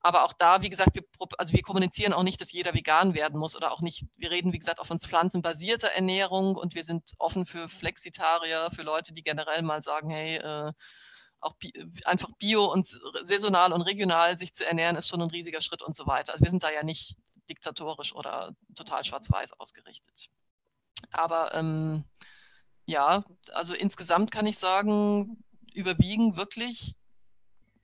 Aber 0.04 0.24
auch 0.26 0.34
da, 0.34 0.62
wie 0.62 0.70
gesagt, 0.70 0.96
wir, 0.96 1.04
also 1.38 1.54
wir 1.54 1.62
kommunizieren 1.62 2.14
auch 2.14 2.24
nicht, 2.24 2.42
dass 2.42 2.52
jeder 2.52 2.74
vegan 2.74 3.14
werden 3.14 3.40
muss 3.40 3.56
oder 3.56 3.72
auch 3.72 3.82
nicht, 3.82 4.06
wir 4.18 4.32
reden, 4.32 4.52
wie 4.52 4.58
gesagt, 4.58 4.80
auch 4.80 4.88
von 4.88 5.00
pflanzenbasierter 5.00 5.90
Ernährung 5.90 6.56
und 6.56 6.74
wir 6.74 6.84
sind 6.84 7.12
offen 7.20 7.46
für 7.46 7.70
Flexitarier, 7.70 8.72
für 8.74 8.82
Leute, 8.82 9.14
die 9.14 9.24
generell 9.24 9.62
mal 9.62 9.82
sagen, 9.82 10.10
hey, 10.10 10.38
äh, 10.38 10.74
auch 11.40 11.56
bi 11.56 11.74
einfach 12.06 12.30
bio 12.38 12.66
und 12.66 12.88
saisonal 13.24 13.74
und 13.74 13.82
regional 13.82 14.38
sich 14.38 14.54
zu 14.54 14.66
ernähren, 14.66 14.96
ist 14.96 15.08
schon 15.08 15.22
ein 15.22 15.30
riesiger 15.30 15.62
Schritt 15.62 15.82
und 15.82 15.96
so 15.96 16.08
weiter. 16.08 16.34
Also 16.34 16.44
wir 16.46 16.52
sind 16.52 16.64
da 16.64 16.72
ja 16.72 16.84
nicht 16.84 17.16
diktatorisch 17.50 18.14
oder 18.14 18.56
total 18.76 19.04
schwarz-weiß 19.04 19.54
ausgerichtet. 19.60 20.30
Aber 21.12 21.54
ähm, 21.56 22.06
ja, 22.86 23.24
also 23.54 23.74
insgesamt 23.74 24.32
kann 24.32 24.46
ich 24.46 24.58
sagen, 24.58 25.44
überwiegen 25.74 26.38
wirklich 26.38 26.96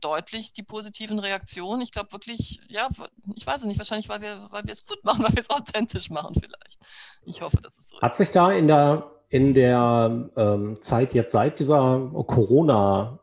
deutlich 0.02 0.54
die 0.54 0.64
positiven 0.64 1.20
Reaktionen. 1.20 1.82
Ich 1.82 1.92
glaube 1.92 2.12
wirklich, 2.12 2.60
ja, 2.68 2.90
ich 3.36 3.46
weiß 3.46 3.62
es 3.62 3.68
nicht, 3.68 3.78
wahrscheinlich, 3.78 4.10
weil 4.10 4.22
wir, 4.22 4.48
weil 4.52 4.66
wir 4.66 4.74
es 4.74 4.86
gut 4.86 5.04
machen, 5.04 5.24
weil 5.24 5.34
wir 5.34 5.40
es 5.40 5.50
authentisch 5.50 6.10
machen 6.10 6.36
vielleicht. 6.36 6.80
Ich 7.24 7.42
hoffe, 7.42 7.58
dass 7.62 7.78
es 7.78 7.90
so 7.90 7.98
ist. 7.98 8.02
Hat 8.02 8.16
sich 8.16 8.32
da 8.32 8.52
in 8.52 8.68
der, 8.68 9.12
in 9.30 9.54
der 9.54 10.30
ähm, 10.36 10.82
Zeit 10.82 11.14
jetzt 11.14 11.32
seit 11.32 11.60
dieser 11.60 12.10
Corona- 12.28 13.20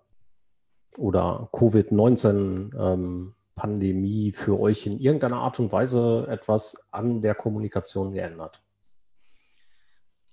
oder 0.96 1.48
Covid-19-Pandemie 1.52 4.28
ähm, 4.28 4.34
für 4.34 4.60
euch 4.60 4.86
in 4.86 5.00
irgendeiner 5.00 5.38
Art 5.38 5.58
und 5.58 5.72
Weise 5.72 6.28
etwas 6.28 6.86
an 6.92 7.20
der 7.22 7.34
Kommunikation 7.34 8.12
geändert? 8.12 8.62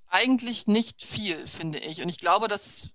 Eigentlich 0.08 0.68
nicht 0.68 1.04
viel, 1.06 1.48
finde 1.48 1.80
ich. 1.80 2.02
Und 2.02 2.10
ich 2.10 2.18
glaube, 2.18 2.50
dass 2.50 2.90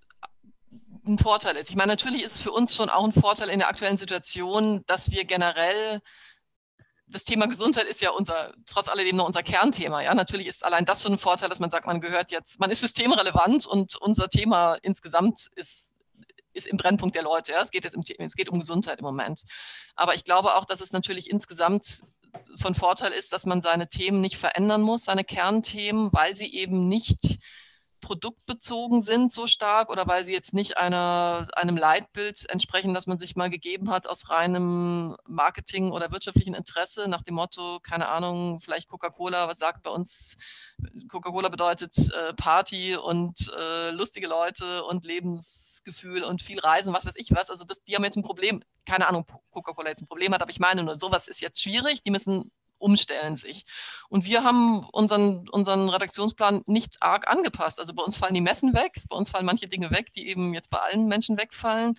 ein 1.07 1.17
Vorteil 1.17 1.57
ist. 1.57 1.69
Ich 1.69 1.75
meine, 1.75 1.91
natürlich 1.91 2.23
ist 2.23 2.35
es 2.35 2.41
für 2.41 2.51
uns 2.51 2.75
schon 2.75 2.89
auch 2.89 3.03
ein 3.03 3.13
Vorteil 3.13 3.49
in 3.49 3.59
der 3.59 3.69
aktuellen 3.69 3.97
Situation, 3.97 4.83
dass 4.87 5.11
wir 5.11 5.25
generell 5.25 6.01
das 7.09 7.23
Thema 7.23 7.47
Gesundheit 7.47 7.85
ist 7.85 8.01
ja 8.01 8.11
unser, 8.11 8.53
trotz 8.65 8.89
alledem 8.89 9.15
noch 9.15 9.27
unser 9.27 9.43
Kernthema. 9.43 10.01
Ja, 10.01 10.13
natürlich 10.13 10.47
ist 10.47 10.63
allein 10.63 10.85
das 10.85 11.01
schon 11.01 11.13
ein 11.13 11.17
Vorteil, 11.17 11.49
dass 11.49 11.59
man 11.59 11.69
sagt, 11.69 11.87
man 11.87 12.01
gehört 12.01 12.31
jetzt, 12.31 12.59
man 12.59 12.69
ist 12.69 12.81
systemrelevant 12.81 13.65
und 13.65 13.95
unser 13.95 14.29
Thema 14.29 14.75
insgesamt 14.81 15.47
ist, 15.55 15.95
ist 16.53 16.67
im 16.67 16.77
Brennpunkt 16.77 17.15
der 17.15 17.23
Leute. 17.23 17.53
Ja, 17.53 17.61
es 17.61 17.71
geht 17.71 17.85
jetzt 17.85 17.95
im, 17.95 18.03
es 18.17 18.35
geht 18.35 18.49
um 18.49 18.59
Gesundheit 18.59 18.99
im 18.99 19.05
Moment. 19.05 19.43
Aber 19.95 20.15
ich 20.15 20.25
glaube 20.25 20.55
auch, 20.55 20.65
dass 20.65 20.81
es 20.81 20.91
natürlich 20.91 21.29
insgesamt 21.29 22.01
von 22.57 22.75
Vorteil 22.75 23.13
ist, 23.13 23.31
dass 23.31 23.45
man 23.45 23.61
seine 23.61 23.87
Themen 23.87 24.19
nicht 24.19 24.37
verändern 24.37 24.81
muss, 24.81 25.05
seine 25.05 25.23
Kernthemen, 25.23 26.11
weil 26.11 26.35
sie 26.35 26.53
eben 26.53 26.87
nicht 26.89 27.39
produktbezogen 28.01 29.01
sind 29.01 29.33
so 29.33 29.47
stark 29.47 29.89
oder 29.89 30.07
weil 30.07 30.23
sie 30.23 30.33
jetzt 30.33 30.53
nicht 30.53 30.77
einer, 30.77 31.47
einem 31.53 31.77
Leitbild 31.77 32.49
entsprechen, 32.49 32.93
das 32.93 33.07
man 33.07 33.17
sich 33.17 33.35
mal 33.35 33.49
gegeben 33.49 33.89
hat 33.89 34.07
aus 34.07 34.29
reinem 34.29 35.15
Marketing 35.27 35.91
oder 35.91 36.11
wirtschaftlichen 36.11 36.53
Interesse 36.53 37.07
nach 37.07 37.23
dem 37.23 37.35
Motto, 37.35 37.79
keine 37.81 38.09
Ahnung, 38.09 38.59
vielleicht 38.61 38.89
Coca-Cola, 38.89 39.47
was 39.47 39.57
sagt 39.57 39.83
bei 39.83 39.89
uns, 39.89 40.37
Coca-Cola 41.09 41.49
bedeutet 41.49 41.95
äh, 41.97 42.33
Party 42.33 42.95
und 42.95 43.51
äh, 43.57 43.91
lustige 43.91 44.27
Leute 44.27 44.83
und 44.83 45.05
Lebensgefühl 45.05 46.23
und 46.23 46.41
viel 46.41 46.59
Reisen, 46.59 46.93
was 46.93 47.05
weiß 47.05 47.15
ich 47.17 47.31
was. 47.31 47.49
Also 47.49 47.65
das, 47.65 47.83
die 47.83 47.95
haben 47.95 48.03
jetzt 48.03 48.17
ein 48.17 48.23
Problem, 48.23 48.61
keine 48.85 49.07
Ahnung, 49.07 49.25
Coca-Cola 49.51 49.89
jetzt 49.89 50.01
ein 50.01 50.07
Problem 50.07 50.33
hat, 50.33 50.41
aber 50.41 50.51
ich 50.51 50.59
meine 50.59 50.83
nur, 50.83 50.95
sowas 50.95 51.27
ist 51.27 51.41
jetzt 51.41 51.61
schwierig, 51.61 52.03
die 52.03 52.11
müssen 52.11 52.51
umstellen 52.77 53.35
sich. 53.35 53.65
Und 54.09 54.25
wir 54.25 54.43
haben 54.43 54.87
unseren, 54.89 55.47
unseren 55.49 55.89
Redaktionsplan 55.89 56.63
nicht 56.65 56.97
arg 57.01 57.27
angepasst. 57.27 57.79
Also 57.79 57.93
bei 57.93 58.03
uns 58.03 58.17
fallen 58.17 58.33
die 58.33 58.41
Messen 58.41 58.73
weg, 58.73 58.93
bei 59.09 59.17
uns 59.17 59.29
fallen 59.29 59.45
manche 59.45 59.67
Dinge 59.67 59.91
weg, 59.91 60.13
die 60.13 60.27
eben 60.27 60.53
jetzt 60.53 60.69
bei 60.69 60.79
allen 60.79 61.07
Menschen 61.07 61.37
wegfallen. 61.37 61.95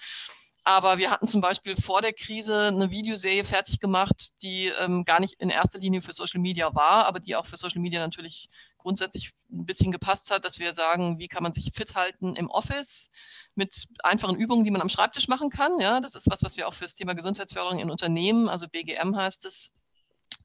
Aber 0.69 0.99
wir 0.99 1.11
hatten 1.11 1.27
zum 1.27 1.41
Beispiel 1.41 1.77
vor 1.77 2.03
der 2.03 2.13
Krise 2.13 2.67
eine 2.67 2.91
Videoserie 2.91 3.45
fertig 3.45 3.81
gemacht, 3.81 4.35
die 4.43 4.67
ähm, 4.67 5.07
gar 5.07 5.19
nicht 5.19 5.41
in 5.41 5.49
erster 5.49 5.79
Linie 5.79 6.03
für 6.03 6.13
Social 6.13 6.43
Media 6.43 6.75
war, 6.75 7.07
aber 7.07 7.21
die 7.21 7.37
auch 7.37 7.47
für 7.47 7.57
Social 7.57 7.81
Media 7.81 8.01
natürlich 8.01 8.51
grundsätzlich 8.77 9.33
ein 9.51 9.65
bisschen 9.65 9.93
gepasst 9.93 10.31
hat, 10.31 10.45
dass 10.45 10.59
wir 10.59 10.75
sagen, 10.75 11.19
wie 11.19 11.29
kann 11.29 11.43
man 11.43 11.55
sich 11.55 11.71
fit 11.73 11.95
halten 11.95 12.37
im 12.37 12.51
Office 12.51 13.11
mit 13.55 13.87
einfachen 14.03 14.37
Übungen, 14.37 14.65
die 14.65 14.71
man 14.71 14.83
am 14.83 14.91
Schreibtisch 14.91 15.27
machen 15.27 15.49
kann. 15.49 15.81
Ja, 15.81 16.01
das 16.01 16.15
ist 16.15 16.31
was, 16.31 16.43
was 16.43 16.59
wir 16.59 16.69
auch 16.69 16.75
für 16.75 16.85
das 16.85 16.97
Thema 16.97 17.15
Gesundheitsförderung 17.15 17.79
in 17.79 17.91
Unternehmen, 17.91 18.51
also 18.51 18.69
BGM 18.69 19.17
heißt 19.17 19.47
es, 19.47 19.73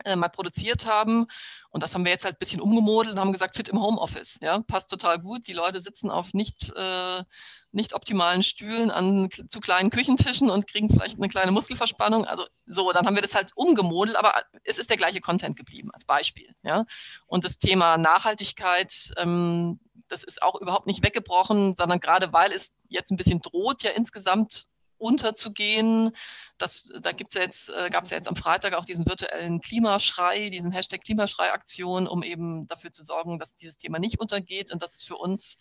äh, 0.04 0.16
mal 0.16 0.30
produziert 0.30 0.86
haben. 0.86 1.28
Und 1.70 1.82
das 1.82 1.94
haben 1.94 2.06
wir 2.06 2.12
jetzt 2.12 2.24
halt 2.24 2.36
ein 2.36 2.40
bisschen 2.40 2.62
umgemodelt 2.62 3.14
und 3.14 3.20
haben 3.20 3.32
gesagt, 3.32 3.56
fit 3.56 3.70
im 3.70 3.82
Homeoffice. 3.82 4.38
Ja, 4.42 4.60
passt 4.60 4.90
total 4.90 5.20
gut. 5.20 5.48
Die 5.48 5.54
Leute 5.54 5.80
sitzen 5.80 6.10
auf 6.12 6.34
nicht, 6.34 6.72
äh, 6.76 7.24
nicht 7.72 7.94
optimalen 7.94 8.44
Stühlen 8.44 8.92
an 8.92 9.30
zu 9.32 9.60
kleinen 9.60 9.90
Küchentischen 9.90 10.50
und 10.50 10.68
kriegen 10.68 10.90
vielleicht 10.90 11.18
eine 11.18 11.30
kleine 11.30 11.52
Muskelverspannung. 11.52 12.26
Also 12.26 12.46
so, 12.66 12.92
dann 12.92 13.06
haben 13.06 13.16
wir 13.16 13.22
das 13.22 13.36
halt 13.36 13.52
umgemodelt, 13.56 14.18
aber 14.18 14.44
es 14.64 14.78
ist 14.78 14.90
der 14.90 14.98
gleiche 14.98 15.22
Content 15.22 15.58
geblieben 15.58 15.90
als 15.92 16.06
Beispiel. 16.06 16.54
Ja, 16.64 16.86
und 17.26 17.44
das 17.44 17.58
Thema 17.58 17.98
Nachhaltigkeit, 17.98 19.12
ähm, 19.18 19.80
das 20.10 20.24
ist 20.24 20.44
auch 20.44 20.62
überhaupt 20.62 20.86
nicht 20.86 21.04
weggebrochen, 21.04 21.74
sondern 21.74 22.00
gerade 22.00 22.32
weil 22.34 22.52
es 22.52 22.76
jetzt 22.88 23.12
ein 23.12 23.18
bisschen 23.18 23.42
droht, 23.42 23.82
ja 23.84 23.92
insgesamt 23.92 24.66
unterzugehen. 25.04 26.16
Das, 26.58 26.90
da 27.02 27.12
gibt's 27.12 27.36
äh, 27.70 27.90
gab 27.90 28.06
es 28.06 28.10
ja 28.10 28.18
jetzt 28.18 28.28
am 28.28 28.36
Freitag 28.36 28.74
auch 28.74 28.86
diesen 28.86 29.06
virtuellen 29.06 29.62
Klimaschrei, 29.62 30.50
diesen 30.50 30.72
Hashtag 30.72 31.04
Klimaschrei-Aktion, 31.04 32.08
um 32.08 32.24
eben 32.24 32.68
dafür 32.68 32.92
zu 32.92 33.04
sorgen, 33.04 33.40
dass 33.40 33.56
dieses 33.56 33.78
Thema 33.78 34.00
nicht 34.00 34.20
untergeht. 34.20 34.72
Und 34.72 34.82
das 34.82 34.94
ist 34.94 35.04
für 35.06 35.18
uns, 35.18 35.58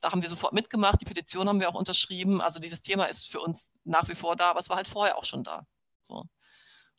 da 0.00 0.12
haben 0.12 0.22
wir 0.22 0.28
sofort 0.28 0.52
mitgemacht, 0.52 1.00
die 1.00 1.06
Petition 1.06 1.48
haben 1.48 1.60
wir 1.60 1.68
auch 1.68 1.74
unterschrieben. 1.74 2.40
Also 2.40 2.60
dieses 2.60 2.82
Thema 2.82 3.06
ist 3.06 3.30
für 3.30 3.40
uns 3.40 3.72
nach 3.84 4.08
wie 4.08 4.14
vor 4.14 4.36
da, 4.36 4.50
aber 4.50 4.60
es 4.60 4.68
war 4.68 4.76
halt 4.76 4.88
vorher 4.88 5.16
auch 5.16 5.24
schon 5.24 5.44
da. 5.44 5.66
So. 6.02 6.24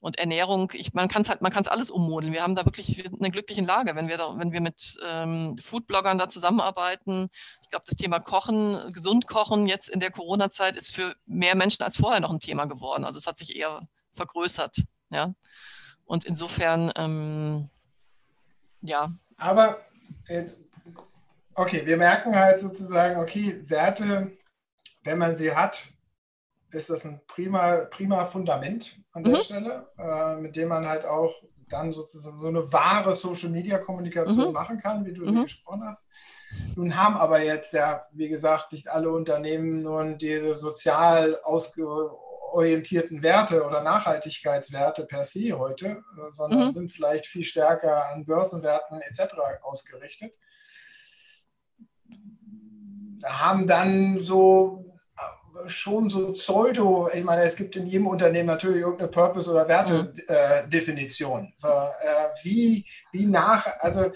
Und 0.04 0.20
Ernährung, 0.20 0.70
ich, 0.74 0.93
man 0.93 1.08
kann 1.08 1.22
es 1.22 1.30
halt, 1.30 1.41
man 1.41 1.54
kann 1.54 1.62
es 1.62 1.70
alles 1.70 1.89
ummodeln. 1.89 2.34
Wir 2.34 2.43
haben 2.43 2.56
da 2.56 2.66
wirklich, 2.66 3.06
einer 3.06 3.30
glücklichen 3.30 3.66
Lage, 3.66 3.95
wenn 3.95 4.10
wir 4.10 4.18
da, 4.18 4.38
wenn 4.38 4.51
wir 4.51 4.60
mit 4.60 4.99
ähm, 5.01 5.58
Foodbloggern 5.62 6.18
da 6.18 6.28
zusammenarbeiten. 6.28 7.30
Ich 7.62 7.70
glaube, 7.70 7.86
das 7.88 7.95
Thema 7.95 8.20
Kochen, 8.20 8.91
gesund 8.91 9.28
kochen 9.28 9.66
jetzt 9.66 9.88
in 9.88 10.01
der 10.01 10.12
Corona-Zeit 10.12 10.76
ist 10.76 10.93
für 10.93 11.16
mehr 11.26 11.56
Menschen 11.56 11.84
als 11.84 11.95
vorher 11.95 12.20
noch 12.20 12.32
ein 12.32 12.41
Thema 12.41 12.66
geworden. 12.66 13.06
Also 13.06 13.18
es 13.18 13.28
hat 13.28 13.38
sich 13.38 13.56
eher 13.56 13.88
vergrößert. 14.14 14.76
Ja. 15.10 15.34
Und 16.04 16.26
insofern, 16.26 16.91
ähm, 16.97 17.70
ja. 18.82 19.10
Aber 19.38 19.80
okay, 21.56 21.86
wir 21.86 21.95
merken 21.95 22.36
halt 22.36 22.60
sozusagen, 22.60 23.22
okay, 23.22 23.62
Werte, 23.70 24.34
wenn 25.06 25.18
man 25.18 25.34
sie 25.34 25.56
hat, 25.56 25.88
ist 26.74 26.90
das 26.90 27.06
ein 27.06 27.22
prima, 27.28 27.86
prima 27.90 28.26
Fundament 28.26 29.00
an 29.12 29.24
der 29.24 29.34
mhm. 29.34 29.40
Stelle, 29.40 29.88
äh, 29.98 30.36
mit 30.36 30.56
dem 30.56 30.70
man 30.70 30.88
halt 30.88 31.06
auch 31.06 31.34
dann 31.70 31.92
sozusagen 31.92 32.38
so 32.38 32.48
eine 32.48 32.72
wahre 32.72 33.16
Social-Media-Kommunikation 33.16 34.48
mhm. 34.48 34.54
machen 34.54 34.78
kann, 34.80 35.06
wie 35.06 35.14
du 35.14 35.22
mhm. 35.22 35.30
sie 35.30 35.42
gesprochen 35.44 35.84
hast. 35.86 36.08
Nun 36.76 36.96
haben 36.96 37.16
aber 37.18 37.42
jetzt 37.42 37.74
ja, 37.74 38.06
wie 38.12 38.30
gesagt, 38.30 38.72
nicht 38.72 38.88
alle 38.88 39.10
Unternehmen 39.12 39.82
nun 39.82 40.18
diese 40.18 40.54
sozial 40.54 41.40
ausgeorientierten 41.44 43.24
Werte 43.24 43.66
oder 43.66 43.82
Nachhaltigkeitswerte 43.82 45.06
per 45.06 45.24
se 45.24 45.54
heute, 45.58 46.04
äh, 46.18 46.32
sondern 46.32 46.68
mhm. 46.68 46.74
sind 46.74 46.92
vielleicht 46.92 47.26
viel 47.26 47.44
stärker 47.44 48.10
an 48.12 48.26
Börsenwerten 48.26 49.02
etc. 49.02 49.36
ausgerichtet. 49.64 50.36
Haben 53.24 53.68
dann 53.68 54.20
so 54.20 54.93
schon 55.68 56.10
so 56.10 56.34
Pseudo, 56.34 57.10
ich 57.14 57.24
meine, 57.24 57.43
es 57.43 57.56
gibt 57.56 57.76
in 57.76 57.86
jedem 57.86 58.08
Unternehmen 58.08 58.47
natürlich 58.47 58.82
irgendeine 58.82 59.10
Purpose- 59.10 59.49
oder 59.51 59.68
Wertedefinition. 59.68 61.41
Mhm. 61.43 61.54
so, 61.56 61.68
äh, 61.68 62.30
wie, 62.43 62.86
wie 63.12 63.26
nach, 63.26 63.68
also 63.80 64.12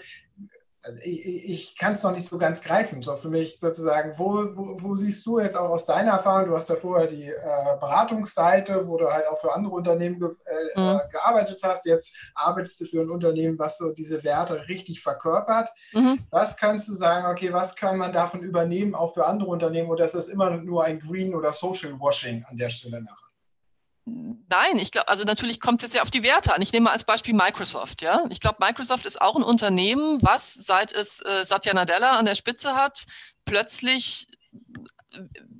also 0.88 1.00
ich, 1.04 1.48
ich 1.48 1.76
kann 1.76 1.92
es 1.92 2.02
noch 2.02 2.12
nicht 2.12 2.26
so 2.26 2.38
ganz 2.38 2.62
greifen. 2.62 3.02
So 3.02 3.14
für 3.16 3.28
mich 3.28 3.60
sozusagen, 3.60 4.18
wo, 4.18 4.56
wo, 4.56 4.76
wo, 4.80 4.94
siehst 4.94 5.26
du 5.26 5.38
jetzt 5.38 5.56
auch 5.56 5.68
aus 5.68 5.84
deiner 5.84 6.12
Erfahrung, 6.12 6.48
du 6.48 6.56
hast 6.56 6.70
ja 6.70 6.76
vorher 6.76 7.06
die 7.06 7.28
äh, 7.28 7.76
Beratungsseite, 7.78 8.88
wo 8.88 8.96
du 8.96 9.10
halt 9.10 9.26
auch 9.26 9.38
für 9.38 9.52
andere 9.52 9.74
Unternehmen 9.74 10.18
ge 10.18 10.30
äh, 10.46 10.80
mhm. 10.80 11.00
gearbeitet 11.10 11.60
hast. 11.62 11.84
Jetzt 11.84 12.16
arbeitest 12.34 12.80
du 12.80 12.86
für 12.86 13.02
ein 13.02 13.10
Unternehmen, 13.10 13.58
was 13.58 13.76
so 13.78 13.92
diese 13.92 14.24
Werte 14.24 14.66
richtig 14.68 15.02
verkörpert. 15.02 15.68
Mhm. 15.92 16.20
Was 16.30 16.56
kannst 16.56 16.88
du 16.88 16.94
sagen, 16.94 17.26
okay, 17.26 17.52
was 17.52 17.76
kann 17.76 17.98
man 17.98 18.12
davon 18.12 18.40
übernehmen, 18.40 18.94
auch 18.94 19.12
für 19.14 19.26
andere 19.26 19.50
Unternehmen, 19.50 19.90
oder 19.90 20.04
ist 20.04 20.14
das 20.14 20.28
immer 20.28 20.50
nur 20.50 20.84
ein 20.84 21.00
Green- 21.00 21.34
oder 21.34 21.52
Social-Washing 21.52 22.46
an 22.48 22.56
der 22.56 22.70
Stelle 22.70 23.02
nachher? 23.02 23.27
Nein, 24.50 24.78
ich 24.78 24.92
glaube, 24.92 25.08
also 25.08 25.24
natürlich 25.24 25.60
kommt 25.60 25.80
es 25.80 25.88
jetzt 25.88 25.94
ja 25.94 26.02
auf 26.02 26.10
die 26.10 26.22
Werte 26.22 26.54
an. 26.54 26.62
Ich 26.62 26.72
nehme 26.72 26.84
mal 26.84 26.92
als 26.92 27.04
Beispiel 27.04 27.34
Microsoft, 27.34 28.02
ja. 28.02 28.24
Ich 28.30 28.40
glaube, 28.40 28.56
Microsoft 28.60 29.04
ist 29.04 29.20
auch 29.20 29.36
ein 29.36 29.42
Unternehmen, 29.42 30.22
was 30.22 30.54
seit 30.54 30.92
es 30.92 31.20
äh, 31.20 31.44
Satya 31.44 31.74
Nadella 31.74 32.12
an 32.12 32.24
der 32.24 32.34
Spitze 32.34 32.74
hat, 32.74 33.04
plötzlich 33.44 34.26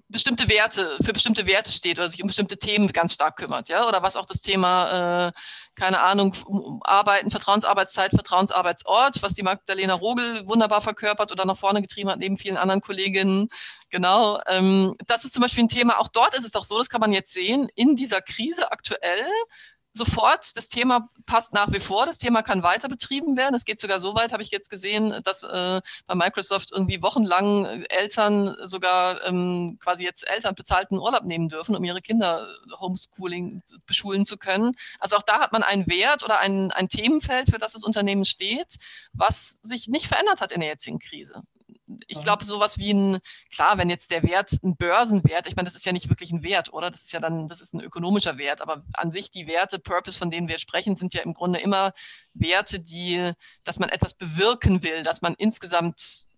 bestimmte 0.08 0.48
Werte, 0.48 0.98
für 1.02 1.12
bestimmte 1.12 1.46
Werte 1.46 1.72
steht 1.72 1.98
oder 1.98 2.08
sich 2.08 2.22
um 2.22 2.26
bestimmte 2.26 2.58
Themen 2.58 2.88
ganz 2.88 3.14
stark 3.14 3.36
kümmert, 3.36 3.68
ja, 3.68 3.86
oder 3.88 4.02
was 4.02 4.16
auch 4.16 4.26
das 4.26 4.40
Thema, 4.42 5.28
äh, 5.28 5.32
keine 5.74 6.00
Ahnung, 6.00 6.34
um 6.44 6.80
Arbeiten, 6.82 7.30
Vertrauensarbeitszeit, 7.30 8.10
Vertrauensarbeitsort, 8.10 9.22
was 9.22 9.34
die 9.34 9.42
Magdalena 9.42 9.94
Rogel 9.94 10.46
wunderbar 10.46 10.82
verkörpert 10.82 11.32
oder 11.32 11.44
nach 11.44 11.56
vorne 11.56 11.82
getrieben 11.82 12.10
hat, 12.10 12.18
neben 12.18 12.36
vielen 12.36 12.56
anderen 12.56 12.80
Kolleginnen. 12.80 13.48
Genau. 13.90 14.40
Ähm, 14.46 14.96
das 15.06 15.24
ist 15.24 15.32
zum 15.34 15.42
Beispiel 15.42 15.64
ein 15.64 15.68
Thema, 15.68 15.98
auch 15.98 16.08
dort 16.08 16.34
ist 16.34 16.44
es 16.44 16.50
doch 16.50 16.64
so, 16.64 16.78
das 16.78 16.90
kann 16.90 17.00
man 17.00 17.12
jetzt 17.12 17.32
sehen, 17.32 17.68
in 17.74 17.96
dieser 17.96 18.20
Krise 18.20 18.70
aktuell 18.70 19.26
sofort. 19.92 20.56
Das 20.56 20.68
Thema 20.68 21.08
passt 21.26 21.52
nach 21.52 21.72
wie 21.72 21.80
vor. 21.80 22.06
Das 22.06 22.18
Thema 22.18 22.42
kann 22.42 22.62
weiter 22.62 22.88
betrieben 22.88 23.36
werden. 23.36 23.54
Es 23.54 23.64
geht 23.64 23.80
sogar 23.80 23.98
so 23.98 24.14
weit, 24.14 24.32
habe 24.32 24.42
ich 24.42 24.50
jetzt 24.50 24.70
gesehen, 24.70 25.20
dass 25.24 25.42
äh, 25.42 25.80
bei 26.06 26.14
Microsoft 26.14 26.72
irgendwie 26.72 27.02
wochenlang 27.02 27.64
Eltern 27.88 28.56
sogar 28.64 29.24
ähm, 29.24 29.78
quasi 29.82 30.04
jetzt 30.04 30.28
Eltern 30.28 30.54
bezahlten 30.54 30.98
Urlaub 30.98 31.24
nehmen 31.24 31.48
dürfen, 31.48 31.76
um 31.76 31.84
ihre 31.84 32.00
Kinder 32.00 32.46
Homeschooling 32.78 33.62
beschulen 33.86 34.24
zu 34.24 34.36
können. 34.36 34.76
Also 34.98 35.16
auch 35.16 35.22
da 35.22 35.40
hat 35.40 35.52
man 35.52 35.62
einen 35.62 35.86
Wert 35.86 36.24
oder 36.24 36.38
ein, 36.40 36.70
ein 36.72 36.88
Themenfeld, 36.88 37.50
für 37.50 37.58
das 37.58 37.72
das 37.72 37.84
Unternehmen 37.84 38.24
steht, 38.24 38.76
was 39.12 39.58
sich 39.62 39.88
nicht 39.88 40.06
verändert 40.06 40.40
hat 40.40 40.52
in 40.52 40.60
der 40.60 40.70
jetzigen 40.70 40.98
Krise 40.98 41.42
ich 42.06 42.22
glaube, 42.22 42.44
sowas 42.44 42.78
wie 42.78 42.92
ein, 42.92 43.18
klar, 43.50 43.78
wenn 43.78 43.90
jetzt 43.90 44.10
der 44.10 44.22
Wert 44.22 44.52
ein 44.62 44.76
Börsenwert, 44.76 45.46
ich 45.46 45.56
meine, 45.56 45.66
das 45.66 45.74
ist 45.74 45.86
ja 45.86 45.92
nicht 45.92 46.08
wirklich 46.08 46.30
ein 46.30 46.42
Wert, 46.42 46.72
oder? 46.72 46.90
Das 46.90 47.02
ist 47.02 47.12
ja 47.12 47.20
dann, 47.20 47.48
das 47.48 47.60
ist 47.60 47.74
ein 47.74 47.80
ökonomischer 47.80 48.38
Wert, 48.38 48.60
aber 48.60 48.84
an 48.92 49.10
sich 49.10 49.30
die 49.30 49.46
Werte, 49.46 49.78
Purpose, 49.78 50.18
von 50.18 50.30
denen 50.30 50.48
wir 50.48 50.58
sprechen, 50.58 50.96
sind 50.96 51.14
ja 51.14 51.22
im 51.22 51.34
Grunde 51.34 51.58
immer 51.60 51.92
Werte, 52.34 52.80
die, 52.80 53.32
dass 53.64 53.78
man 53.78 53.88
etwas 53.88 54.14
bewirken 54.14 54.82
will, 54.82 55.02
dass 55.02 55.22
man 55.22 55.34
insgesamt 55.34 56.28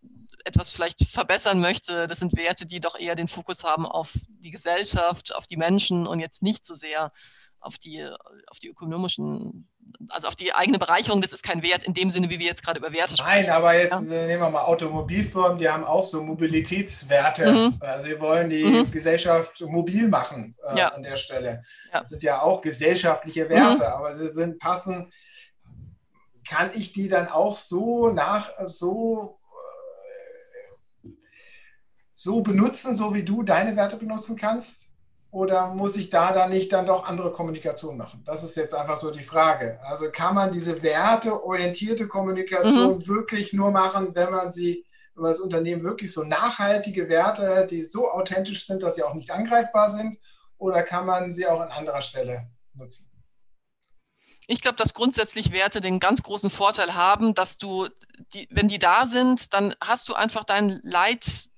etwas 0.44 0.70
vielleicht 0.70 1.06
verbessern 1.08 1.60
möchte. 1.60 2.06
Das 2.06 2.18
sind 2.18 2.36
Werte, 2.36 2.66
die 2.66 2.80
doch 2.80 2.98
eher 2.98 3.14
den 3.14 3.28
Fokus 3.28 3.64
haben 3.64 3.86
auf 3.86 4.12
die 4.28 4.50
Gesellschaft, 4.50 5.34
auf 5.34 5.46
die 5.46 5.56
Menschen 5.56 6.06
und 6.06 6.20
jetzt 6.20 6.42
nicht 6.42 6.66
so 6.66 6.74
sehr 6.74 7.12
auf 7.60 7.78
die, 7.78 8.02
auf 8.48 8.58
die 8.58 8.68
ökonomischen, 8.68 9.68
also 10.08 10.28
auf 10.28 10.36
die 10.36 10.52
eigene 10.52 10.78
Bereicherung, 10.78 11.22
das 11.22 11.32
ist 11.32 11.42
kein 11.42 11.62
Wert 11.62 11.84
in 11.84 11.94
dem 11.94 12.10
Sinne, 12.10 12.30
wie 12.30 12.38
wir 12.38 12.46
jetzt 12.46 12.64
gerade 12.64 12.78
über 12.78 12.92
Werte 12.92 13.16
sprechen. 13.16 13.46
Nein, 13.46 13.50
aber 13.50 13.74
jetzt 13.74 13.92
ja. 13.92 14.00
nehmen 14.00 14.40
wir 14.40 14.50
mal 14.50 14.62
Automobilfirmen, 14.62 15.58
die 15.58 15.68
haben 15.68 15.84
auch 15.84 16.02
so 16.02 16.22
Mobilitätswerte. 16.22 17.52
Mhm. 17.52 17.76
Also 17.80 18.08
sie 18.08 18.20
wollen 18.20 18.50
die 18.50 18.64
mhm. 18.64 18.90
Gesellschaft 18.90 19.60
mobil 19.60 20.08
machen 20.08 20.54
äh, 20.68 20.78
ja. 20.78 20.88
an 20.88 21.02
der 21.02 21.16
Stelle. 21.16 21.64
Ja. 21.92 22.00
Das 22.00 22.08
sind 22.08 22.22
ja 22.22 22.42
auch 22.42 22.60
gesellschaftliche 22.60 23.48
Werte, 23.48 23.84
mhm. 23.84 23.92
aber 23.92 24.14
sie 24.14 24.28
sind 24.28 24.58
passen. 24.58 25.12
Kann 26.48 26.70
ich 26.74 26.92
die 26.92 27.08
dann 27.08 27.28
auch 27.28 27.56
so 27.56 28.10
nach 28.10 28.50
so 28.64 29.38
äh, 31.04 31.08
so 32.14 32.42
benutzen, 32.42 32.96
so 32.96 33.14
wie 33.14 33.22
du 33.22 33.42
deine 33.42 33.76
Werte 33.76 33.96
benutzen 33.96 34.36
kannst? 34.36 34.89
Oder 35.32 35.74
muss 35.74 35.96
ich 35.96 36.10
da 36.10 36.32
dann 36.32 36.50
nicht 36.50 36.72
dann 36.72 36.86
doch 36.86 37.06
andere 37.06 37.30
Kommunikation 37.32 37.96
machen? 37.96 38.22
Das 38.26 38.42
ist 38.42 38.56
jetzt 38.56 38.74
einfach 38.74 38.96
so 38.96 39.12
die 39.12 39.22
Frage. 39.22 39.78
Also 39.84 40.10
kann 40.10 40.34
man 40.34 40.52
diese 40.52 40.82
werteorientierte 40.82 42.08
Kommunikation 42.08 42.96
mhm. 42.96 43.06
wirklich 43.06 43.52
nur 43.52 43.70
machen, 43.70 44.14
wenn 44.14 44.30
man 44.32 44.50
sie, 44.50 44.84
wenn 45.14 45.22
man 45.22 45.32
das 45.32 45.40
Unternehmen 45.40 45.84
wirklich 45.84 46.12
so 46.12 46.24
nachhaltige 46.24 47.08
Werte, 47.08 47.66
die 47.70 47.82
so 47.82 48.10
authentisch 48.10 48.66
sind, 48.66 48.82
dass 48.82 48.96
sie 48.96 49.04
auch 49.04 49.14
nicht 49.14 49.30
angreifbar 49.30 49.90
sind? 49.90 50.18
Oder 50.58 50.82
kann 50.82 51.06
man 51.06 51.30
sie 51.30 51.46
auch 51.46 51.60
an 51.60 51.70
anderer 51.70 52.02
Stelle 52.02 52.50
nutzen? 52.74 53.10
Ich 54.48 54.60
glaube, 54.60 54.76
dass 54.76 54.94
grundsätzlich 54.94 55.52
Werte 55.52 55.80
den 55.80 56.00
ganz 56.00 56.24
großen 56.24 56.50
Vorteil 56.50 56.94
haben, 56.94 57.34
dass 57.34 57.56
du, 57.56 57.86
die, 58.34 58.48
wenn 58.50 58.66
die 58.66 58.80
da 58.80 59.06
sind, 59.06 59.54
dann 59.54 59.76
hast 59.80 60.08
du 60.08 60.14
einfach 60.14 60.42
dein 60.42 60.80
Leit, 60.82 61.50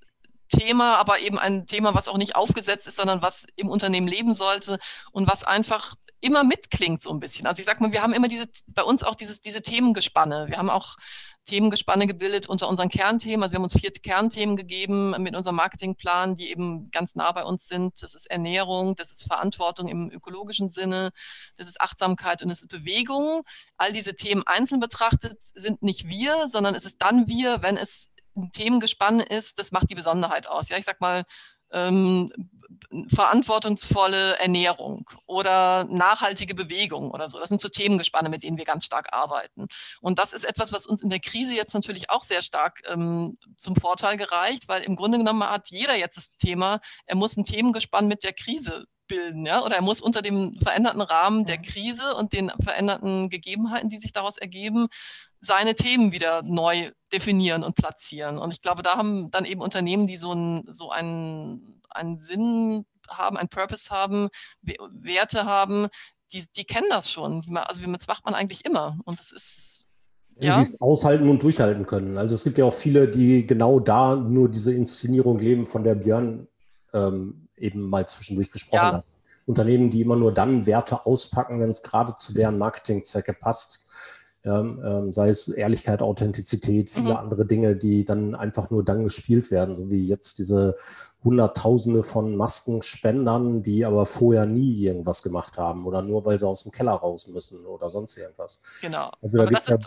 Thema, 0.49 0.97
aber 0.97 1.19
eben 1.19 1.39
ein 1.39 1.65
Thema, 1.65 1.93
was 1.93 2.07
auch 2.07 2.17
nicht 2.17 2.35
aufgesetzt 2.35 2.87
ist, 2.87 2.97
sondern 2.97 3.21
was 3.21 3.45
im 3.55 3.69
Unternehmen 3.69 4.07
leben 4.07 4.35
sollte 4.35 4.79
und 5.11 5.27
was 5.27 5.43
einfach 5.43 5.95
immer 6.23 6.43
mitklingt 6.43 7.03
so 7.03 7.11
ein 7.11 7.19
bisschen. 7.19 7.47
Also 7.47 7.59
ich 7.59 7.65
sag 7.65 7.81
mal, 7.81 7.91
wir 7.91 8.01
haben 8.01 8.13
immer 8.13 8.29
diese, 8.29 8.47
bei 8.67 8.83
uns 8.83 9.03
auch 9.03 9.15
dieses, 9.15 9.41
diese 9.41 9.61
Themengespanne. 9.61 10.47
Wir 10.47 10.57
haben 10.57 10.69
auch 10.69 10.95
Themengespanne 11.45 12.07
gebildet 12.07 12.47
unter 12.47 12.69
unseren 12.69 12.87
Kernthemen. 12.87 13.43
Also 13.43 13.51
wir 13.51 13.57
haben 13.57 13.63
uns 13.63 13.77
vier 13.77 13.91
Kernthemen 13.91 14.55
gegeben 14.55 15.21
mit 15.21 15.35
unserem 15.35 15.57
Marketingplan, 15.57 16.37
die 16.37 16.49
eben 16.49 16.89
ganz 16.91 17.15
nah 17.15 17.31
bei 17.33 17.43
uns 17.43 17.67
sind. 17.67 18.01
Das 18.01 18.13
ist 18.13 18.27
Ernährung, 18.27 18.95
das 18.95 19.11
ist 19.11 19.25
Verantwortung 19.25 19.89
im 19.89 20.09
ökologischen 20.09 20.69
Sinne, 20.69 21.11
das 21.57 21.67
ist 21.67 21.81
Achtsamkeit 21.81 22.41
und 22.41 22.49
das 22.49 22.61
ist 22.61 22.69
Bewegung. 22.69 23.43
All 23.77 23.91
diese 23.91 24.15
Themen 24.15 24.43
einzeln 24.45 24.79
betrachtet 24.79 25.37
sind 25.41 25.83
nicht 25.83 26.07
wir, 26.07 26.47
sondern 26.47 26.75
es 26.75 26.85
ist 26.85 27.01
dann 27.01 27.27
wir, 27.27 27.61
wenn 27.61 27.75
es 27.75 28.09
ein 28.35 28.51
Themengespann 28.51 29.19
ist, 29.19 29.59
das 29.59 29.71
macht 29.71 29.89
die 29.89 29.95
Besonderheit 29.95 30.47
aus. 30.47 30.69
Ja, 30.69 30.77
ich 30.77 30.85
sag 30.85 31.01
mal, 31.01 31.23
ähm, 31.71 32.31
verantwortungsvolle 33.13 34.37
Ernährung 34.39 35.09
oder 35.25 35.85
nachhaltige 35.85 36.55
Bewegung 36.55 37.11
oder 37.11 37.29
so. 37.29 37.39
Das 37.39 37.49
sind 37.49 37.61
so 37.61 37.69
Themengespanne, 37.69 38.29
mit 38.29 38.43
denen 38.43 38.57
wir 38.57 38.65
ganz 38.65 38.85
stark 38.85 39.11
arbeiten. 39.11 39.67
Und 40.01 40.19
das 40.19 40.33
ist 40.33 40.43
etwas, 40.43 40.71
was 40.71 40.85
uns 40.85 41.01
in 41.01 41.09
der 41.09 41.19
Krise 41.19 41.55
jetzt 41.55 41.73
natürlich 41.73 42.09
auch 42.09 42.23
sehr 42.23 42.41
stark 42.41 42.81
ähm, 42.85 43.37
zum 43.57 43.75
Vorteil 43.75 44.17
gereicht, 44.17 44.67
weil 44.67 44.83
im 44.83 44.95
Grunde 44.95 45.17
genommen 45.17 45.43
hat 45.43 45.69
jeder 45.69 45.95
jetzt 45.95 46.17
das 46.17 46.35
Thema, 46.37 46.79
er 47.05 47.15
muss 47.15 47.37
ein 47.37 47.45
Themengespann 47.45 48.07
mit 48.07 48.23
der 48.23 48.33
Krise 48.33 48.85
bilden, 49.07 49.45
ja, 49.45 49.63
oder 49.63 49.75
er 49.75 49.81
muss 49.81 50.01
unter 50.01 50.21
dem 50.21 50.57
veränderten 50.61 51.01
Rahmen 51.01 51.45
der 51.45 51.61
Krise 51.61 52.15
und 52.15 52.33
den 52.33 52.51
veränderten 52.61 53.29
Gegebenheiten, 53.29 53.89
die 53.89 53.97
sich 53.97 54.13
daraus 54.13 54.37
ergeben, 54.37 54.87
seine 55.43 55.75
Themen 55.75 56.11
wieder 56.13 56.41
neu 56.41 56.91
definieren 57.11 57.63
und 57.63 57.75
platzieren. 57.75 58.37
Und 58.37 58.53
ich 58.53 58.61
glaube, 58.61 58.81
da 58.81 58.95
haben 58.95 59.29
dann 59.29 59.45
eben 59.45 59.61
Unternehmen, 59.61 60.07
die 60.07 60.15
so, 60.15 60.33
ein, 60.33 60.63
so 60.69 60.89
einen, 60.89 61.81
einen 61.89 62.19
Sinn 62.19 62.85
haben, 63.09 63.37
einen 63.37 63.49
Purpose 63.49 63.89
haben, 63.89 64.29
Werte 64.61 65.45
haben, 65.45 65.87
die, 66.31 66.45
die 66.55 66.63
kennen 66.63 66.87
das 66.89 67.11
schon. 67.11 67.45
Also 67.57 67.85
das 67.85 68.07
macht 68.07 68.25
man 68.25 68.33
eigentlich 68.33 68.63
immer. 68.65 68.97
Und 69.03 69.19
das 69.19 69.31
ist 69.31 69.85
ja. 70.39 70.53
sie 70.53 70.73
es 70.73 70.81
aushalten 70.81 71.29
und 71.29 71.43
durchhalten 71.43 71.85
können. 71.85 72.17
Also 72.17 72.35
es 72.35 72.43
gibt 72.43 72.57
ja 72.57 72.65
auch 72.65 72.73
viele, 72.73 73.09
die 73.09 73.45
genau 73.45 73.79
da 73.79 74.15
nur 74.15 74.49
diese 74.49 74.73
Inszenierung 74.73 75.39
leben, 75.39 75.65
von 75.65 75.83
der 75.83 75.95
Björn 75.95 76.47
ähm, 76.93 77.49
eben 77.57 77.89
mal 77.89 78.07
zwischendurch 78.07 78.49
gesprochen 78.49 78.75
ja. 78.77 78.93
hat. 78.93 79.05
Unternehmen, 79.45 79.91
die 79.91 80.01
immer 80.01 80.15
nur 80.15 80.33
dann 80.33 80.65
Werte 80.65 81.05
auspacken, 81.05 81.59
wenn 81.59 81.69
es 81.69 81.83
gerade 81.83 82.15
zu 82.15 82.33
deren 82.33 82.57
Marketingzwecke 82.57 83.33
passt. 83.33 83.82
Ja, 84.45 84.59
ähm, 84.59 85.13
sei 85.13 85.29
es 85.29 85.47
Ehrlichkeit, 85.47 86.01
Authentizität, 86.01 86.89
viele 86.89 87.11
mhm. 87.11 87.15
andere 87.15 87.45
Dinge, 87.45 87.77
die 87.77 88.03
dann 88.03 88.35
einfach 88.35 88.69
nur 88.71 88.83
dann 88.83 89.03
gespielt 89.03 89.51
werden, 89.51 89.73
so 89.73 89.89
wie 89.89 90.05
jetzt 90.05 90.37
diese 90.37 90.75
Hunderttausende 91.23 92.03
von 92.03 92.35
Maskenspendern, 92.35 93.63
die 93.63 93.85
aber 93.85 94.05
vorher 94.05 94.45
nie 94.45 94.83
irgendwas 94.83 95.23
gemacht 95.23 95.57
haben 95.57 95.85
oder 95.85 96.01
nur 96.01 96.25
weil 96.25 96.39
sie 96.39 96.47
aus 96.47 96.63
dem 96.63 96.73
Keller 96.73 96.91
raus 96.91 97.27
müssen 97.27 97.65
oder 97.65 97.89
sonst 97.89 98.17
irgendwas. 98.17 98.59
Genau. 98.81 99.09
Also 99.21 99.45
da, 99.45 99.59
ja, 99.65 99.77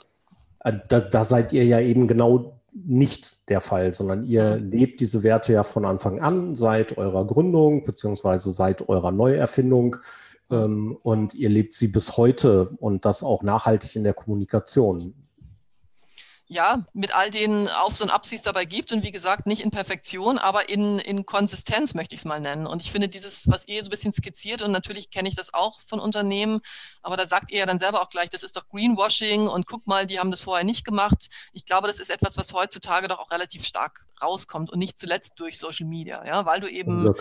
äh, 0.61 0.72
da, 0.88 1.00
da, 1.00 1.24
seid 1.24 1.52
ihr 1.52 1.64
ja 1.64 1.80
eben 1.80 2.09
genau 2.09 2.59
nicht 2.72 3.48
der 3.50 3.61
Fall, 3.61 3.92
sondern 3.92 4.24
ihr 4.24 4.57
mhm. 4.57 4.70
lebt 4.70 5.00
diese 5.00 5.22
Werte 5.22 5.52
ja 5.52 5.64
von 5.64 5.84
Anfang 5.84 6.20
an, 6.20 6.57
seit 6.57 6.96
eurer 6.96 7.26
Gründung 7.26 7.84
beziehungsweise 7.84 8.50
seit 8.50 8.88
eurer 8.88 9.12
Neuerfindung 9.12 9.96
ähm, 10.51 10.97
und 11.03 11.34
ihr 11.34 11.49
lebt 11.49 11.74
sie 11.74 11.88
bis 11.88 12.16
heute 12.16 12.70
und 12.78 13.05
das 13.05 13.22
auch 13.22 13.42
nachhaltig 13.42 13.97
in 13.97 14.05
der 14.05 14.14
Kommunikation. 14.14 15.14
Ja, 16.49 16.86
mit 16.92 17.12
all 17.12 17.32
den 17.32 17.66
Aufs 17.68 18.01
und 18.01 18.11
Abs, 18.11 18.28
die 18.28 18.36
es 18.36 18.42
dabei 18.42 18.66
gibt 18.66 18.92
und 18.92 19.03
wie 19.03 19.11
gesagt, 19.11 19.47
nicht 19.47 19.62
in 19.62 19.72
Perfektion, 19.72 20.38
aber 20.38 20.68
in, 20.68 21.01
in 21.01 21.26
Konsistenz 21.26 21.92
möchte 21.92 22.14
ich 22.14 22.20
es 22.20 22.24
mal 22.24 22.40
nennen. 22.40 22.68
Und 22.68 22.82
ich 22.82 22.92
finde 22.92 23.09
dieses, 23.09 23.49
was 23.49 23.66
ihr 23.66 23.82
so 23.82 23.88
ein 23.88 23.90
bisschen 23.90 24.12
skizziert 24.12 24.62
und 24.62 24.70
natürlich 24.70 25.11
kenne 25.11 25.28
ich 25.28 25.34
das 25.34 25.53
auch 25.53 25.80
von 25.82 25.99
Unternehmen, 25.99 26.61
aber 27.03 27.16
da 27.16 27.26
sagt 27.26 27.51
ihr 27.51 27.59
ja 27.59 27.66
dann 27.66 27.78
selber 27.78 28.01
auch 28.01 28.11
gleich, 28.11 28.30
das 28.30 28.44
ist 28.44 28.57
doch 28.57 28.68
Greenwashing 28.68 29.49
und 29.49 29.66
guck 29.66 29.88
mal, 29.88 30.07
die 30.07 30.20
haben 30.20 30.30
das 30.30 30.42
vorher 30.42 30.64
nicht 30.64 30.84
gemacht. 30.84 31.30
Ich 31.53 31.66
glaube, 31.66 31.88
das 31.88 31.99
ist 31.99 32.11
etwas, 32.11 32.36
was 32.36 32.53
heutzutage 32.53 33.09
doch 33.09 33.18
auch 33.18 33.32
relativ 33.32 33.64
stark 33.64 34.07
rauskommt 34.22 34.70
und 34.70 34.78
nicht 34.78 35.01
zuletzt 35.01 35.40
durch 35.40 35.59
Social 35.59 35.88
Media, 35.88 36.24
ja, 36.24 36.47
weil 36.47 36.61
du 36.61 36.70
eben 36.70 37.12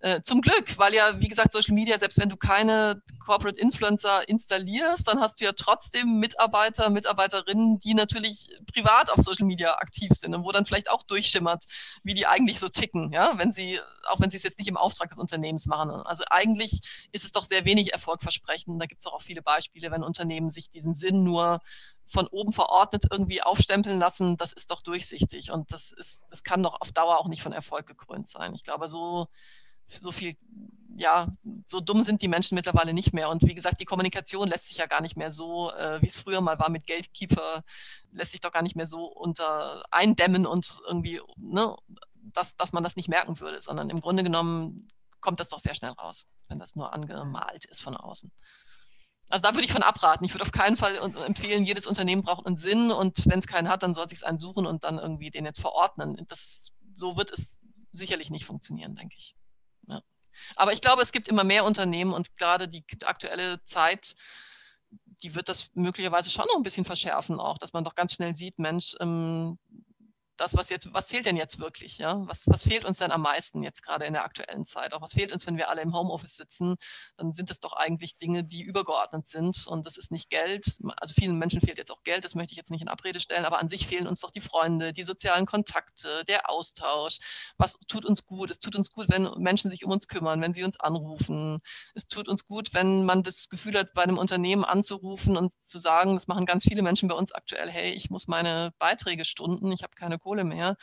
äh, 0.00 0.22
zum 0.22 0.42
Glück, 0.42 0.78
weil 0.78 0.94
ja, 0.94 1.20
wie 1.20 1.28
gesagt, 1.28 1.52
Social 1.52 1.74
Media, 1.74 1.98
selbst 1.98 2.18
wenn 2.18 2.28
du 2.28 2.36
keine 2.36 3.02
Corporate 3.18 3.58
Influencer 3.58 4.28
installierst, 4.28 5.08
dann 5.08 5.20
hast 5.20 5.40
du 5.40 5.44
ja 5.44 5.52
trotzdem 5.52 6.20
Mitarbeiter, 6.20 6.88
Mitarbeiterinnen, 6.88 7.80
die 7.80 7.94
natürlich 7.94 8.48
privat 8.72 9.10
auf 9.10 9.24
Social 9.24 9.46
Media 9.46 9.74
aktiv 9.78 10.12
sind 10.12 10.34
und 10.34 10.44
wo 10.44 10.52
dann 10.52 10.66
vielleicht 10.66 10.90
auch 10.90 11.02
durchschimmert, 11.02 11.64
wie 12.04 12.14
die 12.14 12.26
eigentlich 12.26 12.60
so 12.60 12.68
ticken, 12.68 13.12
ja, 13.12 13.38
wenn 13.38 13.50
sie, 13.52 13.80
auch 14.08 14.20
wenn 14.20 14.30
sie 14.30 14.36
es 14.36 14.44
jetzt 14.44 14.58
nicht 14.58 14.68
im 14.68 14.76
Auftrag 14.76 15.10
des 15.10 15.18
Unternehmens 15.18 15.66
machen. 15.66 15.90
Also 15.90 16.24
eigentlich 16.30 16.80
ist 17.10 17.24
es 17.24 17.32
doch 17.32 17.44
sehr 17.44 17.64
wenig 17.64 17.92
erfolgversprechend. 17.92 18.80
Da 18.80 18.86
gibt 18.86 19.00
es 19.00 19.06
auch 19.06 19.22
viele 19.22 19.42
Beispiele, 19.42 19.90
wenn 19.90 20.04
Unternehmen 20.04 20.50
sich 20.50 20.70
diesen 20.70 20.94
Sinn 20.94 21.24
nur 21.24 21.60
von 22.06 22.26
oben 22.28 22.52
verordnet 22.52 23.04
irgendwie 23.10 23.42
aufstempeln 23.42 23.98
lassen, 23.98 24.36
das 24.36 24.52
ist 24.52 24.70
doch 24.70 24.80
durchsichtig 24.80 25.50
und 25.50 25.72
das 25.72 25.92
ist, 25.92 26.26
das 26.30 26.42
kann 26.42 26.62
doch 26.62 26.80
auf 26.80 26.92
Dauer 26.92 27.18
auch 27.18 27.28
nicht 27.28 27.42
von 27.42 27.52
Erfolg 27.52 27.86
gekrönt 27.86 28.28
sein. 28.28 28.54
Ich 28.54 28.62
glaube, 28.62 28.88
so 28.88 29.28
so 29.88 30.12
viel, 30.12 30.36
ja, 30.96 31.28
so 31.66 31.80
dumm 31.80 32.02
sind 32.02 32.22
die 32.22 32.28
Menschen 32.28 32.54
mittlerweile 32.54 32.92
nicht 32.92 33.12
mehr. 33.12 33.28
Und 33.30 33.42
wie 33.42 33.54
gesagt, 33.54 33.80
die 33.80 33.84
Kommunikation 33.84 34.48
lässt 34.48 34.68
sich 34.68 34.78
ja 34.78 34.86
gar 34.86 35.00
nicht 35.00 35.16
mehr 35.16 35.30
so, 35.30 35.70
äh, 35.72 36.02
wie 36.02 36.08
es 36.08 36.16
früher 36.16 36.40
mal 36.40 36.58
war 36.58 36.70
mit 36.70 36.86
Gatekeeper, 36.86 37.62
lässt 38.12 38.32
sich 38.32 38.40
doch 38.40 38.52
gar 38.52 38.62
nicht 38.62 38.76
mehr 38.76 38.86
so 38.86 39.04
unter 39.04 39.84
eindämmen 39.90 40.46
und 40.46 40.80
irgendwie, 40.86 41.20
ne, 41.36 41.76
dass, 42.34 42.56
dass 42.56 42.72
man 42.72 42.82
das 42.82 42.96
nicht 42.96 43.08
merken 43.08 43.38
würde, 43.40 43.62
sondern 43.62 43.90
im 43.90 44.00
Grunde 44.00 44.22
genommen 44.22 44.88
kommt 45.20 45.40
das 45.40 45.48
doch 45.48 45.60
sehr 45.60 45.74
schnell 45.74 45.92
raus, 45.92 46.26
wenn 46.48 46.58
das 46.58 46.76
nur 46.76 46.92
angemalt 46.92 47.64
ist 47.64 47.82
von 47.82 47.96
außen. 47.96 48.30
Also 49.28 49.42
da 49.42 49.54
würde 49.54 49.64
ich 49.64 49.72
von 49.72 49.82
abraten. 49.82 50.24
Ich 50.24 50.32
würde 50.32 50.44
auf 50.44 50.52
keinen 50.52 50.76
Fall 50.76 50.96
empfehlen, 51.26 51.64
jedes 51.64 51.86
Unternehmen 51.86 52.22
braucht 52.22 52.46
einen 52.46 52.56
Sinn 52.56 52.90
und 52.90 53.26
wenn 53.26 53.38
es 53.38 53.46
keinen 53.46 53.68
hat, 53.68 53.82
dann 53.82 53.94
soll 53.94 54.06
es 54.06 54.10
sich 54.10 54.26
einen 54.26 54.38
suchen 54.38 54.66
und 54.66 54.84
dann 54.84 54.98
irgendwie 54.98 55.30
den 55.30 55.44
jetzt 55.44 55.60
verordnen. 55.60 56.24
Das, 56.28 56.72
so 56.94 57.16
wird 57.16 57.30
es 57.30 57.60
sicherlich 57.92 58.30
nicht 58.30 58.46
funktionieren, 58.46 58.94
denke 58.94 59.16
ich. 59.18 59.34
Aber 60.56 60.72
ich 60.72 60.80
glaube, 60.80 61.02
es 61.02 61.12
gibt 61.12 61.28
immer 61.28 61.44
mehr 61.44 61.64
Unternehmen 61.64 62.12
und 62.12 62.36
gerade 62.36 62.68
die 62.68 62.84
aktuelle 63.04 63.64
Zeit, 63.66 64.14
die 65.22 65.34
wird 65.34 65.48
das 65.48 65.70
möglicherweise 65.74 66.30
schon 66.30 66.46
noch 66.46 66.56
ein 66.56 66.62
bisschen 66.62 66.84
verschärfen 66.84 67.40
auch, 67.40 67.58
dass 67.58 67.72
man 67.72 67.84
doch 67.84 67.94
ganz 67.94 68.14
schnell 68.14 68.34
sieht, 68.34 68.58
Mensch, 68.58 68.94
ähm, 69.00 69.58
das, 70.38 70.56
was 70.56 70.70
jetzt, 70.70 70.92
was 70.94 71.06
zählt 71.06 71.26
denn 71.26 71.36
jetzt 71.36 71.58
wirklich? 71.58 71.98
Ja? 71.98 72.26
Was, 72.26 72.46
was 72.46 72.62
fehlt 72.62 72.84
uns 72.84 72.98
denn 72.98 73.10
am 73.10 73.22
meisten 73.22 73.62
jetzt 73.62 73.82
gerade 73.82 74.06
in 74.06 74.12
der 74.12 74.24
aktuellen 74.24 74.66
Zeit? 74.66 74.94
Auch 74.94 75.02
was 75.02 75.12
fehlt 75.12 75.32
uns, 75.32 75.46
wenn 75.46 75.56
wir 75.56 75.68
alle 75.68 75.82
im 75.82 75.94
Homeoffice 75.94 76.36
sitzen? 76.36 76.76
Dann 77.16 77.32
sind 77.32 77.50
es 77.50 77.60
doch 77.60 77.72
eigentlich 77.72 78.16
Dinge, 78.16 78.44
die 78.44 78.62
übergeordnet 78.62 79.26
sind. 79.26 79.66
Und 79.66 79.86
das 79.86 79.96
ist 79.96 80.12
nicht 80.12 80.30
Geld. 80.30 80.78
Also 80.96 81.12
vielen 81.14 81.36
Menschen 81.36 81.60
fehlt 81.60 81.78
jetzt 81.78 81.90
auch 81.90 82.04
Geld, 82.04 82.24
das 82.24 82.34
möchte 82.34 82.52
ich 82.52 82.56
jetzt 82.56 82.70
nicht 82.70 82.82
in 82.82 82.88
Abrede 82.88 83.20
stellen, 83.20 83.44
aber 83.44 83.58
an 83.58 83.68
sich 83.68 83.86
fehlen 83.86 84.06
uns 84.06 84.20
doch 84.20 84.30
die 84.30 84.40
Freunde, 84.40 84.92
die 84.92 85.04
sozialen 85.04 85.44
Kontakte, 85.44 86.24
der 86.26 86.48
Austausch. 86.48 87.18
Was 87.56 87.76
tut 87.88 88.04
uns 88.04 88.24
gut? 88.24 88.50
Es 88.50 88.60
tut 88.60 88.76
uns 88.76 88.90
gut, 88.90 89.06
wenn 89.08 89.28
Menschen 89.38 89.70
sich 89.70 89.84
um 89.84 89.90
uns 89.90 90.06
kümmern, 90.06 90.40
wenn 90.40 90.54
sie 90.54 90.62
uns 90.62 90.78
anrufen. 90.78 91.60
Es 91.94 92.06
tut 92.06 92.28
uns 92.28 92.46
gut, 92.46 92.74
wenn 92.74 93.04
man 93.04 93.24
das 93.24 93.48
Gefühl 93.48 93.76
hat, 93.76 93.92
bei 93.92 94.04
einem 94.04 94.18
Unternehmen 94.18 94.64
anzurufen 94.64 95.36
und 95.36 95.52
zu 95.64 95.78
sagen, 95.78 96.14
das 96.14 96.28
machen 96.28 96.46
ganz 96.46 96.62
viele 96.62 96.82
Menschen 96.82 97.08
bei 97.08 97.14
uns 97.16 97.32
aktuell, 97.32 97.70
hey, 97.70 97.90
ich 97.92 98.10
muss 98.10 98.28
meine 98.28 98.72
Beiträge 98.78 99.24
stunden, 99.24 99.72
ich 99.72 99.82
habe 99.82 99.94
keine 99.96 100.18
Kohle 100.28 100.44
mehr, 100.44 100.76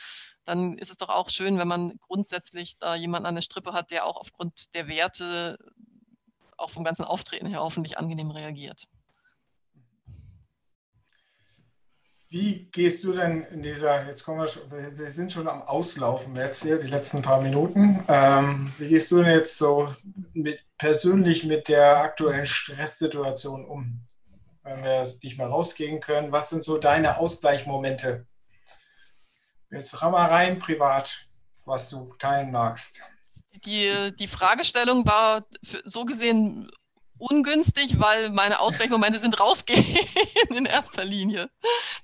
dann 0.44 0.76
ist 0.76 0.90
es 0.90 0.96
doch 0.96 1.08
auch 1.08 1.30
schön, 1.30 1.58
wenn 1.58 1.68
man 1.68 1.98
grundsätzlich 2.00 2.78
da 2.78 2.96
jemanden 2.96 3.26
an 3.26 3.36
der 3.36 3.42
Strippe 3.42 3.72
hat, 3.72 3.92
der 3.92 4.04
auch 4.04 4.16
aufgrund 4.16 4.74
der 4.74 4.88
Werte, 4.88 5.56
auch 6.56 6.70
vom 6.70 6.82
ganzen 6.82 7.04
Auftreten 7.04 7.46
her 7.46 7.60
hoffentlich 7.60 7.96
angenehm 7.96 8.30
reagiert. 8.30 8.88
Wie 12.28 12.68
gehst 12.72 13.04
du 13.04 13.12
denn 13.12 13.44
in 13.52 13.62
dieser, 13.62 14.04
jetzt 14.06 14.24
kommen 14.24 14.40
wir, 14.40 14.48
schon, 14.48 14.62
wir 14.70 15.10
sind 15.12 15.32
schon 15.32 15.46
am 15.46 15.62
Auslaufen 15.62 16.34
jetzt 16.34 16.64
hier, 16.64 16.78
die 16.78 16.88
letzten 16.88 17.22
paar 17.22 17.40
Minuten. 17.40 18.02
Ähm, 18.08 18.72
wie 18.78 18.88
gehst 18.88 19.12
du 19.12 19.22
denn 19.22 19.32
jetzt 19.32 19.56
so 19.56 19.94
mit, 20.32 20.58
persönlich 20.76 21.44
mit 21.44 21.68
der 21.68 21.98
aktuellen 21.98 22.46
Stresssituation 22.46 23.64
um? 23.64 24.00
Wenn 24.64 24.82
wir 24.82 25.06
nicht 25.22 25.38
mehr 25.38 25.46
rausgehen 25.46 26.00
können, 26.00 26.32
was 26.32 26.50
sind 26.50 26.64
so 26.64 26.78
deine 26.78 27.18
Ausgleichmomente? 27.18 28.26
Jetzt 29.70 30.00
ram 30.02 30.12
mal 30.12 30.26
rein 30.26 30.58
privat, 30.58 31.26
was 31.64 31.88
du 31.88 32.14
teilen 32.18 32.52
magst. 32.52 33.00
Die, 33.64 34.12
die 34.18 34.28
Fragestellung 34.28 35.06
war 35.06 35.46
so 35.84 36.04
gesehen 36.04 36.70
ungünstig, 37.18 37.98
weil 37.98 38.30
meine 38.30 38.60
Ausgleichsmomente 38.60 39.18
sind 39.18 39.40
rausgehen 39.40 39.84
in 40.50 40.66
erster 40.66 41.04
Linie. 41.04 41.50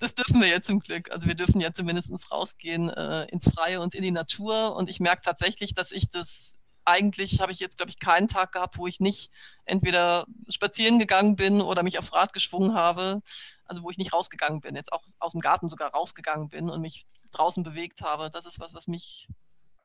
Das 0.01 0.15
dürfen 0.15 0.41
wir 0.41 0.49
ja 0.49 0.63
zum 0.63 0.81
Glück. 0.81 1.11
Also 1.11 1.27
wir 1.27 1.35
dürfen 1.35 1.61
ja 1.61 1.73
zumindest 1.73 2.31
rausgehen 2.31 2.89
äh, 2.89 3.25
ins 3.27 3.51
Freie 3.51 3.81
und 3.81 3.95
in 3.95 4.03
die 4.03 4.11
Natur. 4.11 4.75
Und 4.75 4.89
ich 4.89 5.01
merke 5.01 5.23
tatsächlich, 5.23 5.75
dass 5.75 5.93
ich 5.93 6.09
das 6.09 6.59
eigentlich 6.85 7.41
habe 7.41 7.53
ich 7.53 7.61
jetzt, 7.61 7.77
glaube 7.77 7.91
ich, 7.91 8.01
keinen 8.01 8.27
Tag 8.27 8.53
gehabt, 8.53 8.77
wo 8.79 8.87
ich 8.87 8.99
nicht 8.99 9.31
entweder 9.65 10.27
spazieren 10.49 10.99
gegangen 10.99 11.37
bin 11.37 11.61
oder 11.61 11.85
mich 11.85 11.99
aufs 11.99 12.13
Rad 12.13 12.33
geschwungen 12.33 12.75
habe. 12.75 13.23
Also 13.65 13.83
wo 13.83 13.91
ich 13.91 13.99
nicht 13.99 14.13
rausgegangen 14.13 14.61
bin, 14.61 14.75
jetzt 14.75 14.93
auch 14.93 15.03
aus 15.19 15.33
dem 15.33 15.41
Garten 15.41 15.69
sogar 15.69 15.93
rausgegangen 15.93 16.49
bin 16.49 16.69
und 16.69 16.81
mich 16.81 17.07
draußen 17.33 17.62
bewegt 17.62 18.03
habe. 18.03 18.30
Das 18.30 18.47
ist 18.47 18.61
was, 18.61 18.74
was 18.74 18.87
mich 18.87 19.28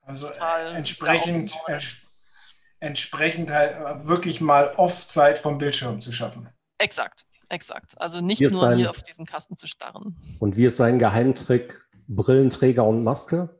also 0.06 0.30
total 0.30 0.76
entsprechend, 0.76 1.54
ents 1.68 2.08
entsprechend 2.80 3.52
halt 3.52 4.08
wirklich 4.08 4.40
mal 4.40 4.74
oft 4.78 5.10
Zeit 5.10 5.38
vom 5.38 5.58
Bildschirm 5.58 6.00
zu 6.00 6.12
schaffen. 6.12 6.50
Exakt. 6.78 7.26
exakt. 7.50 8.00
Also 8.00 8.22
nicht 8.22 8.40
nur 8.40 8.52
sein, 8.52 8.78
hier 8.78 8.90
auf 8.90 9.02
diesen 9.02 9.26
Kasten 9.26 9.58
zu 9.58 9.68
starren. 9.68 10.16
Und 10.40 10.58
wie 10.58 10.66
ist 10.66 10.78
sein 10.78 11.00
Geheimtrick? 11.00 11.84
Brillenträger 12.08 12.86
und 12.86 13.04
Maske? 13.04 13.60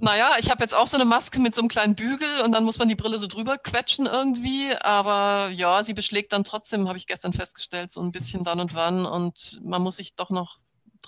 Naja, 0.00 0.30
ich 0.38 0.50
habe 0.50 0.62
jetzt 0.62 0.74
auch 0.74 0.86
so 0.86 0.96
eine 0.96 1.04
Maske 1.04 1.40
mit 1.40 1.54
so 1.54 1.60
einem 1.60 1.68
kleinen 1.68 1.96
Bügel 1.96 2.40
und 2.42 2.52
dann 2.52 2.64
muss 2.64 2.78
man 2.78 2.88
die 2.88 2.94
Brille 2.94 3.18
so 3.18 3.26
drüber 3.26 3.58
quetschen 3.58 4.06
irgendwie. 4.06 4.74
Aber 4.80 5.50
ja, 5.50 5.82
sie 5.82 5.92
beschlägt 5.92 6.32
dann 6.32 6.44
trotzdem, 6.44 6.88
habe 6.88 6.98
ich 6.98 7.06
gestern 7.06 7.32
festgestellt, 7.32 7.90
so 7.90 8.00
ein 8.00 8.12
bisschen 8.12 8.44
dann 8.44 8.60
und 8.60 8.74
wann. 8.74 9.04
Und 9.04 9.60
man 9.62 9.82
muss 9.82 9.96
sich 9.96 10.14
doch 10.14 10.30
noch 10.30 10.58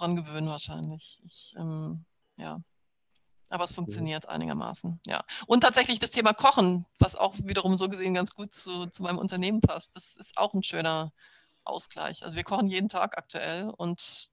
dran 0.01 0.16
gewöhnen 0.16 0.48
wahrscheinlich. 0.48 1.20
Ich, 1.24 1.55
ähm, 1.57 2.05
ja. 2.36 2.61
Aber 3.48 3.64
es 3.64 3.72
funktioniert 3.72 4.24
mhm. 4.24 4.30
einigermaßen, 4.30 5.01
ja. 5.05 5.24
Und 5.46 5.62
tatsächlich 5.62 5.98
das 5.98 6.12
Thema 6.12 6.32
Kochen, 6.32 6.86
was 6.98 7.16
auch 7.16 7.34
wiederum 7.38 7.76
so 7.76 7.88
gesehen 7.88 8.14
ganz 8.14 8.34
gut 8.34 8.55
zu, 8.55 8.86
zu 8.86 9.03
meinem 9.03 9.18
Unternehmen 9.18 9.61
passt, 9.61 9.96
das 9.96 10.16
ist 10.16 10.38
auch 10.38 10.55
ein 10.55 10.62
schöner 10.62 11.12
Ausgleich. 11.64 12.22
Also 12.22 12.36
wir 12.36 12.44
kochen 12.44 12.68
jeden 12.68 12.88
Tag 12.88 13.18
aktuell 13.18 13.70
und 13.76 14.30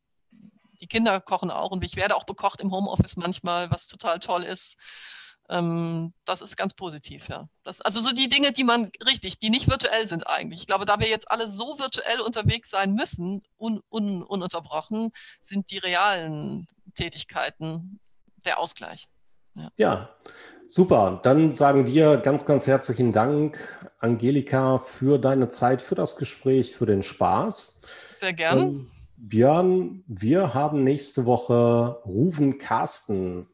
die 0.80 0.88
Kinder 0.88 1.20
kochen 1.20 1.50
auch 1.50 1.72
und 1.72 1.84
ich 1.84 1.96
werde 1.96 2.16
auch 2.16 2.26
bekocht 2.26 2.62
im 2.62 2.72
Homeoffice 2.72 3.18
manchmal, 3.18 3.72
was 3.72 3.88
total 3.88 4.20
toll 4.20 4.44
ist. 4.44 4.78
Ähm, 5.50 6.14
das 6.26 6.42
ist 6.42 6.58
ganz 6.58 6.74
positiv, 6.74 7.30
ja. 7.30 7.48
Das, 7.64 7.80
also 7.82 8.02
so 8.02 8.12
die 8.12 8.28
Dinge, 8.28 8.52
die 8.52 8.64
man 8.64 8.92
richtig, 9.06 9.40
die 9.40 9.50
nicht 9.50 9.70
virtuell 9.70 10.06
sind 10.06 10.28
eigentlich. 10.28 10.62
Ich 10.62 10.68
glaube, 10.68 10.86
da 10.86 11.00
wir 11.00 11.08
jetzt 11.08 11.32
alle 11.32 11.50
so 11.50 11.80
virtuell 11.80 12.20
unterwegs 12.20 12.70
sein 12.70 12.94
müssen, 12.94 13.44
un, 13.58 13.82
un, 13.90 14.24
ununterbrochen, 14.24 15.12
sind 15.40 15.72
die 15.72 15.78
realen 15.78 16.68
Tätigkeiten 16.96 18.00
der 18.46 18.60
Ausgleich. 18.60 19.08
Ja. 19.56 19.72
ja. 19.78 20.10
super. 20.68 21.20
Dann 21.24 21.54
sagen 21.54 21.88
wir 21.88 22.18
ganz, 22.18 22.46
ganz 22.46 22.68
herzlichen 22.68 23.14
Dank, 23.14 23.58
Angelika, 24.00 24.80
für 24.80 25.18
deine 25.18 25.48
Zeit, 25.48 25.82
für 25.82 25.96
das 25.96 26.18
Gespräch, 26.18 26.76
für 26.76 26.86
den 26.86 27.04
Spaß. 27.04 27.82
Sehr 28.14 28.34
gern. 28.34 28.60
Ähm, 28.60 28.92
Björn, 29.16 30.04
wir 30.08 30.54
haben 30.54 30.84
nächste 30.84 31.26
Woche 31.26 32.02
Ruven 32.06 32.60
Carsten 32.60 33.48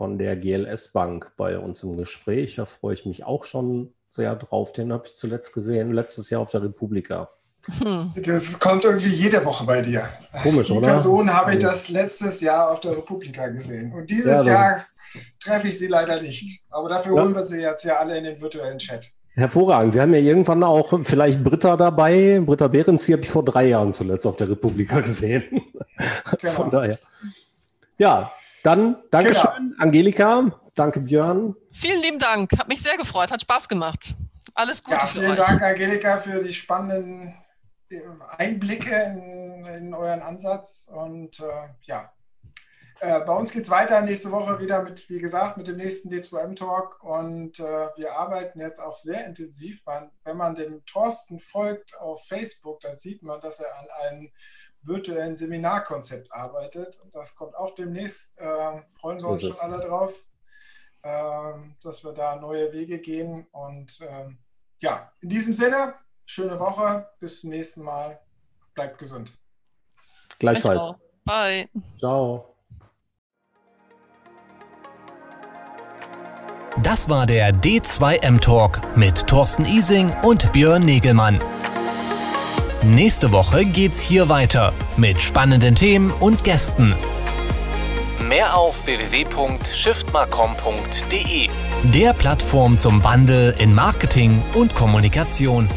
von 0.00 0.16
der 0.16 0.34
GLS 0.34 0.92
Bank 0.92 1.32
bei 1.36 1.58
uns 1.58 1.82
im 1.82 1.94
Gespräch. 1.98 2.56
Da 2.56 2.64
freue 2.64 2.94
ich 2.94 3.04
mich 3.04 3.24
auch 3.24 3.44
schon 3.44 3.92
sehr 4.08 4.34
drauf. 4.34 4.72
Den 4.72 4.94
habe 4.94 5.06
ich 5.06 5.14
zuletzt 5.14 5.52
gesehen, 5.52 5.92
letztes 5.92 6.30
Jahr 6.30 6.40
auf 6.40 6.50
der 6.50 6.62
Republika. 6.62 7.28
Hm. 7.66 8.14
Das 8.16 8.58
kommt 8.58 8.86
irgendwie 8.86 9.10
jede 9.10 9.44
Woche 9.44 9.66
bei 9.66 9.82
dir. 9.82 10.08
Komisch, 10.42 10.68
Die 10.68 10.72
oder? 10.72 10.86
Die 10.86 10.92
Person 10.94 11.30
habe 11.30 11.52
ich 11.52 11.58
das 11.58 11.90
letztes 11.90 12.40
Jahr 12.40 12.70
auf 12.70 12.80
der 12.80 12.96
Republika 12.96 13.48
gesehen. 13.48 13.92
Und 13.92 14.08
dieses 14.08 14.46
ja, 14.46 14.52
Jahr 14.54 14.86
treffe 15.38 15.68
ich 15.68 15.78
sie 15.78 15.88
leider 15.88 16.22
nicht. 16.22 16.62
Aber 16.70 16.88
dafür 16.88 17.16
ja. 17.16 17.22
holen 17.22 17.34
wir 17.34 17.44
sie 17.44 17.60
jetzt 17.60 17.84
ja 17.84 17.98
alle 17.98 18.16
in 18.16 18.24
den 18.24 18.40
virtuellen 18.40 18.78
Chat. 18.78 19.10
Hervorragend. 19.34 19.92
Wir 19.92 20.00
haben 20.00 20.14
ja 20.14 20.20
irgendwann 20.20 20.64
auch 20.64 20.98
vielleicht 21.04 21.44
Britta 21.44 21.76
dabei. 21.76 22.40
Britta 22.42 22.68
Behrens, 22.68 23.04
die 23.04 23.12
habe 23.12 23.22
ich 23.22 23.28
vor 23.28 23.44
drei 23.44 23.66
Jahren 23.66 23.92
zuletzt 23.92 24.26
auf 24.26 24.36
der 24.36 24.48
Republika 24.48 25.00
gesehen. 25.00 25.44
Genau. 26.40 26.52
Von 26.54 26.70
daher. 26.70 26.98
Ja, 27.98 28.32
dann 28.62 28.96
Dankeschön, 29.10 29.70
genau. 29.70 29.82
Angelika. 29.82 30.60
Danke, 30.74 31.00
Björn. 31.00 31.54
Vielen 31.72 32.00
lieben 32.00 32.18
Dank. 32.18 32.58
Hat 32.58 32.68
mich 32.68 32.82
sehr 32.82 32.96
gefreut. 32.96 33.30
Hat 33.30 33.42
Spaß 33.42 33.68
gemacht. 33.68 34.14
Alles 34.54 34.82
Gute 34.82 34.96
ja, 34.96 35.06
für 35.06 35.20
vielen 35.20 35.32
euch. 35.32 35.38
Dank, 35.38 35.62
Angelika, 35.62 36.16
für 36.18 36.42
die 36.42 36.52
spannenden 36.52 37.34
Einblicke 38.38 38.94
in, 38.94 39.66
in 39.66 39.94
euren 39.94 40.22
Ansatz. 40.22 40.90
Und 40.92 41.40
äh, 41.40 41.68
ja, 41.82 42.12
äh, 43.00 43.20
bei 43.20 43.32
uns 43.32 43.50
geht 43.50 43.64
es 43.64 43.70
weiter 43.70 44.00
nächste 44.02 44.30
Woche 44.30 44.60
wieder 44.60 44.82
mit, 44.82 45.08
wie 45.08 45.20
gesagt, 45.20 45.56
mit 45.56 45.66
dem 45.66 45.76
nächsten 45.76 46.10
D2M-Talk. 46.10 47.02
Und 47.02 47.58
äh, 47.58 47.88
wir 47.96 48.16
arbeiten 48.16 48.60
jetzt 48.60 48.80
auch 48.80 48.96
sehr 48.96 49.26
intensiv. 49.26 49.82
Wenn 50.24 50.36
man 50.36 50.54
dem 50.54 50.84
Thorsten 50.84 51.38
folgt 51.38 51.98
auf 51.98 52.26
Facebook, 52.26 52.80
da 52.80 52.92
sieht 52.92 53.22
man, 53.22 53.40
dass 53.40 53.60
er 53.60 53.74
an 53.78 53.86
einem 54.02 54.30
virtuellen 54.82 55.36
Seminarkonzept 55.36 56.32
arbeitet. 56.32 57.00
Und 57.02 57.14
das 57.14 57.34
kommt 57.34 57.54
auch 57.56 57.74
demnächst. 57.74 58.38
Äh, 58.38 58.82
freuen 58.86 59.20
wir 59.20 59.28
uns 59.28 59.42
schon 59.42 59.56
alle 59.60 59.80
drauf, 59.80 60.24
ähm, 61.02 61.76
dass 61.82 62.04
wir 62.04 62.12
da 62.12 62.36
neue 62.36 62.72
Wege 62.72 62.98
gehen. 62.98 63.46
Und 63.52 63.98
ähm, 64.08 64.38
ja, 64.78 65.12
in 65.20 65.28
diesem 65.28 65.54
Sinne, 65.54 65.94
schöne 66.24 66.58
Woche. 66.58 67.08
Bis 67.18 67.40
zum 67.40 67.50
nächsten 67.50 67.82
Mal. 67.82 68.20
Bleibt 68.74 68.98
gesund. 68.98 69.36
Gleichfalls. 70.38 70.94
Bye. 71.24 71.68
Ciao. 71.98 72.50
Das 76.82 77.10
war 77.10 77.26
der 77.26 77.52
D2M 77.52 78.40
Talk 78.40 78.80
mit 78.96 79.26
Thorsten 79.26 79.66
Ising 79.66 80.14
und 80.22 80.50
Björn 80.52 80.82
Negelmann. 80.82 81.38
Nächste 82.82 83.30
Woche 83.30 83.66
geht's 83.66 84.00
hier 84.00 84.30
weiter 84.30 84.72
mit 84.96 85.20
spannenden 85.20 85.74
Themen 85.74 86.10
und 86.12 86.44
Gästen. 86.44 86.94
Mehr 88.26 88.56
auf 88.56 88.86
www.shiftmarcom.de, 88.86 91.48
der 91.82 92.14
Plattform 92.14 92.78
zum 92.78 93.04
Wandel 93.04 93.54
in 93.58 93.74
Marketing 93.74 94.42
und 94.54 94.74
Kommunikation. 94.74 95.68